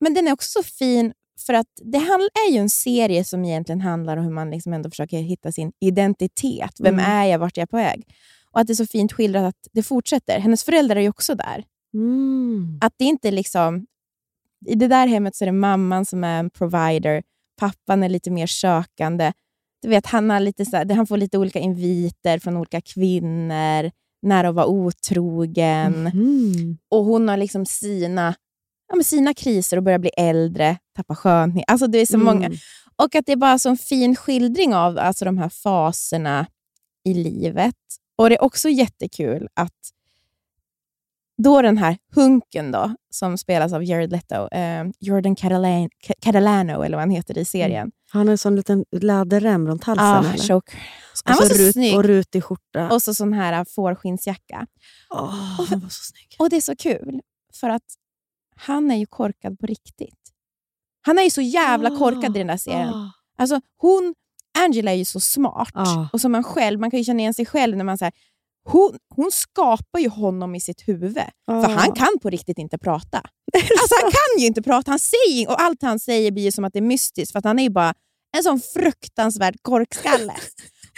Men 0.00 0.14
den 0.14 0.28
är 0.28 0.32
också 0.32 0.62
så 0.62 0.68
fin, 0.68 1.12
för 1.46 1.54
att 1.54 1.66
det 1.84 1.98
är 1.98 2.52
ju 2.52 2.58
en 2.58 2.70
serie 2.70 3.24
som 3.24 3.44
egentligen 3.44 3.80
handlar 3.80 4.16
om 4.16 4.24
hur 4.24 4.30
man 4.32 4.50
liksom 4.50 4.72
ändå 4.72 4.90
försöker 4.90 5.18
hitta 5.18 5.52
sin 5.52 5.72
identitet. 5.80 6.72
Vem 6.80 6.94
Mm. 6.94 7.10
är 7.10 7.24
jag? 7.24 7.38
Vart 7.38 7.56
är 7.58 7.62
jag 7.62 7.70
på 7.70 7.76
väg? 7.76 8.04
Och 8.52 8.60
att 8.60 8.66
det 8.66 8.72
är 8.72 8.74
så 8.74 8.86
fint 8.86 9.12
skildrat 9.12 9.44
att 9.44 9.68
det 9.72 9.82
fortsätter. 9.82 10.38
Hennes 10.38 10.64
föräldrar 10.64 10.96
är 10.96 11.00
ju 11.00 11.08
också 11.08 11.34
där. 11.34 11.64
Mm. 11.94 12.78
Att 12.80 12.94
det 12.96 13.04
inte 13.04 13.30
liksom... 13.30 13.86
I 14.66 14.74
det 14.74 14.88
där 14.88 15.06
hemmet 15.06 15.36
så 15.36 15.44
är 15.44 15.46
det 15.46 15.52
mamman 15.52 16.04
som 16.06 16.24
är 16.24 16.38
en 16.40 16.50
provider. 16.50 17.22
Pappan 17.60 18.02
är 18.02 18.08
lite 18.08 18.30
mer 18.30 18.46
sökande. 18.46 19.32
Du 19.82 19.88
vet, 19.88 20.06
han, 20.06 20.30
har 20.30 20.40
lite 20.40 20.64
så 20.64 20.76
här, 20.76 20.94
han 20.94 21.06
får 21.06 21.16
lite 21.16 21.38
olika 21.38 21.58
inviter 21.58 22.38
från 22.38 22.56
olika 22.56 22.80
kvinnor. 22.80 23.90
När 24.22 24.44
att 24.44 24.54
vara 24.54 24.66
otrogen. 24.66 26.02
Mhm. 26.02 26.78
Och 26.90 27.04
hon 27.04 27.28
har 27.28 27.36
liksom 27.36 27.66
sina, 27.66 28.34
ja, 28.92 29.02
sina 29.02 29.34
kriser 29.34 29.76
och 29.76 29.82
börjar 29.82 29.98
bli 29.98 30.10
äldre, 30.16 30.76
tappa 30.96 31.14
skönhet. 31.14 31.64
Alltså 31.66 31.86
det 31.86 31.98
är 31.98 32.06
så 32.06 32.18
många. 32.18 32.46
Mm. 32.46 32.58
Och 32.96 33.14
att 33.14 33.26
det 33.26 33.32
är 33.32 33.36
bara 33.36 33.58
så 33.58 33.68
en 33.68 33.76
fin 33.76 34.16
skildring 34.16 34.74
av 34.74 34.98
alltså 34.98 35.24
de 35.24 35.38
här 35.38 35.48
faserna 35.48 36.46
i 37.04 37.14
livet. 37.14 37.74
Och 38.18 38.28
det 38.28 38.34
är 38.34 38.42
också 38.42 38.68
jättekul 38.68 39.48
att 39.54 39.78
då 41.42 41.62
den 41.62 41.78
här 41.78 41.98
hunken 42.14 42.72
då, 42.72 42.94
som 43.10 43.38
spelas 43.38 43.72
av 43.72 43.84
Jared 43.84 44.10
Leto, 44.12 44.48
eh, 44.54 44.84
Jordan 45.00 45.36
Catalan- 45.36 45.88
Ca- 46.06 46.14
Catalano, 46.20 46.82
eller 46.82 46.96
vad 46.96 47.02
han 47.02 47.10
heter 47.10 47.38
i 47.38 47.44
serien. 47.44 47.90
Han 48.12 48.26
har 48.26 48.32
en 48.32 48.38
sån 48.38 48.56
liten 48.56 48.84
läderrem 48.92 49.66
runt 49.68 49.84
halsen. 49.84 50.06
Ah, 50.06 50.18
eller? 50.34 50.48
choker. 50.48 50.78
Han 51.24 51.36
var 51.36 51.44
så 51.46 51.54
rut, 51.54 51.72
snygg. 51.72 51.96
Och 51.96 52.04
rutig 52.04 52.44
skjorta. 52.44 52.88
Och 52.92 53.02
så 53.02 53.14
sån 53.14 53.32
här 53.32 53.64
fårskinnsjacka. 53.64 54.66
Åh, 55.10 55.34
han 55.70 55.80
var 55.80 55.88
så 55.88 56.02
snygg. 56.04 56.36
Och 56.38 56.50
det 56.50 56.56
är 56.56 56.60
så 56.60 56.76
kul, 56.76 57.20
för 57.60 57.68
att 57.68 57.82
han 58.56 58.90
är 58.90 58.96
ju 58.96 59.06
korkad 59.06 59.58
på 59.58 59.66
riktigt. 59.66 60.16
Han 61.02 61.18
är 61.18 61.22
ju 61.22 61.30
så 61.30 61.40
jävla 61.40 61.98
korkad 61.98 62.36
i 62.36 62.38
den 62.38 62.46
där 62.46 62.56
serien. 62.56 62.88
Ah. 62.88 63.10
Alltså 63.38 63.60
hon, 63.76 64.14
Angela 64.58 64.90
är 64.90 64.94
ju 64.96 65.04
så 65.04 65.20
smart. 65.20 65.70
Ja. 65.74 66.08
Och 66.12 66.20
som 66.20 66.32
man 66.32 66.44
själv, 66.44 66.80
man 66.80 66.90
kan 66.90 66.98
ju 66.98 67.04
känna 67.04 67.20
igen 67.20 67.34
sig 67.34 67.46
själv 67.46 67.76
när 67.76 67.84
man 67.84 67.98
säger 67.98 68.12
hon, 68.72 68.96
hon 69.16 69.30
skapar 69.32 69.98
ju 69.98 70.08
honom 70.08 70.54
i 70.54 70.60
sitt 70.60 70.88
huvud. 70.88 71.14
För 71.14 71.52
Ah. 71.52 71.68
han 71.68 71.92
kan 71.92 72.18
på 72.22 72.30
riktigt 72.30 72.58
inte 72.58 72.78
prata. 72.78 73.18
Alltså 73.54 73.94
han 74.02 74.10
kan 74.10 74.40
ju 74.40 74.46
inte 74.46 74.62
prata. 74.62 74.90
Han 74.90 74.98
säger, 74.98 75.48
och 75.48 75.60
allt 75.60 75.82
han 75.82 75.98
säger 76.00 76.30
blir 76.30 76.42
ju 76.44 76.52
som 76.52 76.64
att 76.64 76.72
det 76.72 76.78
är 76.78 76.82
mystiskt, 76.82 77.32
för 77.32 77.40
han 77.44 77.58
är 77.58 77.62
ju 77.62 77.70
bara 77.70 77.94
en 78.36 78.42
sån 78.42 78.60
fruktansvärd 78.60 79.56
korkskalle. 79.62 80.34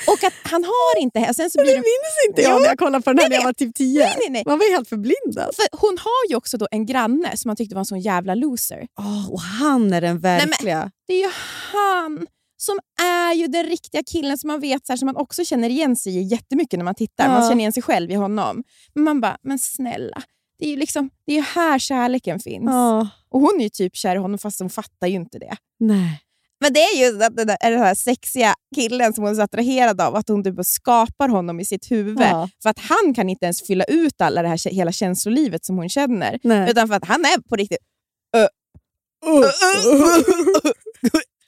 och 0.07 0.25
att 0.25 0.33
han 0.43 0.65
har 0.65 1.01
inte... 1.01 1.35
Sen 1.35 1.51
så 1.51 1.59
blir 1.63 1.71
Det 1.73 1.77
minns 1.79 2.29
inte 2.29 2.43
jag 2.43 2.61
när 2.61 2.69
jag 2.69 2.79
kollade 2.79 3.03
på 3.05 3.11
den 3.11 3.19
här 3.19 3.25
jag 3.25 3.31
när 3.31 3.37
jag 3.37 3.45
var 3.45 3.53
typ 3.53 3.75
10. 3.75 3.99
nej, 4.01 4.15
nej, 4.19 4.31
nej. 4.31 4.43
Man 4.47 4.59
var 4.59 4.67
ju 4.67 4.73
helt 4.73 4.89
förblindad. 4.89 5.55
För 5.55 5.65
hon 5.81 5.99
har 5.99 6.29
ju 6.31 6.37
också 6.37 6.59
då 6.59 6.69
en 6.71 6.87
granne 6.87 7.37
som 7.37 7.49
man 7.49 7.57
tyckte 7.57 7.75
var 7.75 7.81
en 7.81 7.87
sån 7.87 8.01
jävla 8.01 8.35
loser. 8.35 8.87
Åh, 9.01 9.33
och 9.33 9.41
han 9.41 9.93
är 9.93 10.01
den 10.01 10.13
men- 10.15 10.21
verkliga. 10.23 10.91
Det 11.07 11.15
är 11.15 11.19
ju 11.27 11.31
han 11.73 12.27
som 12.64 12.79
är 13.03 13.35
ju 13.35 13.46
den 13.46 13.66
riktiga 13.66 14.03
killen 14.03 14.38
som 14.38 14.48
man 14.48 14.61
vet 14.61 14.87
så 14.87 14.92
här, 14.92 14.96
som 14.96 15.07
man 15.07 15.16
också 15.16 15.44
känner 15.44 15.70
igen 15.70 15.96
sig 15.96 16.16
i 16.18 16.22
jättemycket 16.22 16.79
när 16.79 16.85
man 16.85 16.94
tittar. 16.94 17.29
Man 17.29 17.42
Ja. 17.42 17.48
känner 17.48 17.61
igen 17.61 17.72
sig 17.72 17.83
själv 17.83 18.11
i 18.11 18.14
honom. 18.14 18.62
Men 18.94 19.05
man 19.05 19.20
bara, 19.20 19.37
men 19.42 19.59
snälla. 19.59 20.22
Det 20.59 20.64
är 20.64 20.70
ju 20.70 20.77
liksom, 20.77 21.11
det 21.27 21.38
är 21.38 21.42
här 21.42 21.79
kärleken 21.79 22.40
finns. 22.40 22.64
Ja. 22.66 23.09
Och 23.31 23.40
hon 23.40 23.55
är 23.59 23.62
ju 23.62 23.68
typ 23.68 23.96
kär 23.96 24.16
i 24.16 24.18
honom 24.18 24.38
fast 24.38 24.61
hon 24.61 24.70
fattar 24.70 25.07
ju 25.07 25.14
inte 25.14 25.38
det. 25.38 25.57
Nej. 25.81 26.20
Men 26.61 26.72
det 26.72 26.81
är 26.81 26.98
ju 26.98 27.22
att 27.25 27.37
den 27.37 27.46
där, 27.46 27.57
den 27.70 27.79
här 27.79 27.94
sexiga 27.94 28.55
killen 28.75 29.12
som 29.12 29.25
hon 29.25 29.31
är 29.31 29.37
så 29.37 29.42
attraherad 29.42 30.01
av, 30.01 30.16
att 30.16 30.29
hon 30.29 30.44
typ 30.44 30.55
skapar 30.66 31.29
honom 31.29 31.61
i 31.61 31.64
sitt 31.64 31.90
huvud. 31.90 32.20
Ja. 32.20 32.48
För 32.62 32.70
att 32.70 32.79
han 32.79 33.14
kan 33.14 33.29
inte 33.29 33.44
ens 33.46 33.62
fylla 33.66 33.85
ut 33.85 34.20
alla 34.20 34.42
det 34.42 34.48
här 34.48 34.70
hela 34.70 34.92
känslolivet 34.92 35.64
som 35.64 35.77
hon 35.77 35.88
känner. 35.88 36.38
Nej. 36.42 36.70
Utan 36.70 36.88
för 36.88 36.94
att 36.94 37.05
han 37.05 37.20
är 37.20 37.48
på 37.48 37.57
riktigt... 37.57 37.79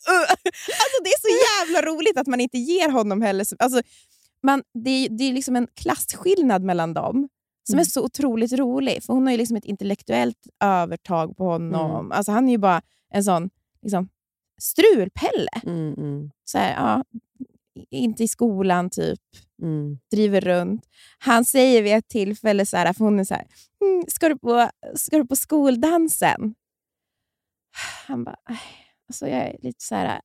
alltså 0.83 0.99
det 1.05 1.11
är 1.11 1.21
så 1.21 1.29
jävla 1.75 1.91
roligt 1.93 2.19
att 2.19 2.27
man 2.27 2.41
inte 2.41 2.59
ger 2.59 2.89
honom 2.91 3.23
heller... 3.23 3.47
Alltså, 3.59 3.83
man, 4.43 4.63
det, 4.85 4.91
är, 4.91 5.09
det 5.09 5.25
är 5.25 5.33
liksom 5.33 5.57
en 5.57 5.67
klasskillnad 5.75 6.63
mellan 6.63 6.95
dem 6.95 7.29
som 7.69 7.75
är 7.75 7.79
Mm. 7.83 7.85
så 7.85 8.05
otroligt 8.05 8.53
rolig. 8.53 9.03
För 9.03 9.13
Hon 9.13 9.23
har 9.27 9.31
ju 9.33 9.39
liksom 9.39 9.57
ett 9.57 9.65
intellektuellt 9.65 10.47
övertag 10.65 11.37
på 11.37 11.45
honom. 11.45 12.01
Mm. 12.01 12.13
Alltså, 12.13 12.33
han 12.33 12.49
är 12.49 12.53
ju 12.53 12.59
bara 12.59 12.83
en 13.11 13.25
sån 13.25 13.51
liksom, 13.83 14.09
strulpelle. 14.61 15.49
Mm, 15.67 15.95
mm, 15.95 16.31
Så 16.45 16.59
här, 16.59 16.73
ja, 16.75 17.05
inte 17.91 18.25
i 18.25 18.29
skolan, 18.29 18.91
typ. 18.91 19.21
mm. 19.63 19.99
Driver 20.11 20.41
runt. 20.41 20.87
Han 21.19 21.45
säger 21.45 21.83
vid 21.83 21.95
ett 21.95 22.09
tillfälle, 22.09 22.67
så 22.67 22.77
här, 22.77 22.93
för 22.93 23.05
hon 23.05 23.21
är 23.21 23.25
så 23.25 23.35
här, 23.35 23.47
mm, 23.85 24.05
ska, 24.09 24.29
du 24.29 24.39
på, 24.39 24.71
ska 24.95 25.17
du 25.19 25.27
på 25.27 25.37
skoldansen? 25.37 26.55
Han 28.07 28.25
bara, 28.25 28.37
"Aj, 28.45 28.59
alltså 29.09 29.29
jag 29.29 29.41
är 29.41 29.57
lite 29.63 29.85
så 29.85 29.95
här... 29.95 30.21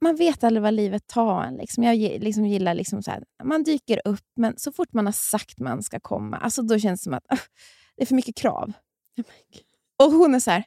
Man 0.00 0.16
vet 0.16 0.44
aldrig 0.44 0.62
vad 0.62 0.74
livet 0.74 1.06
tar 1.06 1.42
en. 1.44 1.54
Liksom. 1.54 1.84
Jag 1.84 1.96
liksom 1.98 2.46
gillar 2.46 2.74
liksom 2.74 3.02
så 3.02 3.10
här, 3.10 3.24
man 3.44 3.62
dyker 3.62 4.00
upp, 4.04 4.24
men 4.36 4.54
så 4.58 4.72
fort 4.72 4.92
man 4.92 5.06
har 5.06 5.12
sagt 5.12 5.58
man 5.58 5.82
ska 5.82 6.00
komma, 6.00 6.36
alltså 6.36 6.62
då 6.62 6.78
känns 6.78 7.00
det 7.00 7.04
som 7.04 7.14
att 7.14 7.24
ah, 7.28 7.38
det 7.96 8.02
är 8.02 8.06
för 8.06 8.14
mycket 8.14 8.36
krav. 8.36 8.72
Och 10.02 10.12
hon 10.12 10.34
är 10.34 10.40
så 10.40 10.50
här, 10.50 10.64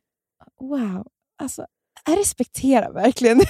wow, 0.60 1.08
alltså, 1.38 1.66
jag 2.06 2.20
respekterar 2.20 2.94
verkligen 2.94 3.42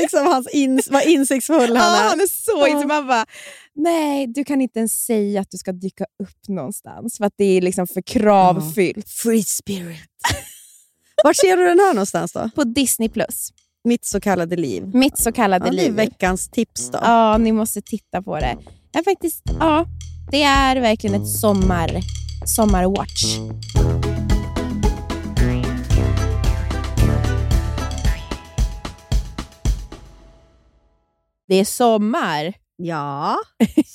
liksom 0.00 0.26
hans 0.26 0.48
ins 0.48 0.90
vad 0.90 1.02
insiktsfull 1.04 1.74
Ja, 1.74 1.80
han 1.80 2.04
är. 2.04 2.08
han 2.08 2.20
är 2.20 2.26
så 2.26 2.52
Ja. 2.58 2.68
ja. 2.68 2.86
Man 2.86 3.06
bara, 3.06 3.26
nej, 3.74 4.26
du 4.26 4.44
kan 4.44 4.60
inte 4.60 4.78
ens 4.78 5.04
säga 5.04 5.40
att 5.40 5.50
du 5.50 5.58
ska 5.58 5.72
dyka 5.72 6.04
upp 6.22 6.48
någonstans 6.48 7.16
för 7.16 7.24
att 7.24 7.34
det 7.36 7.44
är 7.44 7.60
liksom 7.60 7.86
för 7.86 8.00
kravfyllt. 8.00 9.08
Free 9.08 9.44
spirit. 9.44 10.10
Var 11.24 11.32
ser 11.32 11.56
du 11.56 11.66
den 11.66 11.78
här 11.78 11.94
någonstans 11.94 12.32
då? 12.32 12.50
På 12.54 12.64
Disney+. 12.64 13.08
Plus. 13.08 13.52
Mitt 13.84 14.04
så 14.06 14.20
kallade 14.20 14.56
liv. 14.56 14.90
Mitt 14.94 15.18
så 15.18 15.32
kallade 15.32 15.66
Ja, 15.66 15.70
det 15.72 15.78
är 15.80 15.84
liv. 15.84 15.92
veckans 15.94 16.48
tips 16.48 16.90
då. 16.90 16.98
Ja, 17.02 17.38
ni 17.38 17.52
måste 17.52 17.82
titta 17.82 18.22
på 18.22 18.36
det. 18.36 18.56
Jag 18.92 19.04
faktiskt, 19.04 19.42
ja, 19.60 19.86
det 20.30 20.42
är 20.42 20.80
verkligen 20.80 21.22
ett 21.22 21.28
sommar, 21.30 21.90
sommarwatch. 22.46 23.36
Det 31.48 31.54
är 31.54 31.64
sommar. 31.64 32.54
Ja, 32.76 33.36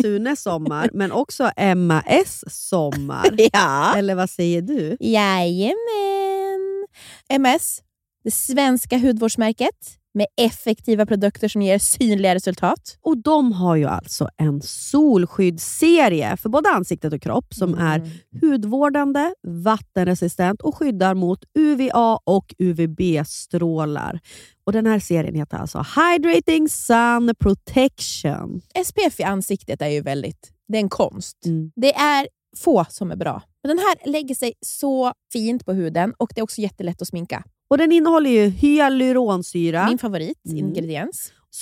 Sunes 0.02 0.42
sommar, 0.44 0.90
men 0.94 1.12
också 1.12 1.52
Emma 1.56 2.04
S 2.08 2.44
sommar. 2.48 3.26
Ja. 3.54 3.94
Eller 3.98 4.16
vad 4.16 4.30
säger 4.30 4.62
du? 4.62 4.98
Jajamän! 5.00 6.81
MS, 7.30 7.82
det 8.24 8.32
svenska 8.32 8.98
hudvårdsmärket 8.98 9.98
med 10.14 10.28
effektiva 10.38 11.06
produkter 11.06 11.48
som 11.48 11.62
ger 11.62 11.80
synliga 11.80 12.36
resultat. 12.36 12.98
Och 13.02 13.18
De 13.18 13.52
har 13.52 13.76
ju 13.76 13.86
alltså 13.86 14.30
en 14.38 14.62
solskyddsserie 14.62 16.38
för 16.38 16.50
både 16.50 16.70
ansiktet 16.70 17.14
och 17.14 17.22
kropp 17.22 17.54
som 17.54 17.74
Mm. 17.74 17.88
är 17.88 18.10
hudvårdande, 18.42 19.34
vattenresistent 19.48 20.62
och 20.62 20.76
skyddar 20.76 21.14
mot 21.16 21.44
UVA 21.60 22.20
och 22.24 22.54
UVB-strålar. 22.58 24.20
Och 24.64 24.72
Den 24.72 24.86
här 24.86 25.00
serien 25.00 25.36
heter 25.36 25.58
alltså 25.58 25.86
Hydrating 25.96 26.70
Sun 26.70 27.36
Protection. 27.40 28.62
SPF 28.86 29.20
i 29.20 29.24
ansiktet 29.24 29.82
är 29.82 29.88
ju 29.90 30.02
väldigt... 30.02 30.52
Det 30.68 30.78
är 30.78 30.82
en 30.82 30.90
konst. 30.90 31.46
Mm. 31.46 31.72
Det 31.76 31.96
är 31.96 32.28
få 32.58 32.86
som 32.90 33.12
är 33.12 33.16
bra. 33.16 33.42
Men 33.64 33.70
den 33.78 33.86
här 33.86 34.12
lägger 34.12 34.36
sig 34.36 34.54
så 34.66 35.14
fint 35.34 35.66
på 35.66 35.74
huden 35.74 36.14
och 36.18 36.32
det 36.36 36.42
är 36.42 36.44
också 36.44 36.62
jättelätt 36.62 37.02
att 37.02 37.08
sminka. 37.08 37.44
Och 37.70 37.78
Den 37.78 37.92
innehåller 37.92 38.30
ju 38.30 38.48
hyaluronsyra, 38.50 39.88
Min 39.88 39.98
favorit 39.98 40.38
Mm. 40.46 41.10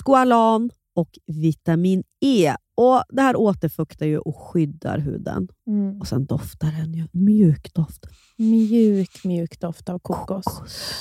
squalan 0.03 0.69
och 0.95 1.09
vitamin 1.27 2.03
E. 2.21 2.53
Och 2.77 3.03
Det 3.09 3.21
här 3.21 3.35
återfuktar 3.35 4.05
ju 4.05 4.17
och 4.19 4.35
skyddar 4.37 4.97
huden. 4.99 5.47
Och 6.01 6.07
Sen 6.07 6.25
doftar 6.25 6.71
den 6.71 6.93
ju 6.93 7.07
mjuk 7.11 7.73
doft. 7.73 8.05
Mjuk, 8.37 9.23
mjuk 9.23 9.59
doft 9.59 9.89
av 9.89 9.99
kokos. 9.99 10.45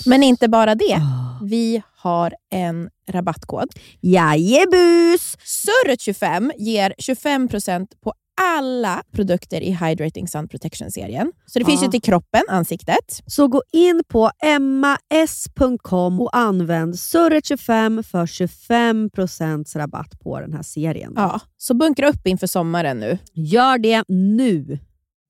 Men 0.07 0.23
inte 0.23 0.49
bara 0.49 0.75
det. 0.75 0.95
Ah. 0.95 1.41
Vi 1.45 1.83
har 1.97 2.35
en 2.51 2.91
rabattkod. 3.09 3.69
Jajebus! 4.01 5.37
Surret25 5.39 6.51
ger 6.59 6.95
25% 6.99 7.87
på 8.01 8.13
alla 8.41 9.03
produkter 9.13 9.61
i 9.61 9.71
Hydrating 9.71 10.29
Sun 10.29 10.49
Protection-serien. 10.49 11.33
Så 11.47 11.59
det 11.59 11.65
finns 11.65 11.81
Ja. 11.81 11.87
ju 11.87 11.91
till 11.91 12.03
kroppen, 12.03 12.43
ansiktet. 12.49 13.23
Så 13.27 13.49
gå 13.49 13.63
in 13.73 14.03
på 14.09 14.31
emmas.com 14.45 16.21
och 16.21 16.37
använd 16.37 16.95
surret25 16.95 18.03
för 18.03 18.27
25% 18.27 19.77
rabatt 19.77 20.21
på 20.21 20.41
den 20.41 20.53
här 20.53 20.63
serien. 20.63 21.13
Ja, 21.17 21.41
så 21.57 21.75
bunkra 21.75 22.09
upp 22.09 22.27
inför 22.27 22.47
sommaren 22.47 23.01
nu. 23.01 23.19
Gör 23.33 23.79
det 23.79 24.05
nu! 24.09 24.79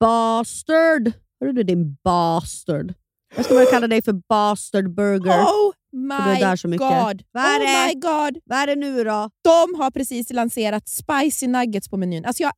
Bastard! 0.01 1.13
Hörru 1.41 1.53
du 1.53 1.63
din 1.63 1.97
bastard. 2.05 2.95
Jag 3.37 3.45
ska 3.45 3.55
börja 3.55 3.67
kalla 3.71 3.87
dig 3.87 4.03
för 4.03 4.13
bastard 4.29 4.95
burger. 4.95 5.43
Oh 5.43 5.73
my 5.93 6.79
god! 6.79 7.23
Vad 7.33 7.45
är 7.45 7.59
oh 7.59 7.87
my 7.89 7.95
god! 7.95 8.43
Vad 8.45 8.59
är 8.59 8.67
det 8.67 8.77
nu 8.77 9.05
då? 9.05 9.31
De 9.45 9.81
har 9.81 9.91
precis 9.91 10.33
lanserat 10.33 10.89
spicy 10.89 11.47
nuggets 11.47 11.89
på 11.89 11.97
menyn. 11.97 12.25
Alltså 12.25 12.43
jag 12.43 12.53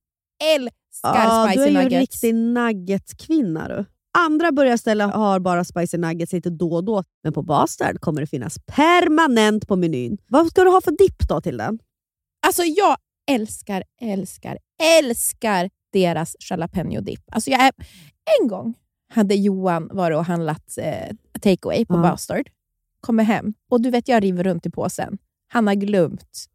älskar 0.54 0.70
Ja, 1.02 1.42
du 1.42 1.48
är 1.48 1.48
spicy 1.52 1.60
ju 1.70 1.76
en 1.76 1.84
nuggets. 1.84 2.00
riktig 2.00 2.34
nuggetkvinna 2.34 3.68
du. 3.68 3.84
Andra 4.18 4.52
burgarställen 4.52 5.10
har 5.10 5.40
bara 5.40 5.64
spicy 5.64 5.98
nuggets 5.98 6.32
lite 6.32 6.50
då 6.50 6.72
och 6.74 6.84
då, 6.84 7.04
men 7.22 7.32
på 7.32 7.42
Bastard 7.42 8.00
kommer 8.00 8.20
det 8.20 8.26
finnas 8.26 8.58
permanent 8.66 9.68
på 9.68 9.76
menyn. 9.76 10.18
Vad 10.28 10.46
ska 10.46 10.64
du 10.64 10.70
ha 10.70 10.80
för 10.80 10.90
dipp 10.90 11.28
då 11.28 11.40
till 11.40 11.56
den? 11.56 11.78
Alltså 12.46 12.62
jag 12.62 12.96
älskar, 13.30 13.84
älskar, 14.00 14.58
älskar 14.98 15.70
deras 15.92 16.36
jalapeno 16.50 17.00
dip. 17.00 17.20
Alltså 17.32 17.50
jag 17.50 17.60
är, 17.60 17.72
en 18.40 18.48
gång 18.48 18.74
hade 19.12 19.34
Johan 19.34 19.90
varit 19.92 20.16
och 20.16 20.24
handlat 20.24 20.78
eh, 20.78 21.16
takeaway 21.40 21.86
på 21.86 21.94
Ja. 21.94 22.02
Bastard. 22.02 22.50
Kommer 23.00 23.24
hem 23.24 23.54
och 23.70 23.80
du 23.80 23.90
vet 23.90 24.08
jag 24.08 24.22
river 24.22 24.44
runt 24.44 24.66
i 24.66 24.70
påsen. 24.70 25.18
Han 25.48 25.66
har 25.66 25.74
glömt 25.74 26.46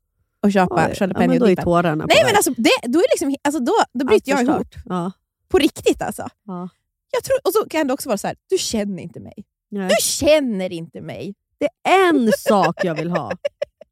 att 0.46 0.54
köpa 0.54 0.90
ja, 0.90 0.96
jalapeno 1.00 1.40
då 1.40 1.50
är 1.50 1.56
tårarna 1.56 2.06
Nej 2.06 2.24
men 2.26 2.36
alltså, 2.36 2.52
det, 2.58 2.70
då, 2.84 3.00
är 3.00 3.06
liksom, 3.14 3.36
alltså 3.44 3.60
då, 3.60 3.74
då 3.94 4.06
bryter 4.06 4.32
jag 4.32 4.44
ihop. 4.44 4.68
Ja. 4.86 5.12
På 5.48 5.58
riktigt 5.58 6.02
alltså. 6.02 6.28
Ja. 6.46 6.70
Jag 7.12 7.24
tror, 7.24 7.38
och 7.44 7.54
så 7.54 7.70
kan 7.70 7.88
det 7.88 7.94
också 7.94 8.10
vara 8.10 8.18
så 8.18 8.28
här, 8.28 8.36
du 8.50 8.58
känner 8.58 9.04
inte 9.04 9.20
mig. 9.20 9.34
Nej. 9.72 9.90
Du 9.90 9.96
känner 10.02 10.74
inte 10.74 11.02
mig. 11.02 11.34
Det 11.58 11.90
är 11.90 12.10
en 12.10 12.32
sak 12.38 12.86
jag 12.86 12.96
vill 12.96 13.10
ha. 13.10 13.32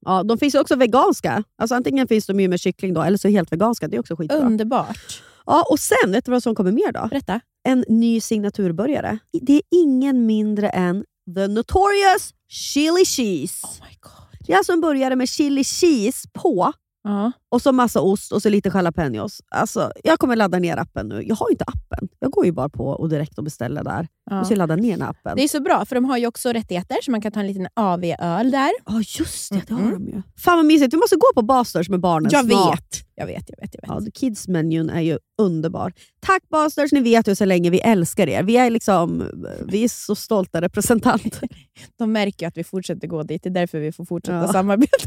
Ja, 0.06 0.24
de 0.24 0.38
finns 0.38 0.56
också 0.56 0.76
veganska. 0.76 1.44
Alltså 1.58 1.76
antingen 1.76 2.08
finns 2.08 2.26
de 2.26 2.40
ju 2.40 2.48
med 2.48 2.60
kyckling 2.60 2.94
då, 2.94 3.02
eller 3.02 3.18
så 3.18 3.28
helt 3.28 3.52
veganska. 3.52 3.88
Det 3.88 3.96
är 3.96 4.00
också 4.00 4.16
skitbra. 4.16 4.38
Underbart. 4.38 5.22
Ja, 5.46 5.66
och 5.70 5.80
sen, 5.80 6.12
vet 6.12 6.26
du 6.26 6.32
vad 6.32 6.44
som 6.44 6.56
kommer 6.56 6.72
mer 6.72 6.92
då? 6.92 7.08
Berätta. 7.08 7.40
En 7.64 7.86
ny 7.88 8.22
signaturbörjare. 8.22 9.18
Det 9.42 9.54
är 9.54 9.62
ingen 9.72 10.26
mindre 10.26 10.70
än 10.70 11.06
The 11.36 11.48
Notorious 11.48 12.34
Chili 12.50 13.06
Cheese. 13.06 13.68
Oh 13.68 13.88
my 13.90 13.98
god. 14.02 14.23
Det 14.46 14.54
är 14.54 14.58
alltså 14.58 14.74
en 14.74 14.82
burgare 14.82 15.16
med 15.16 15.30
chili 15.30 15.64
cheese 15.64 16.30
på 16.34 16.74
Ja. 17.04 17.32
och 17.50 17.62
så 17.62 17.72
massa 17.72 18.02
ost 18.02 18.32
och 18.32 18.42
så 18.42 18.50
lite 18.50 18.72
jalapenos. 18.74 19.42
Alltså, 19.56 19.92
jag 20.04 20.20
kommer 20.20 20.36
ladda 20.36 20.60
ner 20.60 20.78
appen 20.78 21.08
nu. 21.08 21.24
Jag 21.28 21.36
har 21.36 21.52
inte 21.52 21.64
appen. 21.68 22.08
Jag 22.20 22.32
går 22.32 22.46
ju 22.46 22.52
bara 22.52 22.70
på 22.70 22.86
och 22.88 23.10
direkt 23.10 23.38
och 23.38 23.44
beställer 23.44 23.84
där. 23.84 24.08
Ja. 24.30 24.42
Och 24.42 24.48
så 24.48 24.56
ladda 24.56 24.76
ner 24.76 25.02
appen. 25.04 25.36
Det 25.36 25.44
är 25.44 25.48
så 25.48 25.60
bra, 25.62 25.86
för 25.86 25.96
de 25.96 26.06
har 26.06 26.18
ju 26.18 26.28
också 26.28 26.50
rättigheter, 26.54 26.98
så 27.04 27.12
man 27.12 27.22
kan 27.22 27.32
ta 27.32 27.40
en 27.40 27.48
liten 27.48 27.68
AV-öl 27.74 28.52
där. 28.52 28.72
Ja, 28.86 29.02
just 29.20 29.52
det. 29.54 29.62
Det 29.68 29.74
har 29.74 29.92
de 29.92 30.08
ju. 30.08 30.22
Fan 30.38 30.58
vad 30.58 30.66
mysigt. 30.66 30.94
Vi 30.94 30.98
måste 30.98 31.16
gå 31.16 31.28
på 31.36 31.42
Basters 31.42 31.90
med 31.90 32.00
barnen 32.00 32.30
Jag 32.32 32.46
snart. 32.46 32.80
vet. 32.80 33.00
Jag 33.16 33.26
vet, 33.26 33.50
jag 33.50 33.58
vet. 33.62 33.76
Jag 33.82 33.96
vet. 34.00 34.06
Ja, 34.06 34.12
Kids-menyn 34.14 34.90
är 34.90 35.02
ju 35.02 35.18
underbar. 35.42 35.94
Tack 36.20 36.50
Basters, 36.50 36.92
ni 36.92 37.00
vet 37.00 37.28
ju 37.28 37.36
så 37.36 37.46
länge 37.46 37.70
vi 37.70 37.80
älskar 37.80 38.30
er. 38.30 38.44
Vi 38.44 38.58
är, 38.58 38.70
liksom, 38.70 39.30
vi 39.68 39.84
är 39.84 39.88
så 39.90 40.16
stolta 40.16 40.62
representanter. 40.62 41.50
De 42.00 42.12
märker 42.12 42.46
ju 42.46 42.48
att 42.48 42.58
vi 42.58 42.64
fortsätter 42.64 43.08
gå 43.08 43.24
dit, 43.24 43.44
det 43.44 43.50
är 43.50 43.54
därför 43.54 43.80
vi 43.80 43.92
får 43.92 44.06
fortsätta 44.06 44.38
Ja. 44.38 44.48
samarbeta. 44.52 44.98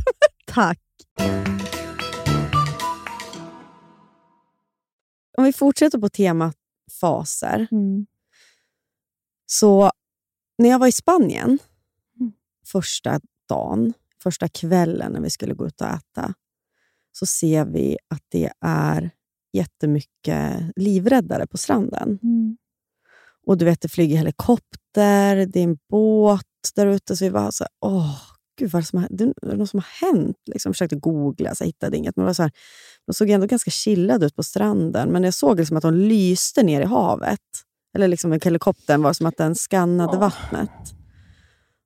Tack. 0.46 0.78
Om 5.36 5.44
vi 5.44 5.52
fortsätter 5.52 5.98
på 5.98 6.08
temat 6.08 6.56
faser. 7.00 7.68
Så 9.46 9.90
när 10.58 10.68
jag 10.68 10.78
var 10.78 10.86
i 10.86 10.92
Spanien 10.92 11.58
Mm. 12.20 12.32
första 12.66 13.20
dagen, 13.48 13.92
första 14.22 14.48
kvällen 14.48 15.12
när 15.12 15.20
vi 15.20 15.30
skulle 15.30 15.54
gå 15.54 15.66
ut 15.66 15.80
och 15.80 15.86
äta, 15.86 16.34
så 17.12 17.26
ser 17.26 17.64
vi 17.64 17.98
att 18.08 18.22
det 18.28 18.52
är 18.60 19.10
jättemycket 19.52 20.72
livräddare 20.76 21.46
på 21.46 21.58
stranden. 21.58 22.18
Och 23.46 23.58
du 23.58 23.64
vet, 23.64 23.80
det 23.80 23.88
flyger 23.88 24.16
helikopter, 24.16 25.46
det 25.46 25.60
är 25.60 25.64
en 25.64 25.78
båt 25.88 26.46
där 26.74 26.86
ute. 26.86 27.16
Så 27.16 27.24
vi 27.24 27.28
var 27.28 27.50
så 27.50 27.64
här, 27.64 27.70
åh, 27.80 28.18
gud 28.56 28.70
vad 28.70 28.86
som 28.86 28.98
har, 28.98 29.08
det 29.10 29.24
är 29.24 29.56
något 29.56 29.70
som 29.70 29.80
har 29.80 30.08
hänt. 30.08 30.36
Liksom, 30.46 30.72
försökte 30.72 30.96
googla, 30.96 31.54
så 31.54 31.62
jag 31.64 31.66
hittade 31.66 31.96
inget. 31.96 32.16
Men 32.16 32.26
var 32.26 32.32
så 32.32 32.42
här, 32.42 32.52
de 33.06 33.12
såg 33.12 33.30
ändå 33.30 33.46
ganska 33.46 33.70
chillade 33.70 34.26
ut 34.26 34.36
på 34.36 34.42
stranden, 34.42 35.08
men 35.08 35.24
jag 35.24 35.34
såg 35.34 35.58
liksom 35.58 35.76
att 35.76 35.82
de 35.82 35.94
lyste 35.94 36.62
ner 36.62 36.80
i 36.80 36.84
havet. 36.84 37.40
Eller 37.94 38.08
liksom 38.08 38.32
en 38.32 38.40
helikoptern 38.44 39.02
var 39.02 39.12
som 39.12 39.26
att 39.26 39.36
den 39.36 39.54
skannade 39.54 40.12
Åh. 40.12 40.20
vattnet. 40.20 40.70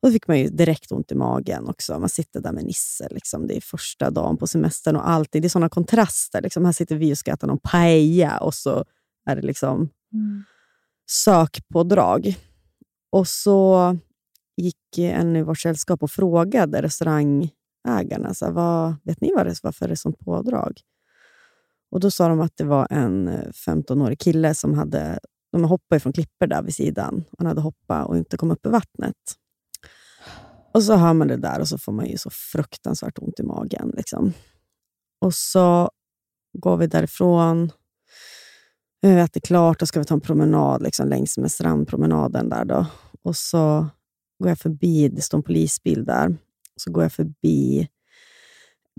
Och 0.02 0.08
då 0.08 0.12
fick 0.12 0.28
man 0.28 0.38
ju 0.38 0.48
direkt 0.48 0.92
ont 0.92 1.12
i 1.12 1.14
magen 1.14 1.68
också. 1.68 1.98
Man 1.98 2.08
sitter 2.08 2.40
där 2.40 2.52
med 2.52 2.64
Nisse. 2.64 3.08
Liksom. 3.10 3.46
Det 3.46 3.56
är 3.56 3.60
första 3.60 4.10
dagen 4.10 4.36
på 4.36 4.46
semestern 4.46 4.96
och 4.96 5.08
allting. 5.10 5.42
Det 5.42 5.46
är 5.46 5.50
såna 5.50 5.68
kontraster. 5.68 6.42
Liksom. 6.42 6.64
Här 6.64 6.72
sitter 6.72 6.96
vi 6.96 7.12
och 7.12 7.18
ska 7.18 7.32
äta 7.32 7.46
någon 7.46 7.58
paella 7.58 8.38
och 8.38 8.54
så 8.54 8.84
är 9.26 9.36
det 9.36 9.42
liksom 9.42 9.88
sökpådrag. 11.10 12.36
Och 13.12 13.28
så 13.28 13.96
gick 14.56 14.98
en 14.98 15.36
i 15.36 15.42
vårt 15.42 15.58
sällskap 15.58 16.02
och 16.02 16.10
frågade 16.10 16.82
restaurangägarna, 16.82 18.34
så 18.34 18.44
här, 18.44 18.52
vad, 18.52 18.94
vet 19.04 19.20
ni 19.20 19.32
vad 19.34 19.46
det, 19.46 19.54
varför 19.62 19.88
det 19.88 19.94
är 19.94 19.96
sånt 19.96 20.18
pådrag? 20.18 20.80
Och 21.90 22.00
Då 22.00 22.10
sa 22.10 22.28
de 22.28 22.40
att 22.40 22.56
det 22.56 22.64
var 22.64 22.86
en 22.90 23.28
eh, 23.28 23.48
15-årig 23.66 24.18
kille 24.18 24.54
som 24.54 24.74
hade 24.74 25.18
de 25.52 25.64
hoppade 25.64 26.00
från 26.00 26.12
klippor 26.12 26.46
där 26.46 26.62
vid 26.62 26.74
sidan. 26.74 27.24
Han 27.38 27.46
hade 27.46 27.60
hoppat 27.60 28.08
och 28.08 28.16
inte 28.16 28.36
kom 28.36 28.50
upp 28.50 28.66
i 28.66 28.68
vattnet. 28.68 29.16
Och 30.72 30.82
så 30.82 30.96
hör 30.96 31.14
man 31.14 31.28
det 31.28 31.36
där 31.36 31.60
och 31.60 31.68
så 31.68 31.78
får 31.78 31.92
man 31.92 32.06
ju 32.06 32.18
så 32.18 32.30
fruktansvärt 32.30 33.18
ont 33.18 33.40
i 33.40 33.42
magen. 33.42 33.92
Liksom. 33.96 34.32
Och 35.20 35.34
så 35.34 35.90
går 36.58 36.76
vi 36.76 36.86
därifrån. 36.86 37.72
Vi 39.00 39.10
äter 39.10 39.40
klart 39.40 39.82
och 39.82 39.88
ska 39.88 39.98
vi 40.00 40.06
ta 40.06 40.14
en 40.14 40.20
promenad 40.20 40.82
liksom, 40.82 41.08
längs 41.08 41.38
med 41.38 41.52
strandpromenaden. 41.52 42.48
där 42.48 42.64
då. 42.64 42.86
Och 43.22 43.36
så 43.36 43.86
går 44.40 44.48
jag 44.48 44.58
förbi, 44.58 45.08
det 45.08 45.22
står 45.22 45.38
en 45.38 45.42
polisbil 45.42 46.04
där. 46.04 46.36
Så 46.76 46.90
går 46.90 47.02
jag 47.02 47.12
förbi, 47.12 47.88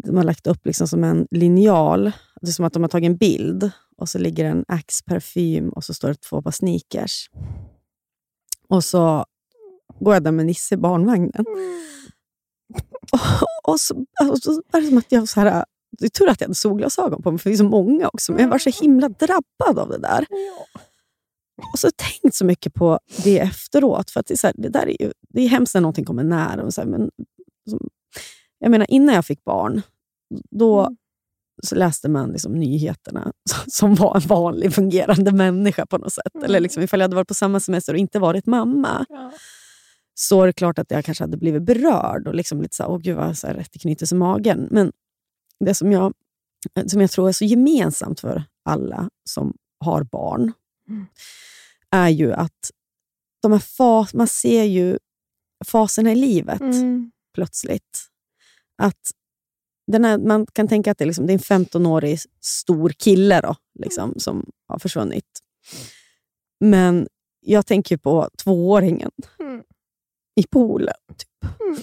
de 0.03 0.17
har 0.17 0.23
lagt 0.23 0.47
upp 0.47 0.65
liksom 0.65 0.87
som 0.87 1.03
en 1.03 1.27
linjal. 1.31 2.11
Det 2.41 2.47
är 2.47 2.51
som 2.51 2.65
att 2.65 2.73
de 2.73 2.83
har 2.83 2.89
tagit 2.89 3.07
en 3.07 3.17
bild 3.17 3.71
och 3.97 4.09
så 4.09 4.19
ligger 4.19 4.45
en 4.45 4.65
Axe 4.67 5.03
parfym 5.03 5.69
och 5.69 5.83
så 5.83 5.93
står 5.93 6.07
det 6.07 6.21
två 6.21 6.41
par 6.41 6.51
sneakers. 6.51 7.29
Och 8.67 8.83
så 8.83 9.25
går 9.99 10.13
jag 10.13 10.23
där 10.23 10.31
med 10.31 10.45
Nisse 10.45 10.75
i 10.75 10.77
barnvagnen. 10.77 11.45
Och, 13.11 13.19
och, 13.71 13.79
så, 13.79 14.05
och 14.29 14.37
så 14.37 14.61
är 14.73 14.81
det 14.81 14.87
som 14.87 14.97
att 14.97 15.11
jag 15.11 15.29
så 15.29 15.39
här, 15.39 15.65
det 15.99 16.05
är 16.05 16.09
tur 16.09 16.29
att 16.29 16.41
jag 16.41 16.47
hade 16.47 16.55
solglasögon 16.55 17.21
på 17.21 17.31
mig, 17.31 17.39
för 17.39 17.49
vi 17.49 17.53
är 17.53 17.57
så 17.57 17.63
många 17.63 18.07
också. 18.07 18.31
Men 18.31 18.41
jag 18.41 18.49
var 18.49 18.57
så 18.57 18.69
himla 18.81 19.09
drabbad 19.09 19.79
av 19.79 19.89
det 19.89 19.97
där. 19.97 20.25
Och 21.73 21.79
så 21.79 21.89
tänkt 21.95 22.35
så 22.35 22.45
mycket 22.45 22.73
på 22.73 22.99
det 23.23 23.39
efteråt. 23.39 24.11
För 24.11 24.19
att 24.19 24.25
det, 24.27 24.33
är 24.33 24.37
så 24.37 24.47
här, 24.47 24.53
det, 24.57 24.69
där 24.69 24.87
är 24.87 25.01
ju, 25.01 25.11
det 25.29 25.41
är 25.41 25.47
hemskt 25.47 25.73
när 25.73 25.81
någonting 25.81 26.05
kommer 26.05 26.23
nära. 26.23 26.63
Och 26.63 26.73
så 26.73 26.81
här, 26.81 26.87
men, 26.87 27.09
jag 28.59 28.71
menar, 28.71 28.91
innan 28.91 29.15
jag 29.15 29.25
fick 29.25 29.43
barn, 29.43 29.81
då, 30.51 30.95
så 31.63 31.75
läste 31.75 32.09
man 32.09 32.31
liksom 32.31 32.53
nyheterna 32.53 33.31
som 33.67 33.95
var 33.95 34.15
en 34.15 34.21
vanlig 34.21 34.73
fungerande 34.73 35.31
människa 35.31 35.85
på 35.85 35.97
något 35.97 36.13
sätt. 36.13 36.35
Mm. 36.35 36.45
Eller 36.45 36.59
liksom, 36.59 36.83
ifall 36.83 36.99
jag 36.99 37.03
hade 37.03 37.15
varit 37.15 37.27
på 37.27 37.33
samma 37.33 37.59
semester 37.59 37.93
och 37.93 37.99
inte 37.99 38.19
varit 38.19 38.45
mamma 38.45 39.05
så 40.13 40.41
är 40.41 40.47
det 40.47 40.53
klart 40.53 40.79
att 40.79 40.91
jag 40.91 41.05
kanske 41.05 41.23
hade 41.23 41.37
blivit 41.37 41.63
berörd 41.63 42.27
och 42.27 42.35
liksom 42.35 42.61
lite 42.61 42.75
så 42.75 42.83
här, 42.83 42.89
åh 42.91 42.97
gud 42.97 43.15
vad 43.17 43.37
så 43.37 43.47
här, 43.47 43.53
rätt 43.53 43.81
knytes 43.81 44.11
i 44.11 44.15
magen. 44.15 44.67
Men 44.71 44.91
det 45.59 45.73
som 45.73 45.91
jag, 45.91 46.13
som 46.85 47.01
jag 47.01 47.11
tror 47.11 47.27
är 47.29 47.31
så 47.31 47.45
gemensamt 47.45 48.19
för 48.19 48.43
alla 48.65 49.09
som 49.29 49.53
har 49.79 50.03
barn 50.03 50.53
Mm. 50.91 51.05
Är 51.91 52.09
ju 52.09 52.33
att 52.33 52.71
de 53.41 53.51
här 53.51 53.59
fas, 53.59 54.13
man 54.13 54.27
ser 54.27 54.63
ju 54.63 54.97
faserna 55.65 56.11
i 56.11 56.15
livet 56.15 56.61
Mm. 56.61 57.11
plötsligt. 57.33 58.07
Att 58.77 59.11
den 59.91 60.05
här, 60.05 60.17
man 60.17 60.45
kan 60.53 60.67
tänka 60.67 60.91
att 60.91 60.97
det 60.97 61.03
är, 61.03 61.05
liksom, 61.07 61.27
det 61.27 61.33
är 61.33 61.51
en 61.51 61.65
15-årig 61.65 62.19
stor 62.41 62.89
kille 62.89 63.41
då, 63.41 63.55
liksom, 63.79 64.13
som 64.19 64.45
har 64.67 64.79
försvunnit. 64.79 65.25
Men 66.59 67.07
jag 67.39 67.65
tänker 67.65 67.97
på 67.97 68.29
tvååringen 68.43 69.11
Mm. 69.39 69.63
i 70.35 70.43
poolen. 70.47 70.95
Typ. 71.17 71.51
Mm. 71.61 71.77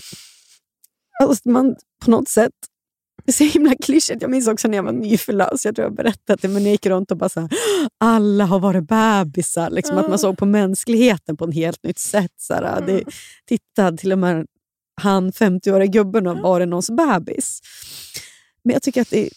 Alltså 1.23 1.49
man, 1.49 1.77
på 2.05 2.11
något 2.11 2.29
sätt, 2.29 2.53
det 3.25 3.31
är 3.31 3.33
så 3.33 3.45
himla 3.45 3.75
klyschigt. 3.75 4.23
Jag 4.23 4.31
minns 4.31 4.49
också 4.49 4.69
när 4.69 4.77
jag 4.77 4.83
var 4.83 4.93
nyförlös, 4.93 5.65
jag 5.65 5.75
tror 5.75 5.87
jag 5.87 5.95
berättat 5.95 6.43
det, 6.43 6.49
men 6.49 6.63
jag 6.63 6.73
gick 6.73 6.87
runt 6.87 7.11
och 7.11 7.17
bara 7.17 7.29
så 7.29 7.41
här, 7.41 7.51
alla 7.99 8.45
har 8.45 8.61
varit 8.61 8.85
bebisar. 8.85 9.71
Liksom, 9.71 9.99
Att 9.99 10.09
man 10.09 10.19
såg 10.19 10.39
på 10.39 10.47
mänskligheten 10.47 11.37
på 11.37 11.45
ett 11.45 11.55
helt 11.55 11.83
nytt 11.83 11.99
sätt. 11.99 12.33
Så 12.37 12.55
här, 12.55 12.87
det, 12.87 13.05
titta, 13.47 13.93
till 13.93 14.13
och 14.13 14.19
med 14.19 14.47
han 15.01 15.33
50-åriga 15.33 15.87
gubben 15.87 16.27
har 16.27 16.35
varit 16.35 16.69
någons 16.69 16.91
bebis. 16.91 17.61
Men 18.63 18.73
jag 18.73 18.83
tycker 18.83 19.03
att 19.03 19.11
det, 19.11 19.29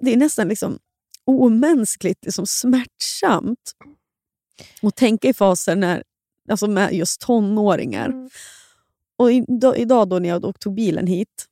det 0.00 0.12
är 0.12 0.16
nästan 0.16 0.48
liksom 0.48 0.78
omänskligt, 1.24 2.24
liksom 2.24 2.46
smärtsamt 2.46 3.72
att 4.82 4.96
tänka 4.96 5.28
i 5.28 5.34
faser 5.34 5.76
när, 5.76 6.02
alltså 6.50 6.66
med 6.66 6.92
just 6.92 7.20
tonåringar. 7.20 8.06
Mm. 8.06 8.30
Och 9.16 9.32
idag, 9.32 9.78
idag 9.78 10.08
då 10.08 10.18
när 10.18 10.28
jag 10.28 10.60
tog 10.60 10.74
bilen 10.74 11.06
hit 11.06 11.47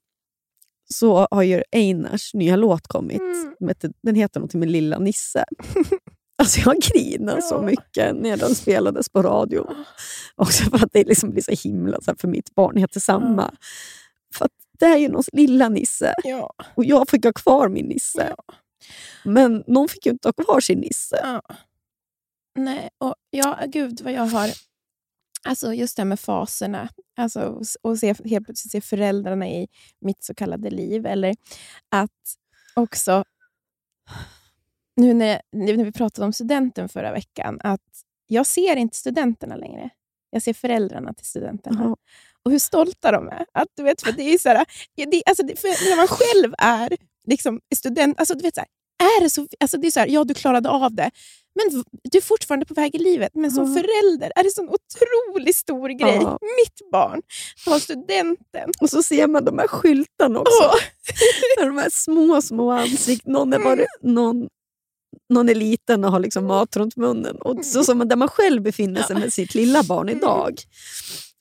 så 0.95 1.29
har 1.31 1.43
ju 1.43 1.63
Einars 1.73 2.35
nya 2.35 2.57
låt 2.57 2.87
kommit. 2.87 3.21
Mm. 3.61 3.75
Den 4.03 4.15
heter 4.15 4.41
något 4.41 4.55
med 4.55 4.71
Lilla 4.71 4.99
Nisse. 4.99 5.45
Alltså 6.39 6.61
jag 6.61 6.77
grinade 6.83 7.43
så 7.43 7.63
mycket 7.63 8.17
när 8.17 8.37
den 8.37 8.55
spelades 8.55 9.09
på 9.09 9.23
radio. 9.23 9.67
Också 10.37 10.65
för 10.65 10.77
att 10.77 10.93
det 10.93 11.05
liksom 11.05 11.31
blir 11.31 11.43
så 11.43 11.69
himla, 11.69 12.01
så 12.01 12.11
här, 12.11 12.17
för 12.21 12.29
mitt 12.29 12.55
barn 12.55 12.77
heter 12.77 13.01
samma. 13.01 13.55
För 14.35 14.49
det 14.79 14.85
är 14.85 14.97
ju 14.97 15.09
någons 15.09 15.31
lilla 15.33 15.69
Nisse 15.69 16.15
Ja. 16.25 16.53
och 16.75 16.85
jag 16.85 17.09
fick 17.09 17.25
ha 17.25 17.33
kvar 17.33 17.69
min 17.69 17.87
Nisse. 17.87 18.35
Ja. 18.37 18.55
Men 19.25 19.65
någon 19.67 19.89
fick 19.89 20.07
ju 20.07 20.13
inte 20.13 20.29
ha 20.29 20.33
kvar 20.33 20.61
sin 20.61 20.79
Nisse. 20.79 21.21
Ja. 21.23 21.43
Nej, 22.59 22.89
och 22.99 23.15
ja, 23.31 23.59
gud 23.67 24.01
vad 24.01 24.13
jag 24.13 24.27
har... 24.27 24.51
Alltså 25.47 25.75
just 25.75 25.97
det 25.97 26.01
här 26.01 26.09
med 26.09 26.21
faserna. 26.21 26.89
Alltså, 27.17 27.63
och 27.83 27.99
se, 27.99 28.15
helt 28.25 28.47
plötsligt 28.47 28.73
se 28.73 28.81
föräldrarna 28.81 29.49
i 29.49 29.69
mitt 30.01 30.25
så 30.25 30.35
kallade 30.35 30.71
liv. 30.71 31.07
Eller 31.07 31.35
att 31.89 32.11
också... 32.75 33.25
Nu 34.97 35.15
när, 35.15 35.43
när 35.53 35.85
vi 35.85 35.93
pratade 35.93 36.27
om 36.27 36.33
studenten 36.33 36.89
förra 36.89 37.13
veckan, 37.13 37.61
att 37.65 37.81
jag 38.27 38.47
ser 38.47 38.77
inte 38.77 38.97
studenterna 38.97 39.57
längre. 39.57 39.91
Jag 40.31 40.43
ser 40.43 40.53
föräldrarna 40.53 41.15
till 41.15 41.27
studenterna. 41.27 41.81
Ja. 41.85 41.97
Och 42.43 42.51
hur 42.51 42.59
stolta 42.59 43.13
de 43.13 43.29
är. 43.29 43.47
Att, 43.53 43.69
du 43.75 43.83
vet, 43.83 44.03
för 44.03 44.13
det 44.13 44.23
är 44.23 44.39
så 44.39 44.49
här, 44.49 44.67
det, 44.95 45.23
alltså, 45.27 45.43
för 45.43 45.91
när 45.91 45.97
man 45.97 46.07
själv 46.09 46.55
är 46.59 46.97
liksom, 47.27 47.61
student, 47.77 48.19
alltså, 48.21 48.35
du 48.35 48.43
vet, 48.43 48.55
så 48.55 48.61
här, 48.61 48.69
är 49.19 49.23
det, 49.23 49.31
så, 49.31 49.47
alltså, 49.61 49.77
det 49.77 49.87
är 49.87 49.91
så 49.91 50.01
här, 50.01 50.07
ja 50.07 50.25
du 50.25 50.35
klarade 50.35 50.69
av 50.69 50.95
det, 50.95 51.11
men 51.57 51.85
du 52.05 52.19
är 52.19 52.23
fortfarande 52.23 52.67
på 52.67 52.75
väg 52.75 52.95
i 52.95 52.99
livet. 52.99 53.31
Men 53.35 53.51
som 53.51 53.65
Ja. 53.65 53.83
förälder 53.83 54.33
är 54.37 54.43
det 54.43 54.49
en 54.49 54.53
sån 54.53 54.69
otroligt 54.69 55.57
stor 55.57 55.89
grej. 55.89 56.19
Ja. 56.23 56.39
Mitt 56.43 56.91
barn 56.93 57.23
tar 57.65 57.79
studenten. 57.79 58.71
Och 58.81 58.91
så 58.91 59.03
ser 59.03 59.27
man 59.27 59.45
de 59.45 59.59
här 59.59 59.69
skyltarna 59.69 60.41
också. 60.41 60.71
Med 61.59 61.67
de 61.69 61.77
här 61.79 61.91
små, 61.93 62.43
små 62.43 62.71
ansikten. 62.71 63.33
Någon 63.33 63.53
är, 63.53 63.59
bara, 63.59 63.79
någon, 64.03 64.49
någon 65.33 65.49
är 65.49 65.55
liten 65.55 66.05
och 66.05 66.11
har 66.13 66.21
liksom 66.21 66.47
mat 66.47 66.77
runt 66.77 66.97
munnen. 66.97 67.37
Och 67.37 67.65
så 67.65 67.85
som 67.85 68.09
där 68.09 68.17
man 68.17 68.29
själv 68.29 68.63
befinner 68.63 69.03
sig 69.03 69.17
med 69.17 69.33
sitt 69.33 69.55
lilla 69.55 69.83
barn 69.83 70.09
idag. 70.09 70.55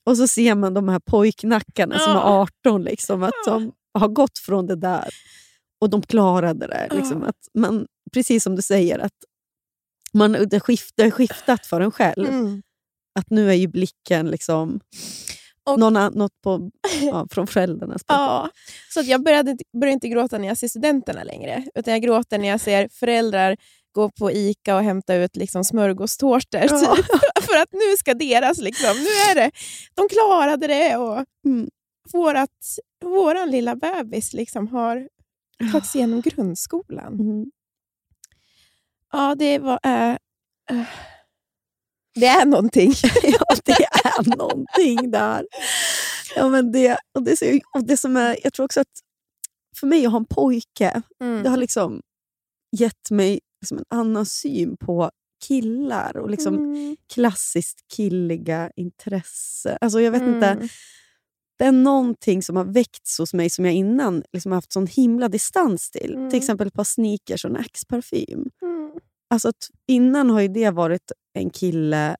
Och 0.06 0.16
så 0.16 0.26
ser 0.28 0.54
man 0.54 0.74
de 0.74 0.88
här 0.88 1.00
pojknackarna 1.10 1.98
som 1.98 2.10
är 2.12 2.16
Ja. 2.16 2.46
18, 2.64 2.82
liksom, 2.84 3.22
att 3.22 3.34
de 3.46 3.72
har 3.98 4.08
gått 4.08 4.38
från 4.38 4.66
det 4.66 4.76
där 4.76 5.08
och 5.80 5.90
de 5.90 6.02
klarade 6.02 6.66
det. 6.66 6.88
Liksom, 6.96 7.22
Ja. 7.22 7.28
att 7.28 7.48
man, 7.58 7.86
precis 8.12 8.42
som 8.44 8.56
du 8.56 8.62
säger, 8.62 8.98
att 8.98 9.12
man, 10.12 10.32
det 10.32 10.60
skift- 10.60 10.92
det 10.96 11.02
har 11.02 11.10
skiftat 11.10 11.66
för 11.66 11.80
en 11.80 11.90
själv. 11.90 12.28
Mm. 12.28 12.62
Att 13.18 13.30
nu 13.30 13.50
är 13.50 13.54
ju 13.54 13.66
blicken 13.66 14.30
liksom, 14.30 14.80
Och- 15.64 15.78
någon, 15.78 15.92
något 16.18 16.40
på, 16.44 16.70
ja, 17.02 17.26
från 17.30 17.46
föräldrarnas 17.46 18.02
Ja, 18.06 18.50
så 18.94 19.00
att 19.00 19.06
jag 19.06 19.24
började, 19.24 19.56
börjar 19.80 19.92
inte 19.92 20.08
gråta 20.08 20.38
när 20.38 20.48
jag 20.48 20.58
ser 20.58 20.68
studenterna 20.68 21.24
längre. 21.24 21.64
Utan 21.74 21.92
jag 21.92 22.02
gråter 22.02 22.38
när 22.38 22.48
jag 22.48 22.60
ser 22.60 22.88
föräldrar 22.92 23.56
gå 23.92 24.10
på 24.10 24.30
Ica 24.32 24.76
och 24.76 24.82
hämta 24.82 25.14
ut 25.14 25.36
liksom 25.36 25.64
smörgåstårtor. 25.64 26.60
Ja. 26.70 26.96
Typ. 26.96 27.06
För 27.42 27.56
att 27.62 27.72
nu 27.72 27.96
ska 27.98 28.14
deras, 28.14 28.58
liksom, 28.58 28.90
nu 28.96 29.30
är 29.30 29.34
det, 29.34 29.50
de 29.94 30.08
klarade 30.08 30.66
det 30.66 30.96
och 30.96 31.24
Mm. 31.46 31.68
vårat, 32.12 32.50
våran 33.04 33.50
lilla 33.50 33.76
bebis 33.76 34.32
liksom 34.32 34.68
har 34.68 35.08
tagit 35.72 35.86
sig 35.86 35.98
igenom 35.98 36.20
grundskolan. 36.20 37.14
Mm. 37.20 37.44
Ja, 39.12 39.34
det 39.34 39.58
var... 39.58 39.78
Äh, 39.84 40.16
äh, 40.70 40.86
det 42.14 42.26
är 42.26 42.46
någonting. 42.46 42.92
ja, 43.22 43.56
det 43.64 43.72
är 44.04 44.36
någonting 44.36 45.10
där. 45.10 45.46
Ja, 46.36 46.48
men 46.48 46.72
det, 46.72 46.98
och 47.14 47.22
det, 47.22 47.42
är 47.42 47.60
och 47.74 47.86
det 47.86 47.96
som 47.96 48.16
är, 48.16 48.36
jag 48.42 48.52
tror 48.52 48.64
också 48.64 48.80
att 48.80 48.86
för 49.80 49.86
mig 49.86 50.06
att 50.06 50.12
ha 50.12 50.18
en 50.18 50.24
pojke, 50.26 51.02
det 51.42 51.48
har 51.48 51.56
liksom 51.56 52.00
gett 52.76 53.10
mig 53.10 53.40
liksom 53.60 53.78
en 53.78 53.84
annan 53.98 54.26
syn 54.26 54.76
på 54.76 55.10
killar 55.46 56.16
och 56.16 56.30
liksom 56.30 56.54
Mm. 56.54 56.96
klassiskt 57.14 57.80
killiga 57.96 58.70
intresse. 58.76 59.78
Alltså 59.80 60.00
jag 60.00 60.10
vet 60.12 60.22
inte, 60.22 60.46
Mm. 60.46 60.68
Det 61.58 61.64
är 61.64 61.72
någonting 61.72 62.42
som 62.42 62.56
har 62.56 62.64
väckts 62.64 63.18
hos 63.18 63.34
mig 63.34 63.50
som 63.50 63.64
jag 63.64 63.74
innan 63.74 64.22
liksom 64.32 64.52
haft 64.52 64.72
sån 64.72 64.86
himla 64.86 65.28
distans 65.28 65.90
till. 65.90 66.14
Mm. 66.14 66.30
Till 66.30 66.36
exempel 66.38 66.66
ett 66.66 66.74
par 66.74 66.84
sneakers 66.84 67.44
och 67.44 67.50
en 67.50 67.56
Axe-parfym. 67.56 68.50
Mm. 68.62 68.92
Alltså 69.30 69.52
innan 69.88 70.30
har 70.30 70.48
det 70.48 70.70
varit 70.70 71.12
en 71.38 71.50
kille 71.50 72.16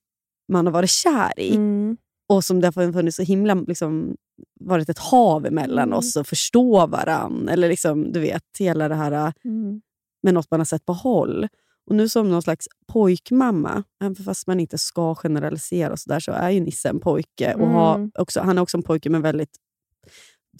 man 0.52 0.66
har 0.66 0.72
varit 0.72 0.90
kär 0.90 1.40
i 1.40 1.54
Mm. 1.54 1.96
och 2.28 2.44
som 2.44 2.60
det 2.60 2.66
har 2.76 2.92
funnits 2.92 3.16
så 3.16 3.22
himla 3.22 3.54
liksom, 3.54 4.16
varit 4.60 4.88
ett 4.88 4.98
hav 4.98 5.46
emellan 5.46 5.88
Mm. 5.88 5.98
oss 5.98 6.16
och 6.16 6.26
förstå 6.26 6.86
varann. 6.86 7.48
Eller 7.48 7.68
liksom, 7.68 8.12
du 8.12 8.20
vet, 8.20 8.42
hela 8.58 8.88
det 8.88 8.94
här 8.94 9.32
Mm. 9.44 9.80
med 10.22 10.34
något 10.34 10.50
man 10.50 10.60
har 10.60 10.64
sett 10.64 10.84
på 10.86 10.92
håll. 10.92 11.48
Och 11.90 11.96
nu 11.96 12.08
som 12.08 12.30
någon 12.30 12.42
slags 12.42 12.68
pojkmamma, 12.92 13.82
även 14.02 14.14
fast 14.16 14.46
man 14.46 14.60
inte 14.60 14.78
ska 14.78 15.14
generalisera 15.14 15.96
så, 15.96 16.10
där, 16.10 16.20
så 16.20 16.32
är 16.32 16.50
ju 16.50 16.60
Nisse 16.60 16.88
en 16.88 17.00
pojke. 17.00 17.54
Och 17.54 17.68
har 17.68 17.94
Mm. 17.94 18.10
också, 18.18 18.40
han 18.40 18.58
är 18.58 18.62
också 18.62 18.76
en 18.76 18.82
pojke 18.82 19.10
med 19.10 19.22
väldigt 19.22 19.56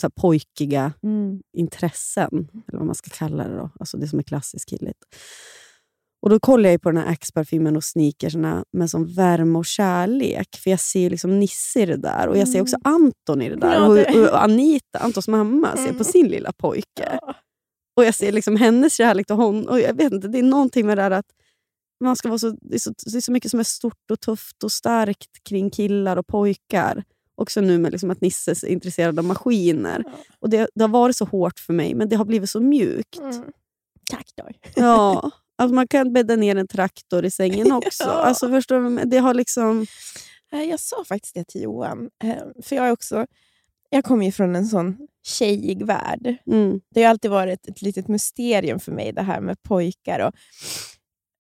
så 0.01 0.07
här, 0.07 0.13
pojkiga 0.21 0.93
Mm. 1.03 1.41
intressen, 1.57 2.49
eller 2.69 2.79
vad 2.79 2.87
man 2.87 2.95
ska 2.95 3.11
kalla 3.11 3.49
det. 3.49 3.57
då. 3.57 3.71
Alltså 3.81 3.97
det 3.97 4.09
som 4.09 4.19
är 4.19 4.23
klassiskt 4.23 4.69
killigt. 4.71 4.99
Och 6.23 6.31
Då 6.31 6.41
kollar 6.41 6.71
jag 6.71 6.83
på 6.83 6.91
den 6.91 7.03
här 7.03 7.13
Axe-parfymen 7.13 7.77
och 7.77 7.85
sneakersna 7.85 8.65
med 8.73 8.91
som 8.91 9.07
värme 9.15 9.59
och 9.59 9.67
kärlek. 9.67 10.57
För 10.63 10.71
jag 10.71 10.81
ser 10.81 11.11
liksom 11.11 11.39
Nisse 11.41 11.83
i 11.83 11.87
det 11.87 11.97
där 11.97 12.29
och 12.29 12.39
jag 12.39 12.49
ser 12.49 12.61
också 12.61 12.77
Anton 12.85 13.43
i 13.43 13.49
det 13.49 13.57
där. 13.57 13.77
Mm. 13.77 13.83
Ja, 13.83 13.89
och, 13.89 13.95
det- 13.95 14.31
och 14.31 14.43
Anita, 14.45 14.99
Antons 14.99 15.29
mamma, 15.29 15.77
ser 15.77 15.85
Mm. 15.85 15.99
på 15.99 16.05
sin 16.05 16.29
lilla 16.29 16.53
pojke. 16.53 17.19
Ja. 17.23 17.35
Och 17.97 18.05
jag 18.05 18.15
ser 18.15 18.33
liksom 18.33 18.57
hennes 18.57 18.95
kärlek 18.95 19.27
till 19.27 19.37
honom. 19.37 19.65
Och 19.69 19.81
jag 19.81 19.95
vet 19.95 20.13
inte, 20.13 20.29
det 20.29 20.39
är 20.39 20.43
någonting 20.43 20.87
med 20.87 20.99
det 20.99 21.03
där 21.03 21.11
att 21.11 21.27
man 22.01 22.17
ska 22.17 22.29
vara 22.29 22.39
så, 22.39 22.51
det, 22.61 22.75
är 22.75 22.79
så, 22.79 22.91
det 23.07 23.17
är 23.17 23.21
så 23.21 23.33
mycket 23.33 23.51
som 23.51 23.61
är 23.61 23.65
stort 23.65 24.11
och 24.11 24.21
tufft 24.21 24.63
och 24.65 24.73
starkt 24.73 25.31
kring 25.49 25.71
killar 25.71 26.17
och 26.17 26.27
pojkar. 26.27 27.05
Också 27.35 27.61
nu 27.61 27.79
med 27.79 27.93
liksom 27.93 28.11
att 28.11 28.21
Nisse 28.21 28.51
är 28.51 28.67
intresserad 28.67 29.19
av 29.19 29.25
maskiner. 29.25 30.03
Ja. 30.07 30.13
Och 30.41 30.51
det, 30.51 30.69
det 30.75 30.83
har 30.85 30.89
varit 30.89 31.17
så 31.17 31.25
hårt 31.25 31.59
för 31.59 31.73
mig, 31.73 31.95
men 31.95 32.09
det 32.09 32.17
har 32.17 32.25
blivit 32.25 32.51
så 32.51 32.61
mjukt. 32.61 33.19
Mm. 33.19 33.43
Då. 34.73 34.83
Ja, 34.83 35.31
alltså 35.59 35.75
man 35.75 35.89
kan 35.89 36.13
bädda 36.13 36.37
ner 36.37 36.57
en 36.57 36.69
traktor 36.69 37.25
i 37.25 37.31
sängen 37.31 37.73
också. 37.73 38.05
Ja. 38.05 38.11
Alltså 38.11 38.49
förstår 38.49 38.81
du? 38.81 39.05
Det 39.05 39.19
har 39.19 39.35
liksom... 39.35 39.87
Eh, 40.53 40.63
Jag 40.63 40.81
sa 40.81 41.05
faktiskt 41.05 41.35
det 41.35 41.45
till 41.45 41.63
Johan. 41.63 42.11
eh, 42.25 42.37
För 42.63 42.77
jag 42.77 42.87
är 42.87 42.93
också... 42.93 43.27
Jag 43.91 44.05
kommer 44.05 44.25
ju 44.27 44.33
från 44.33 44.57
en 44.57 44.67
sån 44.67 44.97
tjejig 45.27 45.87
värld. 45.87 46.37
Mm, 46.47 46.81
Det 46.95 47.03
har 47.03 47.11
alltid 47.11 47.31
varit 47.31 47.67
ett 47.69 47.83
litet 47.83 48.09
mysterium 48.09 48.81
för 48.81 48.93
mig 48.93 49.13
det 49.13 49.23
här 49.23 49.41
med 49.41 49.63
pojkar. 49.63 50.21
Och, 50.21 50.33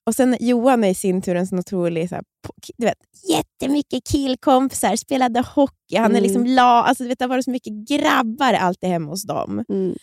och 0.07 0.15
sen 0.15 0.37
Johan 0.41 0.85
är 0.85 0.89
i 0.89 0.95
sin 0.95 1.23
tur 1.23 1.35
en 1.35 1.47
sån 1.47 1.59
otrolig... 1.59 2.09
Så 2.09 2.15
här, 2.15 2.25
du 2.77 2.87
vet, 2.87 2.99
jättemycket 3.29 4.05
killkompisar, 4.07 4.97
spelade 4.97 5.41
hockey. 5.41 5.97
Han 5.97 6.05
är 6.05 6.19
Mm. 6.19 6.23
liksom 6.23 6.47
la, 6.47 6.83
alltså, 6.83 7.05
du 7.05 7.09
vet, 7.09 7.19
det 7.19 7.25
har 7.25 7.29
varit 7.31 7.45
så 7.45 7.51
mycket 7.51 7.73
grabbar 7.89 8.53
alltid 8.53 8.91
hemma 8.91 9.11
hos 9.11 9.23
dem. 9.27 9.65
mm, 9.69 9.95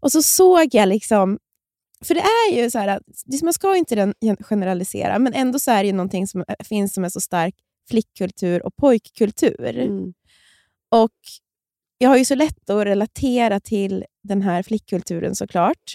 Och 0.00 0.12
så 0.12 0.22
såg 0.22 0.68
jag 0.72 0.88
liksom 0.88 1.38
För 2.04 2.14
det 2.14 2.20
är 2.20 2.62
ju 2.62 2.70
så 2.70 2.78
här, 2.78 3.00
man 3.44 3.52
ska 3.52 3.76
inte 3.76 4.14
generalisera, 4.40 5.18
men 5.18 5.34
ändå 5.34 5.58
så 5.58 5.70
är 5.70 5.82
det 5.82 5.86
ju 5.86 5.92
någonting 5.92 6.26
som 6.26 6.40
är- 6.48 6.64
finns 6.64 6.94
som 6.94 7.04
är 7.04 7.08
så 7.08 7.20
stark 7.20 7.54
flickkultur 7.90 8.66
och 8.66 8.76
pojkkultur. 8.76 9.78
Mm. 9.78 10.12
Och 10.90 11.10
jag 12.02 12.08
har 12.10 12.16
ju 12.16 12.24
så 12.24 12.34
lätt 12.34 12.70
att 12.70 12.84
relatera 12.86 13.60
till 13.60 14.04
den 14.22 14.42
här 14.42 14.62
flickkulturen 14.62 15.34
såklart. 15.34 15.94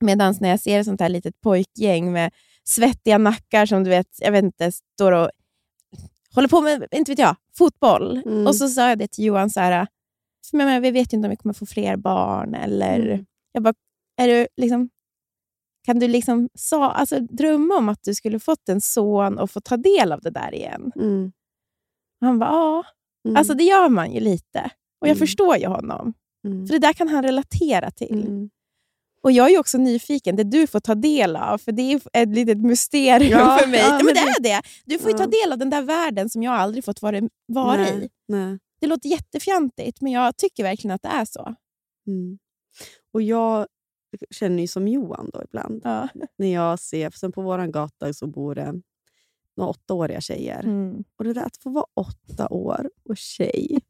Medan 0.00 0.34
när 0.40 0.48
jag 0.48 0.60
ser 0.60 0.80
ett 0.80 0.86
sånt 0.86 1.00
här 1.00 1.08
litet 1.08 1.40
pojkgäng 1.40 2.12
med 2.12 2.32
svettiga 2.64 3.18
nackar 3.18 3.66
som 3.66 3.84
du 3.84 3.90
vet, 3.90 4.06
jag 4.18 4.32
vet 4.32 4.44
inte, 4.44 4.72
står 4.72 5.12
och 5.12 5.30
håller 6.34 6.48
på 6.48 6.60
med, 6.60 6.86
inte 6.90 7.10
vet 7.12 7.18
jag, 7.18 7.36
fotboll. 7.58 8.22
Mm. 8.26 8.46
Och 8.46 8.56
så 8.56 8.68
sa 8.68 8.88
jag 8.88 8.98
det 8.98 9.08
till 9.08 9.24
Johan, 9.24 9.50
så 9.50 9.60
här, 9.60 9.86
jag 10.52 10.58
menar, 10.58 10.80
vi 10.80 10.90
vet 10.90 11.12
ju 11.12 11.16
inte 11.16 11.26
om 11.26 11.30
vi 11.30 11.36
kommer 11.36 11.52
få 11.54 11.66
fler 11.66 11.96
barn. 11.96 12.54
Eller, 12.54 12.98
Mm. 12.98 13.24
jag 13.52 13.62
bara, 13.62 13.74
är 14.16 14.28
du 14.28 14.46
liksom, 14.56 14.90
kan 15.84 15.98
du 15.98 16.08
liksom 16.08 16.48
sa, 16.54 16.90
alltså, 16.90 17.20
drömma 17.20 17.74
om 17.76 17.88
att 17.88 18.02
du 18.04 18.14
skulle 18.14 18.38
fått 18.40 18.68
en 18.68 18.80
son 18.80 19.38
och 19.38 19.50
få 19.50 19.60
ta 19.60 19.76
del 19.76 20.12
av 20.12 20.20
det 20.20 20.30
där 20.30 20.54
igen? 20.54 20.92
Mm. 20.96 21.32
Han 22.20 22.38
bara, 22.38 22.50
ja. 22.50 22.84
Mm. 23.24 23.36
Alltså 23.36 23.54
det 23.54 23.64
gör 23.64 23.88
man 23.88 24.12
ju 24.12 24.20
lite. 24.20 24.70
Och 25.02 25.08
jag 25.08 25.16
Mm. 25.16 25.18
förstår 25.18 25.56
ju 25.56 25.66
honom. 25.66 26.14
Mm. 26.46 26.66
För 26.66 26.72
det 26.74 26.78
där 26.78 26.92
kan 26.92 27.08
han 27.08 27.22
relatera 27.22 27.90
till. 27.90 28.20
Mm. 28.26 28.50
Och 29.22 29.32
jag 29.32 29.50
är 29.52 29.58
också 29.58 29.78
nyfiken, 29.78 30.36
det 30.36 30.44
du 30.44 30.66
får 30.66 30.80
ta 30.80 30.94
del 30.94 31.36
av, 31.36 31.58
för 31.58 31.72
det 31.72 31.82
är 31.92 32.00
ett 32.12 32.28
litet 32.28 32.58
mysterium 32.58 33.30
Ja, 33.38 33.58
för 33.60 33.66
mig. 33.68 33.80
ja, 33.80 33.86
Ja, 33.86 33.96
men 33.96 34.04
men 34.06 34.14
det 34.14 34.20
är 34.20 34.40
det. 34.42 34.62
Du 34.84 34.98
får 34.98 35.10
ju 35.10 35.16
ta 35.16 35.22
Ja. 35.24 35.26
del 35.44 35.52
av 35.52 35.58
den 35.58 35.70
där 35.70 35.82
världen 35.82 36.30
som 36.30 36.42
jag 36.42 36.54
aldrig 36.54 36.84
fått 36.84 37.02
vara, 37.02 37.20
vara 37.46 37.76
Nej, 37.76 38.04
i. 38.04 38.08
nej. 38.28 38.58
Det 38.80 38.86
låter 38.86 39.08
jättefjantigt, 39.08 40.00
men 40.00 40.12
jag 40.12 40.36
tycker 40.36 40.62
verkligen 40.62 40.94
att 40.94 41.02
det 41.02 41.08
är 41.08 41.24
så. 41.24 41.54
Mm. 42.06 42.38
Och 43.12 43.22
jag 43.22 43.66
känner 44.30 44.60
ju 44.62 44.66
som 44.68 44.88
Johan 44.88 45.30
då 45.32 45.42
ibland. 45.44 45.80
Ja. 45.84 46.08
När 46.38 46.52
jag 46.54 46.78
ser, 46.78 47.10
sen 47.10 47.32
på 47.32 47.42
vår 47.42 47.66
gata 47.66 48.12
så 48.14 48.26
bor 48.26 48.54
det 48.54 48.74
några 49.56 49.70
åttaåriga 49.70 50.20
tjejer. 50.20 50.60
Mm. 50.64 51.04
Och 51.18 51.24
det 51.24 51.32
där 51.32 51.42
att 51.44 51.56
få 51.56 51.70
vara 51.70 51.86
åtta 51.94 52.48
år 52.48 52.90
och 53.08 53.16
tjej. 53.16 53.80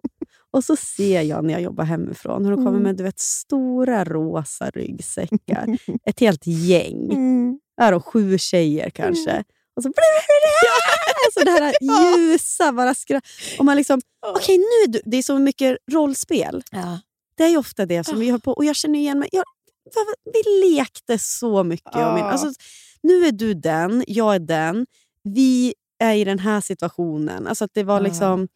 Och 0.52 0.64
så 0.64 0.76
ser 0.76 1.22
jag 1.22 1.44
när 1.44 1.52
jag 1.52 1.62
jobbar 1.62 1.84
hemifrån 1.84 2.44
hur 2.44 2.50
de 2.50 2.56
kommer 2.56 2.70
Mm. 2.70 2.82
med 2.82 2.96
du 2.96 3.02
vet, 3.04 3.18
stora 3.18 4.04
rosa 4.04 4.70
ryggsäckar. 4.70 5.78
Ett 6.06 6.20
helt 6.20 6.46
gäng. 6.46 7.12
Mm. 7.12 7.58
Är 7.80 8.00
sju 8.00 8.38
tjejer 8.38 8.90
kanske. 8.90 9.44
Och 9.76 9.82
så... 9.82 9.88
Alltså 11.26 11.44
det 11.44 11.50
här 11.50 11.74
Ja. 11.80 12.16
ljusa, 12.18 12.72
bara 12.72 12.94
skratt. 12.94 13.24
Och 13.58 13.64
man 13.64 13.76
liksom, 13.76 14.00
okej 14.36 14.58
nu 14.58 14.64
är 14.64 14.88
du... 14.88 15.00
Det 15.04 15.16
är 15.16 15.22
så 15.22 15.38
mycket 15.38 15.76
rollspel. 15.92 16.62
Ja. 16.70 17.00
Det 17.36 17.42
är 17.44 17.48
ju 17.48 17.56
ofta 17.56 17.86
det 17.86 18.04
som 18.04 18.20
vi 18.20 18.28
Ah. 18.30 18.32
har 18.32 18.38
på. 18.38 18.52
Och 18.52 18.64
jag 18.64 18.76
känner 18.76 18.98
igen 18.98 19.18
mig. 19.18 19.28
Jag, 19.32 19.44
vi 20.24 20.68
lekte 20.76 21.18
så 21.18 21.64
mycket. 21.64 21.94
och 21.96 22.14
min, 22.14 22.24
Ah. 22.24 22.30
alltså, 22.30 22.52
nu 23.02 23.26
är 23.26 23.32
du 23.32 23.54
den, 23.54 24.04
jag 24.06 24.34
är 24.34 24.38
den. 24.38 24.86
Vi 25.24 25.74
är 25.98 26.14
i 26.14 26.24
den 26.24 26.38
här 26.38 26.60
situationen. 26.60 27.46
Alltså 27.46 27.64
att 27.64 27.74
det 27.74 27.84
var 27.84 27.96
Ah. 27.96 28.00
liksom... 28.00 28.48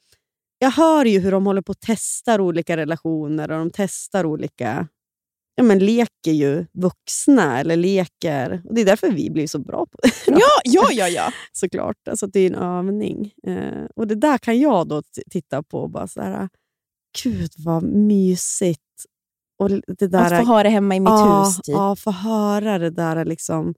Jag 0.59 0.71
hör 0.71 1.05
ju 1.05 1.21
hur 1.21 1.33
de 1.33 1.47
håller 1.47 1.63
på 1.63 1.73
att 1.73 1.81
testar 1.81 2.41
olika 2.41 2.77
relationer 2.77 3.51
och 3.51 3.59
de 3.59 3.71
testar 3.71 4.27
olika... 4.27 4.89
Ja, 5.55 5.63
men 5.63 5.79
leker 5.79 6.33
ju 6.33 6.67
vuxna 6.73 7.61
eller 7.61 7.77
leker. 7.77 8.63
Och 8.65 8.75
Det 8.75 8.81
är 8.81 8.85
därför 8.85 9.11
vi 9.11 9.31
blir 9.31 9.47
så 9.47 9.59
bra 9.59 9.87
på 9.87 9.99
det 10.03 10.11
Ja, 10.27 10.61
ja, 10.65 10.89
ja, 10.93 11.09
ja. 11.09 11.33
såklart. 11.53 12.09
Alltså, 12.09 12.27
det 12.27 12.41
är 12.41 12.47
en 12.47 12.55
övning. 12.55 13.33
Eh, 13.47 13.85
och 13.97 14.07
Det 14.07 14.15
där 14.15 14.39
kan 14.39 14.61
jag 14.61 14.89
då 14.89 15.03
titta 15.31 15.63
på 15.63 15.81
och 15.81 15.91
bara 15.91 16.09
så 16.09 16.21
här, 16.21 16.49
gud 17.23 17.51
vad 17.59 17.83
mysigt. 17.83 18.81
Och 19.59 19.71
det 19.71 20.07
där, 20.07 20.33
Att 20.33 20.47
få 20.47 20.53
ha 20.53 20.63
det 20.63 20.69
hemma 20.69 20.97
i 20.97 21.01
mitt 21.01 21.09
ja, 21.09 21.45
hus. 21.45 21.57
Typ. 21.57 21.73
Ja, 21.73 21.97
få 21.97 22.11
höra 22.11 22.79
det 22.79 22.91
där 22.91 23.25
liksom 23.25 23.75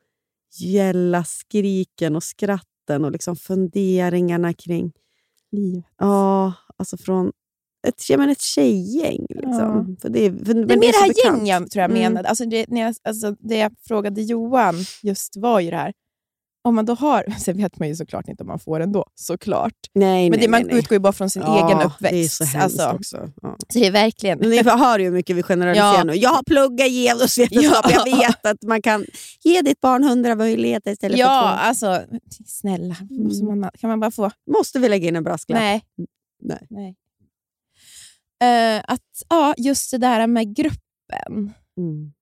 gälla 0.61 1.25
skriken 1.25 2.17
och 2.17 2.25
skratten 2.25 3.05
och 3.05 3.13
liksom 3.13 3.37
funderingarna 3.37 4.55
kring... 4.55 4.93
Liv. 5.53 5.83
Ja, 5.99 6.53
alltså 6.79 6.97
från 6.97 7.33
ett, 7.89 8.11
jag 8.11 8.19
menar 8.19 8.33
ett 8.33 8.41
tjejgäng. 8.41 9.27
Liksom. 9.29 9.97
För 10.03 10.09
det, 10.09 10.31
för, 10.47 10.55
Det 10.55 10.75
är 10.75 10.79
mer 10.79 10.93
det 10.93 10.99
här 11.25 11.25
gäng 11.37 11.47
jag 11.47 11.71
tror 11.71 11.83
jag 11.83 11.91
Mm. 11.91 12.03
menade. 12.03 12.29
Alltså 12.29 12.45
det, 12.45 12.67
när 12.69 12.81
jag, 12.81 12.95
alltså 13.05 13.31
det 13.39 13.57
jag 13.57 13.73
frågade 13.89 14.23
Johan 14.23 14.75
just 15.03 15.37
var 15.37 15.61
ju 15.61 15.71
det 15.71 15.77
här. 15.77 15.93
Om 16.65 16.75
man 16.75 16.85
då 16.87 16.95
har, 16.95 17.25
sen 17.39 17.57
vet 17.57 17.79
man 17.79 17.89
ju 17.89 17.97
såklart 17.97 18.29
inte 18.29 18.43
om 18.43 18.47
man 18.47 18.59
får 18.59 18.81
ändå, 18.81 19.05
såklart. 19.15 19.73
Nej, 19.95 20.31
Men 20.31 20.39
nej, 20.39 20.47
det, 20.47 20.51
man 20.51 20.63
nej, 20.63 20.79
utgår 20.79 20.97
ju 20.97 21.01
bara 21.01 21.13
från 21.13 21.31
sin 21.31 21.43
Ja, 21.43 21.67
egen 21.69 21.81
uppväxt. 21.87 22.11
Det 22.13 22.25
är 22.25 22.29
så 22.29 22.45
hemskt 22.45 22.81
alltså, 22.81 22.97
också. 22.97 23.31
Ja. 23.43 23.57
så 23.69 23.79
det 23.79 23.87
är 23.87 23.91
verkligen... 23.91 24.39
Men 24.39 24.51
ni 24.51 24.63
hör 24.63 24.99
ju 24.99 25.05
hur 25.05 25.13
mycket 25.13 25.37
vi 25.37 25.43
generaliserar 25.43 25.95
Ja. 25.95 26.05
nu. 26.05 26.15
Jag 26.15 26.31
har 26.31 26.43
pluggat 26.43 26.89
genusvetenskap, 26.89 27.85
Ja. 27.91 28.03
jag 28.07 28.17
vet 28.17 28.47
att 28.47 28.63
man 28.63 28.83
kan 28.83 29.05
ge 29.45 29.63
ditt 29.63 29.81
barn 29.81 30.05
hundra 30.05 30.35
möjligheter 30.35 30.91
istället 30.93 31.19
Ja, 31.19 31.27
för 31.27 31.57
två. 31.57 31.69
alltså 31.69 32.17
snälla. 32.47 32.97
Måste 33.11 33.45
Mm. 33.45 33.61
man, 33.61 33.71
kan 33.81 33.91
man 33.91 34.01
bara 34.01 34.11
få... 34.11 34.31
Måste 34.57 34.79
vi 34.79 34.89
lägga 34.89 35.09
in 35.09 35.17
en 35.17 35.25
brasklapp? 35.25 35.59
Nej. 35.61 35.83
Nej. 36.41 36.67
Nej. 36.71 36.97
Eh, 38.43 38.83
att, 38.89 39.03
ja, 39.29 39.55
just 39.59 39.91
det 39.91 39.99
där 39.99 40.27
med 40.27 40.57
gruppen. 40.57 41.53
Mm. 41.77 42.13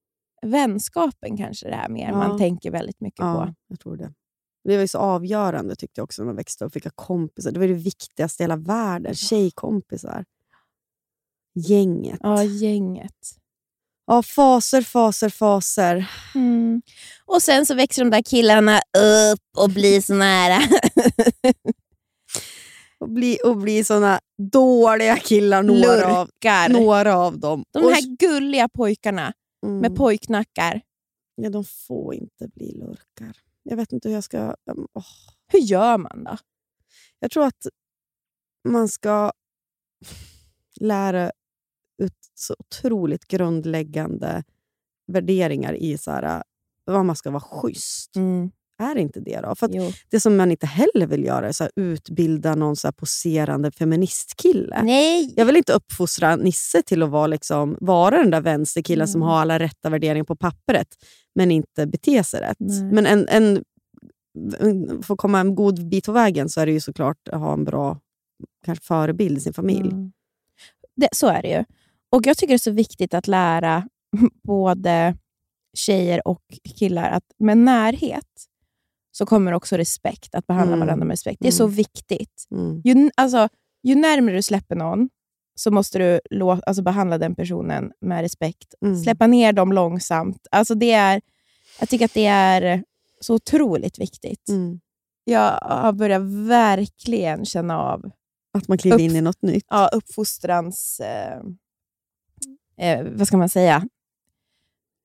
Vänskapen 0.47 1.37
kanske 1.37 1.67
det 1.69 1.75
är 1.75 1.89
mer 1.89 2.09
Ja. 2.09 2.17
man 2.17 2.39
tänker 2.39 2.71
väldigt 2.71 3.01
mycket 3.01 3.19
Ja, 3.21 3.47
på. 3.47 3.55
jag 3.69 3.81
tror 3.81 3.97
det. 3.97 4.13
Det 4.65 4.75
var 4.75 4.81
ju 4.83 4.89
så 4.89 4.99
avgörande 4.99 5.77
tyckte 5.77 5.99
jag 6.01 6.05
också 6.05 6.23
när 6.23 6.27
man 6.27 6.37
växte 6.37 6.65
upp. 6.65 6.77
Vilka 6.77 6.91
kompisar. 6.95 7.51
Det 7.51 7.61
var 7.61 7.67
det 7.67 7.75
viktigaste 7.75 8.43
i 8.43 8.45
hela 8.45 8.57
världen. 8.57 9.15
Tjejkompisar. 9.15 10.25
Gänget. 11.55 12.19
Ja, 12.23 12.43
gänget. 12.45 13.13
Ja, 14.07 14.23
faser, 14.23 14.83
faser, 14.83 15.29
faser. 15.29 16.11
Mm. 16.35 16.83
Och 17.27 17.43
sen 17.43 17.67
så 17.67 17.75
växer 17.75 18.05
de 18.05 18.11
där 18.11 18.23
killarna 18.23 18.77
upp 18.99 19.41
och 19.59 19.71
blir 19.71 20.01
såna 20.01 20.25
här... 20.25 20.63
Och 23.01 23.09
bli, 23.09 23.39
och 23.45 23.57
bli 23.57 23.85
såna 23.85 24.21
dåliga 24.53 25.17
killar, 25.17 25.63
några 25.63 26.17
av, 26.19 26.31
några 26.71 27.17
av 27.17 27.39
dem. 27.39 27.65
De 27.73 27.85
Och- 27.85 27.91
här 27.91 28.17
gulliga 28.17 28.69
pojkarna 28.69 29.33
Mm. 29.67 29.79
med 29.79 29.97
pojknackar. 29.97 30.81
Ja, 31.35 31.51
de 31.51 31.65
får 31.65 32.15
inte 32.15 32.49
bli 32.49 32.73
lurkar. 32.73 33.37
Jag 33.63 33.77
vet 33.77 33.93
inte 33.93 34.09
hur 34.09 34.15
jag 34.15 34.25
ska... 34.25 34.39
um, 34.71 34.87
åh. 34.95 35.05
Hur 35.53 35.59
gör 35.61 35.99
man 35.99 36.25
då? 36.25 36.37
Jag 37.21 37.31
tror 37.31 37.45
att 37.45 37.67
man 38.69 38.89
ska 38.89 39.33
lära 40.81 41.31
ut 42.03 42.19
så 42.35 42.55
otroligt 42.59 43.29
grundläggande 43.29 44.45
värderingar 45.07 45.75
i 45.75 45.99
så 45.99 46.11
här, 46.11 46.43
vad 46.85 47.05
man 47.05 47.17
ska 47.17 47.31
vara 47.31 47.41
schysst. 47.41 48.17
Mm. 48.17 48.51
Är 48.79 48.97
inte 48.99 49.21
det 49.21 49.41
då? 49.41 49.55
För 49.55 49.67
att 49.67 49.95
det 50.11 50.21
som 50.21 50.37
man 50.37 50.51
inte 50.51 50.67
heller 50.67 51.07
vill 51.07 51.25
göra 51.25 51.49
är 51.49 51.53
så 51.53 51.65
här, 51.65 51.73
utbilda 51.77 52.55
någon 52.55 52.77
så 52.77 52.87
här 52.87 52.93
poserande 52.93 53.71
feministkille. 53.71 54.83
Nej! 54.83 55.35
Jag 55.37 55.47
vill 55.47 55.57
inte 55.57 55.73
uppfostra 55.73 56.37
Nisse 56.37 56.83
till 56.83 57.03
att 57.03 57.11
vara, 57.11 57.27
liksom, 57.27 57.77
vara 57.81 58.19
den 58.19 58.31
där 58.31 58.41
vänsterkillen 58.41 59.09
som 59.09 59.23
Mm. 59.23 59.29
har 59.29 59.41
alla 59.41 59.59
rätta 59.59 59.91
värderingar 59.91 60.25
på 60.25 60.37
pappret, 60.37 60.89
men 61.35 61.51
inte 61.51 61.87
bete 61.87 62.25
sig 62.25 62.41
rätt. 62.41 62.57
Nej. 62.61 62.83
Men 62.93 63.07
en, 63.07 63.29
en, 63.29 63.65
en, 64.61 65.03
för 65.03 65.15
att 65.15 65.21
komma 65.21 65.41
en 65.41 65.55
god 65.55 65.89
bit 65.89 66.05
på 66.07 66.13
vägen 66.13 66.49
så 66.49 66.61
är 66.61 66.67
det 66.67 66.73
ju 66.73 66.81
såklart 66.81 67.29
att 67.29 67.41
ha 67.41 67.53
en 67.53 67.65
bra 67.65 67.99
kanske 68.65 68.85
förebild 68.85 69.39
i 69.39 69.41
sin 69.41 69.53
familj. 69.53 69.91
Mm. 69.91 70.13
Det, 70.97 71.09
så 71.13 71.27
är 71.27 71.43
det 71.43 71.49
ju. 71.49 71.65
Och 72.11 72.27
Jag 72.27 72.37
tycker 72.37 72.53
det 72.53 72.57
är 72.57 72.59
så 72.59 72.71
viktigt 72.71 73.15
att 73.15 73.27
lära 73.27 73.89
både 74.43 75.17
tjejer 75.77 76.29
och 76.29 76.43
killar 76.79 77.11
att 77.11 77.25
med 77.39 77.59
närhet 77.59 78.27
så 79.19 79.27
kommer 79.27 79.53
också 79.53 79.77
respekt, 79.77 80.35
att 80.35 80.47
behandla 80.47 80.77
Mm. 80.77 80.87
varandra 80.87 81.05
med 81.07 81.13
respekt. 81.13 81.39
Det 81.41 81.49
är 81.49 81.53
så 81.53 81.65
Mm. 81.65 81.75
viktigt. 81.75 82.45
Mm. 82.51 82.81
Ju, 82.85 83.11
alltså, 83.15 83.49
ju 83.83 83.95
närmare 83.95 84.37
du 84.37 84.43
släpper 84.43 84.77
någon 84.77 85.09
så 85.55 85.71
måste 85.71 85.99
du 85.99 86.21
lå, 86.31 86.51
alltså, 86.67 86.83
behandla 86.83 87.19
den 87.19 87.35
personen 87.35 87.93
med 88.01 88.21
respekt. 88.21 88.75
Mm. 88.83 88.97
Släppa 89.03 89.27
ner 89.27 89.53
dem 89.53 89.73
långsamt. 89.73 90.47
Alltså, 90.51 90.75
det 90.75 90.93
är, 90.93 91.21
jag 91.81 91.89
tycker 91.89 92.05
att 92.05 92.15
det 92.15 92.27
är 92.27 92.85
så 93.21 93.35
otroligt 93.35 93.99
viktigt. 93.99 94.49
Jag 95.25 95.51
har 95.63 95.93
börjat 95.93 96.23
verkligen 96.49 97.45
känna 97.45 97.79
av 97.79 98.11
Att 98.53 98.69
man 98.69 98.79
kliver 98.79 98.99
in 99.01 99.17
i 99.17 99.21
något 99.21 99.43
nytt. 99.43 99.65
ja, 99.71 99.89
uppfostrans... 99.93 101.01
Eh, 101.01 101.39
eh, 102.77 103.07
vad 103.17 103.27
ska 103.27 103.37
man 103.37 103.49
säga? 103.49 103.89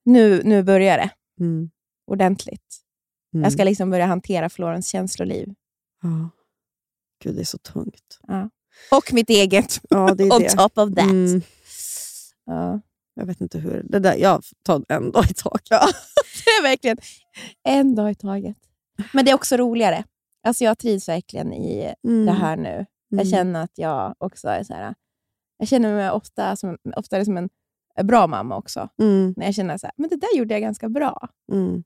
Nu, 0.05 0.41
nu 0.43 0.63
börjar 0.63 0.97
det 0.97 1.09
Mm. 1.39 1.69
ordentligt. 2.07 2.80
Mm. 3.33 3.43
Jag 3.43 3.53
ska 3.53 3.63
liksom 3.63 3.89
börja 3.89 4.05
hantera 4.05 4.49
Florens 4.49 4.87
känsloliv. 4.87 5.53
ja. 6.03 6.29
Gud, 7.23 7.35
det 7.35 7.41
är 7.41 7.45
så 7.45 7.57
tungt. 7.57 8.19
Och 8.91 9.13
mitt 9.13 9.29
eget, 9.29 9.81
Ja, 9.89 10.13
det 10.15 10.23
är 10.23 10.31
on 10.35 10.41
det. 10.41 10.49
top 10.49 10.77
of 10.77 10.95
that. 10.95 11.09
Mm. 11.11 11.41
Ja. 12.45 12.81
Jag 13.13 13.25
vet 13.25 13.41
inte 13.41 13.59
hur. 13.59 13.83
Det 13.89 13.99
där, 13.99 14.15
jag 14.15 14.43
tar 14.63 14.83
en 14.89 15.11
dag 15.11 15.25
i 15.29 15.33
taget. 15.33 15.67
Ja, 15.69 15.87
det 16.45 16.49
är 16.49 16.63
verkligen 16.63 16.97
en 17.63 17.95
dag 17.95 18.11
i 18.11 18.15
taget. 18.15 18.57
Men 19.13 19.25
det 19.25 19.31
är 19.31 19.35
också 19.35 19.57
roligare. 19.57 20.03
Alltså 20.47 20.63
jag 20.63 20.77
trivs 20.77 21.09
verkligen 21.09 21.53
i 21.53 21.93
Mm. 22.03 22.25
det 22.25 22.31
här 22.31 22.57
nu. 22.57 22.85
Jag 23.09 23.19
Mm. 23.19 23.31
känner 23.31 23.63
att 23.63 23.77
jag 23.77 24.15
också 24.17 24.47
är 24.47 24.63
så 24.63 24.73
här... 24.73 24.95
Jag 25.57 25.67
känner 25.67 25.95
mig 25.95 26.11
ofta 26.11 26.55
som, 26.55 26.77
oftare 26.95 27.25
som 27.25 27.37
en 27.37 27.49
bra 28.03 28.27
mamma 28.27 28.57
också. 28.57 28.89
Mm, 29.01 29.33
När 29.37 29.45
jag 29.45 29.55
känner 29.55 29.77
så 29.77 29.87
här, 29.87 29.93
men 29.97 30.09
det 30.09 30.15
där 30.15 30.37
gjorde 30.37 30.53
jag 30.53 30.61
ganska 30.61 30.89
bra. 30.89 31.27
mm, 31.51 31.83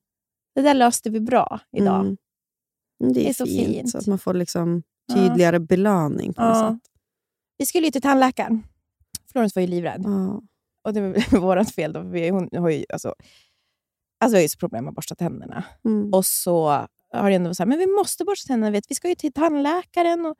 Det 0.55 0.61
där 0.61 0.73
löste 0.73 1.09
vi 1.09 1.19
bra 1.19 1.59
idag. 1.77 1.99
mm. 2.01 2.17
Det 2.99 3.05
är, 3.09 3.13
Det 3.13 3.29
är 3.29 3.33
så 3.33 3.45
fint, 3.45 3.67
fint. 3.67 3.89
så 3.91 3.97
att 3.97 4.07
man 4.07 4.19
får 4.19 4.33
liksom 4.33 4.83
Ja. 5.07 5.15
tydligare 5.15 5.59
belöning 5.59 6.33
på 6.33 6.41
något 6.41 6.57
Ja. 6.57 6.71
sätt. 6.83 6.91
Vi 7.57 7.65
skulle 7.65 7.85
ju 7.87 7.91
till 7.91 8.01
tandläkaren. 8.01 8.63
Florence 9.31 9.59
var 9.59 9.61
ju 9.61 9.67
livrädd. 9.67 10.01
Ja. 10.05 10.41
Och 10.83 10.93
det 10.93 11.01
var 11.01 11.39
vårt 11.55 11.69
fel. 11.71 11.93
Då, 11.93 11.99
vi, 12.01 12.29
hon 12.29 12.49
har 12.57 12.69
ju, 12.69 12.85
alltså, 12.93 13.15
alltså, 14.19 14.33
vi 14.33 14.37
har 14.37 14.41
ju 14.41 14.49
så 14.49 14.57
problem 14.57 14.83
med 14.83 14.89
att 14.91 14.95
borsta 14.95 15.15
tänderna. 15.15 15.63
Mm. 15.85 16.13
Och 16.13 16.25
så 16.25 16.65
har 17.13 17.29
det 17.29 17.35
ändå 17.35 17.47
varit 17.49 17.57
så 17.57 17.63
här, 17.63 17.67
men 17.67 17.79
vi 17.79 17.87
måste 17.87 18.23
borsta 18.25 18.47
tänderna. 18.47 18.71
Vet, 18.71 18.91
vi 18.91 18.95
ska 18.95 19.09
ju 19.09 19.15
till 19.15 19.33
tandläkaren 19.33 20.25
och, 20.25 20.35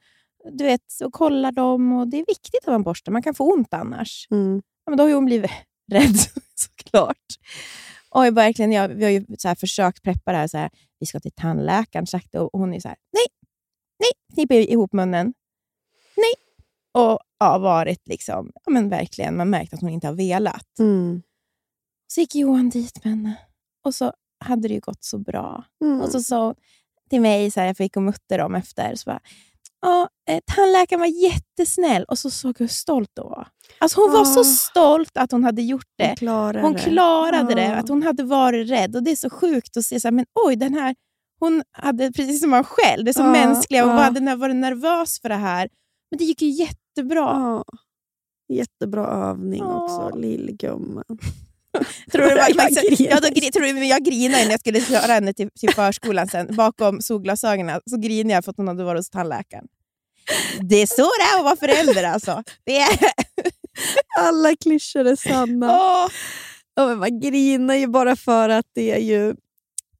du 0.51 0.63
vet, 0.63 0.81
och 1.05 1.13
kolla 1.13 1.51
dem. 1.51 1.93
Och 1.93 2.07
det 2.07 2.17
är 2.17 2.25
viktigt 2.27 2.61
att 2.63 2.71
man 2.71 2.83
borstar. 2.83 3.11
Man 3.11 3.21
kan 3.23 3.33
få 3.35 3.53
ont 3.53 3.73
annars. 3.73 4.27
Mm. 4.31 4.61
Ja, 4.85 4.89
men 4.89 4.97
då 4.97 5.03
har 5.03 5.09
ju 5.09 5.15
hon 5.15 5.25
blivit 5.25 5.51
rädd 5.91 6.15
såklart. 6.55 7.25
Jag 8.23 8.35
verkligen, 8.35 8.71
jag, 8.71 8.87
vi 8.87 9.03
har 9.03 9.11
ju 9.11 9.25
så 9.37 9.55
försökt 9.55 10.03
preppa 10.03 10.31
det 10.31 10.37
här. 10.37 10.47
Så 10.47 10.57
här 10.57 10.69
vi 10.99 11.05
ska 11.05 11.19
till 11.19 11.31
tandläkaren 11.31 12.07
sagt 12.07 12.35
och 12.35 12.49
hon 12.53 12.73
är 12.73 12.79
så 12.79 12.87
här, 12.87 12.97
nej, 13.13 13.25
nej, 13.99 14.11
kniper 14.33 14.71
ihop 14.71 14.93
munnen. 14.93 15.33
Nej. 16.17 16.33
Och 16.93 17.19
ja, 17.39 17.57
varit 17.57 18.07
liksom, 18.07 18.51
ja, 18.65 18.71
men 18.71 18.89
verkligen, 18.89 19.37
man 19.37 19.49
märkt 19.49 19.73
att 19.73 19.81
hon 19.81 19.89
inte 19.89 20.07
har 20.07 20.13
velat. 20.13 20.79
Mm. 20.79 21.21
Så 22.07 22.19
gick 22.19 22.35
Johan 22.35 22.69
dit 22.69 23.03
med 23.03 23.13
henne 23.13 23.35
och 23.83 23.95
så 23.95 24.13
hade 24.39 24.67
det 24.67 24.73
ju 24.73 24.79
gått 24.79 25.03
så 25.03 25.17
bra. 25.17 25.63
Mm. 25.81 26.01
Och 26.01 26.09
så 26.09 26.21
sa 26.21 26.45
hon 26.45 26.55
till 27.09 27.21
mig, 27.21 27.51
så 27.51 27.59
här, 27.59 27.67
jag 27.67 27.77
fick 27.77 27.97
och 27.97 28.03
mutter 28.03 28.37
dem 28.37 28.55
efter, 28.55 28.95
så 28.95 29.09
bara, 29.09 29.19
ja, 29.85 30.09
eh, 30.29 30.39
tandläkaren 30.55 30.99
var 30.99 31.07
jättesnäll. 31.07 32.03
Och 32.03 32.19
så 32.19 32.29
såg 32.29 32.55
hur 32.59 32.67
stolt 32.67 33.09
hon 33.21 33.29
var. 33.29 33.47
Alltså 33.79 34.01
hon 34.01 34.11
var 34.11 34.25
så 34.25 34.39
Ah. 34.39 34.43
stolt 34.43 35.17
att 35.17 35.31
hon 35.31 35.43
hade 35.43 35.61
gjort 35.61 35.87
det. 35.97 36.07
Hon 36.07 36.15
klarade 36.15 36.61
Hon 36.61 36.73
det. 36.73 36.79
klarade 36.79 37.53
det, 37.55 37.65
Ja. 37.65 37.75
att 37.75 37.89
hon 37.89 38.03
hade 38.03 38.23
varit 38.23 38.69
rädd. 38.69 38.95
Och 38.95 39.03
Det 39.03 39.11
är 39.11 39.15
så 39.15 39.29
sjukt 39.29 39.77
att 39.77 39.85
se, 39.85 39.99
så 39.99 40.07
här, 40.07 40.11
men 40.13 40.25
oj, 40.45 40.55
den 40.55 40.73
här, 40.73 40.95
hon 41.39 41.63
hade 41.71 42.11
precis 42.11 42.41
som 42.41 42.49
man 42.49 42.63
själv, 42.63 43.05
det 43.05 43.11
är 43.11 43.13
så 43.13 43.19
Ja, 43.21 43.31
mänskliga, 43.31 43.85
hon 43.85 43.95
ja. 43.95 44.01
hade 44.01 44.35
varit 44.35 44.55
nervös 44.55 45.21
för 45.21 45.29
det 45.29 45.35
här. 45.35 45.69
Men 46.11 46.17
det 46.17 46.23
gick 46.23 46.41
ju 46.41 46.49
jättebra. 46.49 47.63
Jättebra 48.53 49.07
övning 49.07 49.63
också, 49.63 50.15
lillgumman. 50.17 51.03
Tror 52.11 52.21
du 52.21 52.29
var, 52.29 52.37
Jag 52.37 52.55
faktiskt, 52.55 52.97
griner. 52.97 53.11
ja, 53.11 53.19
då, 53.19 53.27
gri- 53.27 53.51
tror 53.51 53.65
jag 53.67 54.03
grinade 54.05 54.43
när 54.43 54.51
jag 54.51 54.59
skulle 54.59 54.81
köra 54.81 55.13
henne 55.13 55.33
till, 55.33 55.49
till 55.59 55.69
förskolan 55.73 56.27
sen. 56.27 56.55
Bakom 56.55 57.01
solglasögonen 57.01 57.81
så 57.89 57.97
grinade 57.97 58.33
jag 58.33 58.43
för 58.43 58.51
att 58.51 58.57
hon 58.57 58.67
hade 58.67 58.83
varit 58.83 58.99
hos 58.99 59.09
tandläkaren. 59.09 59.65
Det 60.69 60.75
är 60.81 60.87
så 60.87 61.01
det 61.01 61.35
är 61.35 61.37
att 61.39 61.43
vara 61.43 61.55
förälder 61.55 62.03
alltså. 62.03 62.43
Det 62.65 62.77
är, 62.77 62.89
Alla 64.19 64.55
klyschor 64.55 65.05
är 65.07 65.15
sanna. 65.15 65.65
Ja, 66.75 66.87
men 66.87 66.97
man 66.99 67.19
grinar 67.19 67.75
ju 67.75 67.87
bara 67.87 68.15
för 68.15 68.49
att 68.49 68.65
det 68.73 68.91
är 68.91 68.99
ju... 68.99 69.35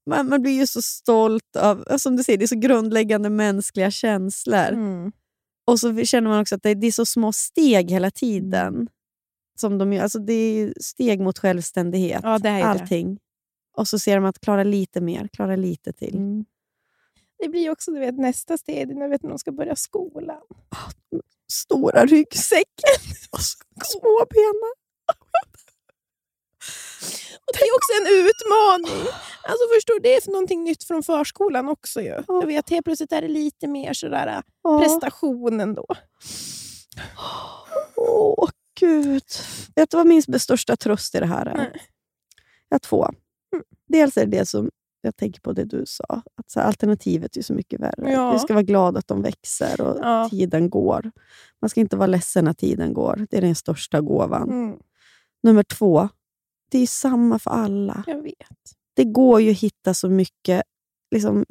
Man, 0.09 0.29
man 0.29 0.41
blir 0.41 0.51
ju 0.53 0.67
så 0.67 0.81
stolt 0.81 1.55
av, 1.55 1.97
som 1.97 2.15
du 2.15 2.23
säger, 2.23 2.37
det 2.39 2.45
är 2.45 2.47
så 2.47 2.59
grundläggande 2.59 3.29
mänskliga 3.29 3.91
känslor. 3.91 4.67
mm. 4.67 5.11
Och 5.67 5.79
så 5.79 6.03
känner 6.05 6.29
man 6.29 6.41
också 6.41 6.55
att 6.55 6.63
det, 6.63 6.73
det 6.73 6.87
är 6.87 6.91
så 6.91 7.05
små 7.05 7.33
steg 7.33 7.91
hela 7.91 8.11
tiden. 8.11 8.87
Som 9.55 9.77
de, 9.77 9.93
gör. 9.93 10.03
alltså 10.03 10.19
det 10.19 10.33
är 10.33 10.73
steg 10.81 11.19
mot 11.19 11.39
självständighet. 11.39 12.19
Ja, 12.23 12.39
det 12.39 12.49
är 12.49 12.57
ju 12.57 12.63
det. 12.63 12.69
allting. 12.69 13.19
Och 13.77 13.87
så 13.87 13.99
ser 13.99 14.15
de 14.15 14.25
att 14.25 14.39
klara 14.39 14.63
lite 14.63 15.01
mer, 15.01 15.27
klara 15.33 15.55
lite 15.55 15.93
till. 15.93 16.15
Mm. 16.15 16.45
Det 17.39 17.49
blir 17.49 17.69
också 17.69 17.91
du 17.91 17.99
vet, 17.99 18.17
nästa 18.17 18.57
steg 18.57 18.95
när, 18.95 19.07
vet, 19.07 19.23
när 19.23 19.29
de 19.29 19.39
ska 19.39 19.51
börja 19.51 19.75
skolan. 19.75 20.41
Stora 21.51 22.05
ryggsäcken 22.05 22.99
och 23.31 23.39
små 23.85 24.25
bena. 24.29 24.71
Och 27.47 27.53
det 27.53 27.59
är 27.59 27.75
också 27.75 27.91
en 28.01 28.07
utmaning. 28.27 29.07
Alltså 29.43 29.65
förstår 29.75 29.99
Det 29.99 30.15
är 30.15 30.31
någonting 30.31 30.63
nytt 30.63 30.83
från 30.83 31.03
förskolan 31.03 31.69
också. 31.69 32.01
Ju. 32.01 32.07
Ja. 32.07 32.23
Jag 32.27 32.47
vet, 32.47 32.69
helt 32.69 32.85
plötsligt 32.85 33.11
är 33.11 33.21
det 33.21 33.27
lite 33.27 33.67
mer 33.67 33.93
sådär, 33.93 34.41
Ja. 34.63 34.79
prestationen 34.79 35.73
då. 35.73 35.85
Åh, 37.95 38.49
gud. 38.79 39.23
Vet 39.75 39.91
du 39.91 39.97
vad 39.97 40.07
min 40.07 40.21
största 40.39 40.75
tröst 40.75 41.15
i 41.15 41.19
det 41.19 41.25
här 41.25 41.45
är? 41.45 41.57
Nej. 41.57 41.81
Jag 42.69 42.75
har 42.75 42.79
två. 42.79 43.07
Dels 43.87 44.17
är 44.17 44.25
det 44.25 44.37
det 44.37 44.45
som 44.45 44.69
jag 45.01 45.15
tänker 45.15 45.41
på 45.41 45.51
det 45.53 45.63
du 45.65 45.83
sa, 45.87 46.21
att 46.35 46.51
så 46.51 46.59
här, 46.59 46.67
alternativet 46.67 47.37
är 47.37 47.41
så 47.41 47.53
mycket 47.53 47.79
värre. 47.79 48.11
Ja. 48.11 48.33
Vi 48.33 48.39
ska 48.39 48.53
vara 48.53 48.63
glada 48.63 48.99
att 48.99 49.07
de 49.07 49.21
växer 49.21 49.81
och 49.81 49.97
Ja. 50.01 50.27
tiden 50.29 50.69
går. 50.69 51.11
Man 51.61 51.69
ska 51.69 51.79
inte 51.79 51.97
vara 51.97 52.07
ledsen 52.07 52.45
när 52.45 52.53
tiden 52.53 52.93
går. 52.93 53.25
Det 53.29 53.37
är 53.37 53.41
den 53.41 53.55
största 53.55 54.01
gåvan. 54.01 54.49
Mm, 54.49 54.77
Nummer 55.43 55.63
två, 55.63 56.09
det 56.71 56.79
är 56.79 56.87
samma 56.87 57.39
för 57.39 57.51
alla. 57.51 58.03
jag 58.07 58.21
vet. 58.21 58.35
Det 58.93 59.03
går 59.03 59.41
ju 59.41 59.51
att 59.51 59.57
hitta 59.59 59.93
så 59.93 60.09
mycket... 60.09 60.63
Liksom, 61.11 61.45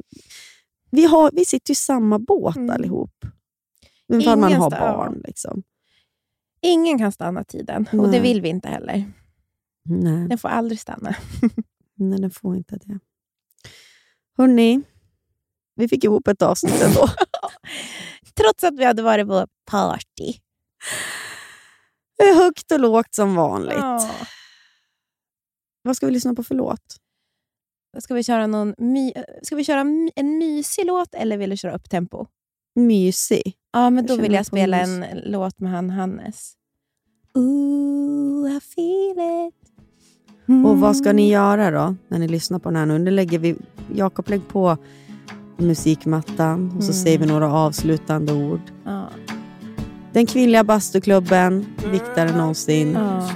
vi, 0.91 1.05
har, 1.05 1.31
vi 1.33 1.45
sitter 1.45 1.71
i 1.71 1.75
samma 1.75 2.19
båt 2.19 2.55
Mm. 2.55 2.69
allihop. 2.69 3.25
Ifall 4.13 4.39
man 4.39 4.53
har 4.53 4.69
barn. 4.69 5.21
Liksom. 5.27 5.63
Ingen 6.65 6.97
kan 6.99 7.11
stanna 7.11 7.43
tiden 7.43 7.87
och 7.91 8.03
det 8.05 8.11
Nej. 8.11 8.21
vill 8.21 8.41
vi 8.41 8.49
inte 8.49 8.67
heller. 8.67 9.11
Nej. 9.89 10.27
Den 10.27 10.37
får 10.37 10.49
aldrig 10.49 10.79
stanna. 10.79 11.15
Nej, 11.95 12.19
den 12.19 12.31
får 12.31 12.55
inte 12.55 12.77
det. 12.77 12.99
Hörni, 14.37 14.81
vi 15.75 15.87
fick 15.87 16.03
ihop 16.03 16.27
ett 16.27 16.41
avsnitt 16.41 16.81
ändå. 16.81 17.07
Trots 18.35 18.63
att 18.63 18.75
vi 18.79 18.85
hade 18.85 19.01
varit 19.03 19.27
på 19.27 19.47
party. 19.71 20.33
Det 22.17 22.23
är 22.23 22.35
högt 22.35 22.71
och 22.71 22.79
lågt 22.79 23.15
som 23.15 23.35
vanligt. 23.35 23.77
Ja. 23.77 24.09
Vad 25.81 25.95
ska 25.97 26.05
vi 26.05 26.11
lyssna 26.11 26.33
på 26.35 26.43
för 26.43 26.55
låt? 26.55 26.97
Ska 27.99 28.13
vi 28.13 28.23
köra, 28.23 28.47
någon 28.47 28.75
my- 28.77 29.13
ska 29.43 29.55
vi 29.55 29.63
köra 29.63 29.79
en 30.15 30.37
mysig 30.37 30.85
låt 30.85 31.13
eller 31.15 31.37
vill 31.37 31.49
du 31.49 31.57
köra 31.57 31.75
upp 31.75 31.89
tempo? 31.89 32.25
Mysig. 32.75 33.53
Ja, 33.73 33.89
men 33.89 34.05
Jag 34.07 34.17
då 34.17 34.21
vill 34.21 34.33
jag 34.33 34.45
spela 34.45 34.79
en 34.79 35.05
låt 35.25 35.59
med 35.59 35.71
han 35.71 35.89
Hannes. 35.89 36.53
Ooh, 37.33 38.57
I 38.57 38.59
feel 38.59 39.47
it. 39.47 39.55
Och 40.65 40.79
vad 40.79 40.97
ska 40.97 41.13
ni 41.13 41.29
göra 41.29 41.71
då 41.71 41.95
när 42.07 42.19
ni 42.19 42.27
lyssnar 42.27 42.59
på 42.59 42.69
den 42.69 42.75
här 42.75 42.85
nu? 42.85 42.99
Nu 42.99 43.11
lägger 43.11 43.39
vi, 43.39 43.55
Jakob 43.95 44.29
lägg 44.29 44.47
på 44.47 44.77
musikmattan 45.57 46.73
och 46.77 46.83
så 46.83 46.91
Mm. 46.91 47.03
säger 47.03 47.17
vi 47.17 47.25
några 47.25 47.53
avslutande 47.53 48.33
ord. 48.33 48.61
Ja. 48.85 49.07
Den 50.13 50.25
kvinnliga 50.25 50.63
bastuklubben, 50.63 51.65
viktigare 51.91 52.29
än 52.29 52.37
någonsin. 52.37 52.91
Ja. 52.93 53.29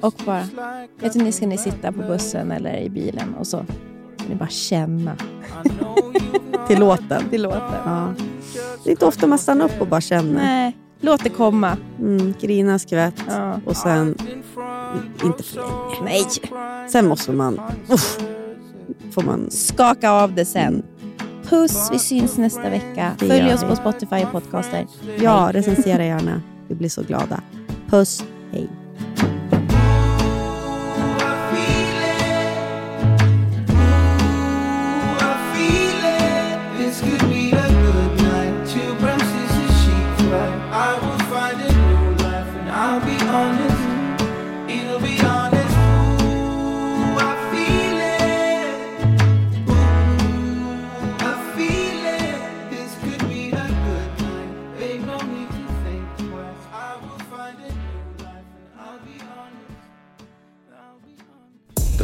Och 0.00 0.14
bara, 0.26 0.42
vet 1.00 1.12
du, 1.12 1.18
ni 1.22 1.32
ska 1.32 1.46
ni 1.46 1.58
sitta 1.58 1.92
på 1.92 1.98
bussen 1.98 2.52
eller 2.52 2.76
i 2.80 2.90
bilen 2.90 3.34
och 3.34 3.46
så 3.46 3.64
ni 4.28 4.34
bara 4.34 4.48
känna 4.48 5.16
Till 6.68 6.78
låten. 6.78 7.22
till 7.30 7.42
låten. 7.42 7.60
Ja. 7.84 8.14
Det 8.84 8.90
är 8.90 8.90
inte 8.90 9.06
ofta 9.06 9.26
man 9.26 9.38
stannar 9.38 9.64
upp 9.64 9.80
och 9.80 9.86
bara 9.86 10.00
känner. 10.00 10.34
Nej, 10.34 10.76
låt 11.00 11.24
det 11.24 11.30
komma. 11.30 11.76
Mm, 11.98 12.34
grina 12.40 12.78
skvätt 12.78 13.14
Ja. 13.28 13.60
och 13.66 13.76
sen 13.76 14.16
inte 15.24 15.42
för 15.42 15.64
länge. 16.04 16.04
Nej, 16.04 16.24
Sen 16.90 17.08
måste 17.08 17.32
man... 17.32 17.60
Uff, 17.90 18.18
får 19.14 19.22
man 19.22 19.50
skaka 19.50 20.10
av 20.10 20.34
det 20.34 20.44
sen. 20.44 20.82
Puss, 21.48 21.88
vi 21.92 21.98
syns 21.98 22.36
nästa 22.38 22.70
vecka. 22.70 23.12
Det 23.18 23.26
Följ 23.26 23.54
oss 23.54 23.64
på 23.64 23.76
Spotify 23.76 24.16
och 24.24 24.32
podcaster. 24.32 24.86
ja, 25.20 25.50
recensera 25.52 26.04
gärna. 26.04 26.42
Vi 26.68 26.74
blir 26.74 26.88
så 26.88 27.02
glada. 27.02 27.40
Puss, 27.90 28.24
hej. 28.52 28.68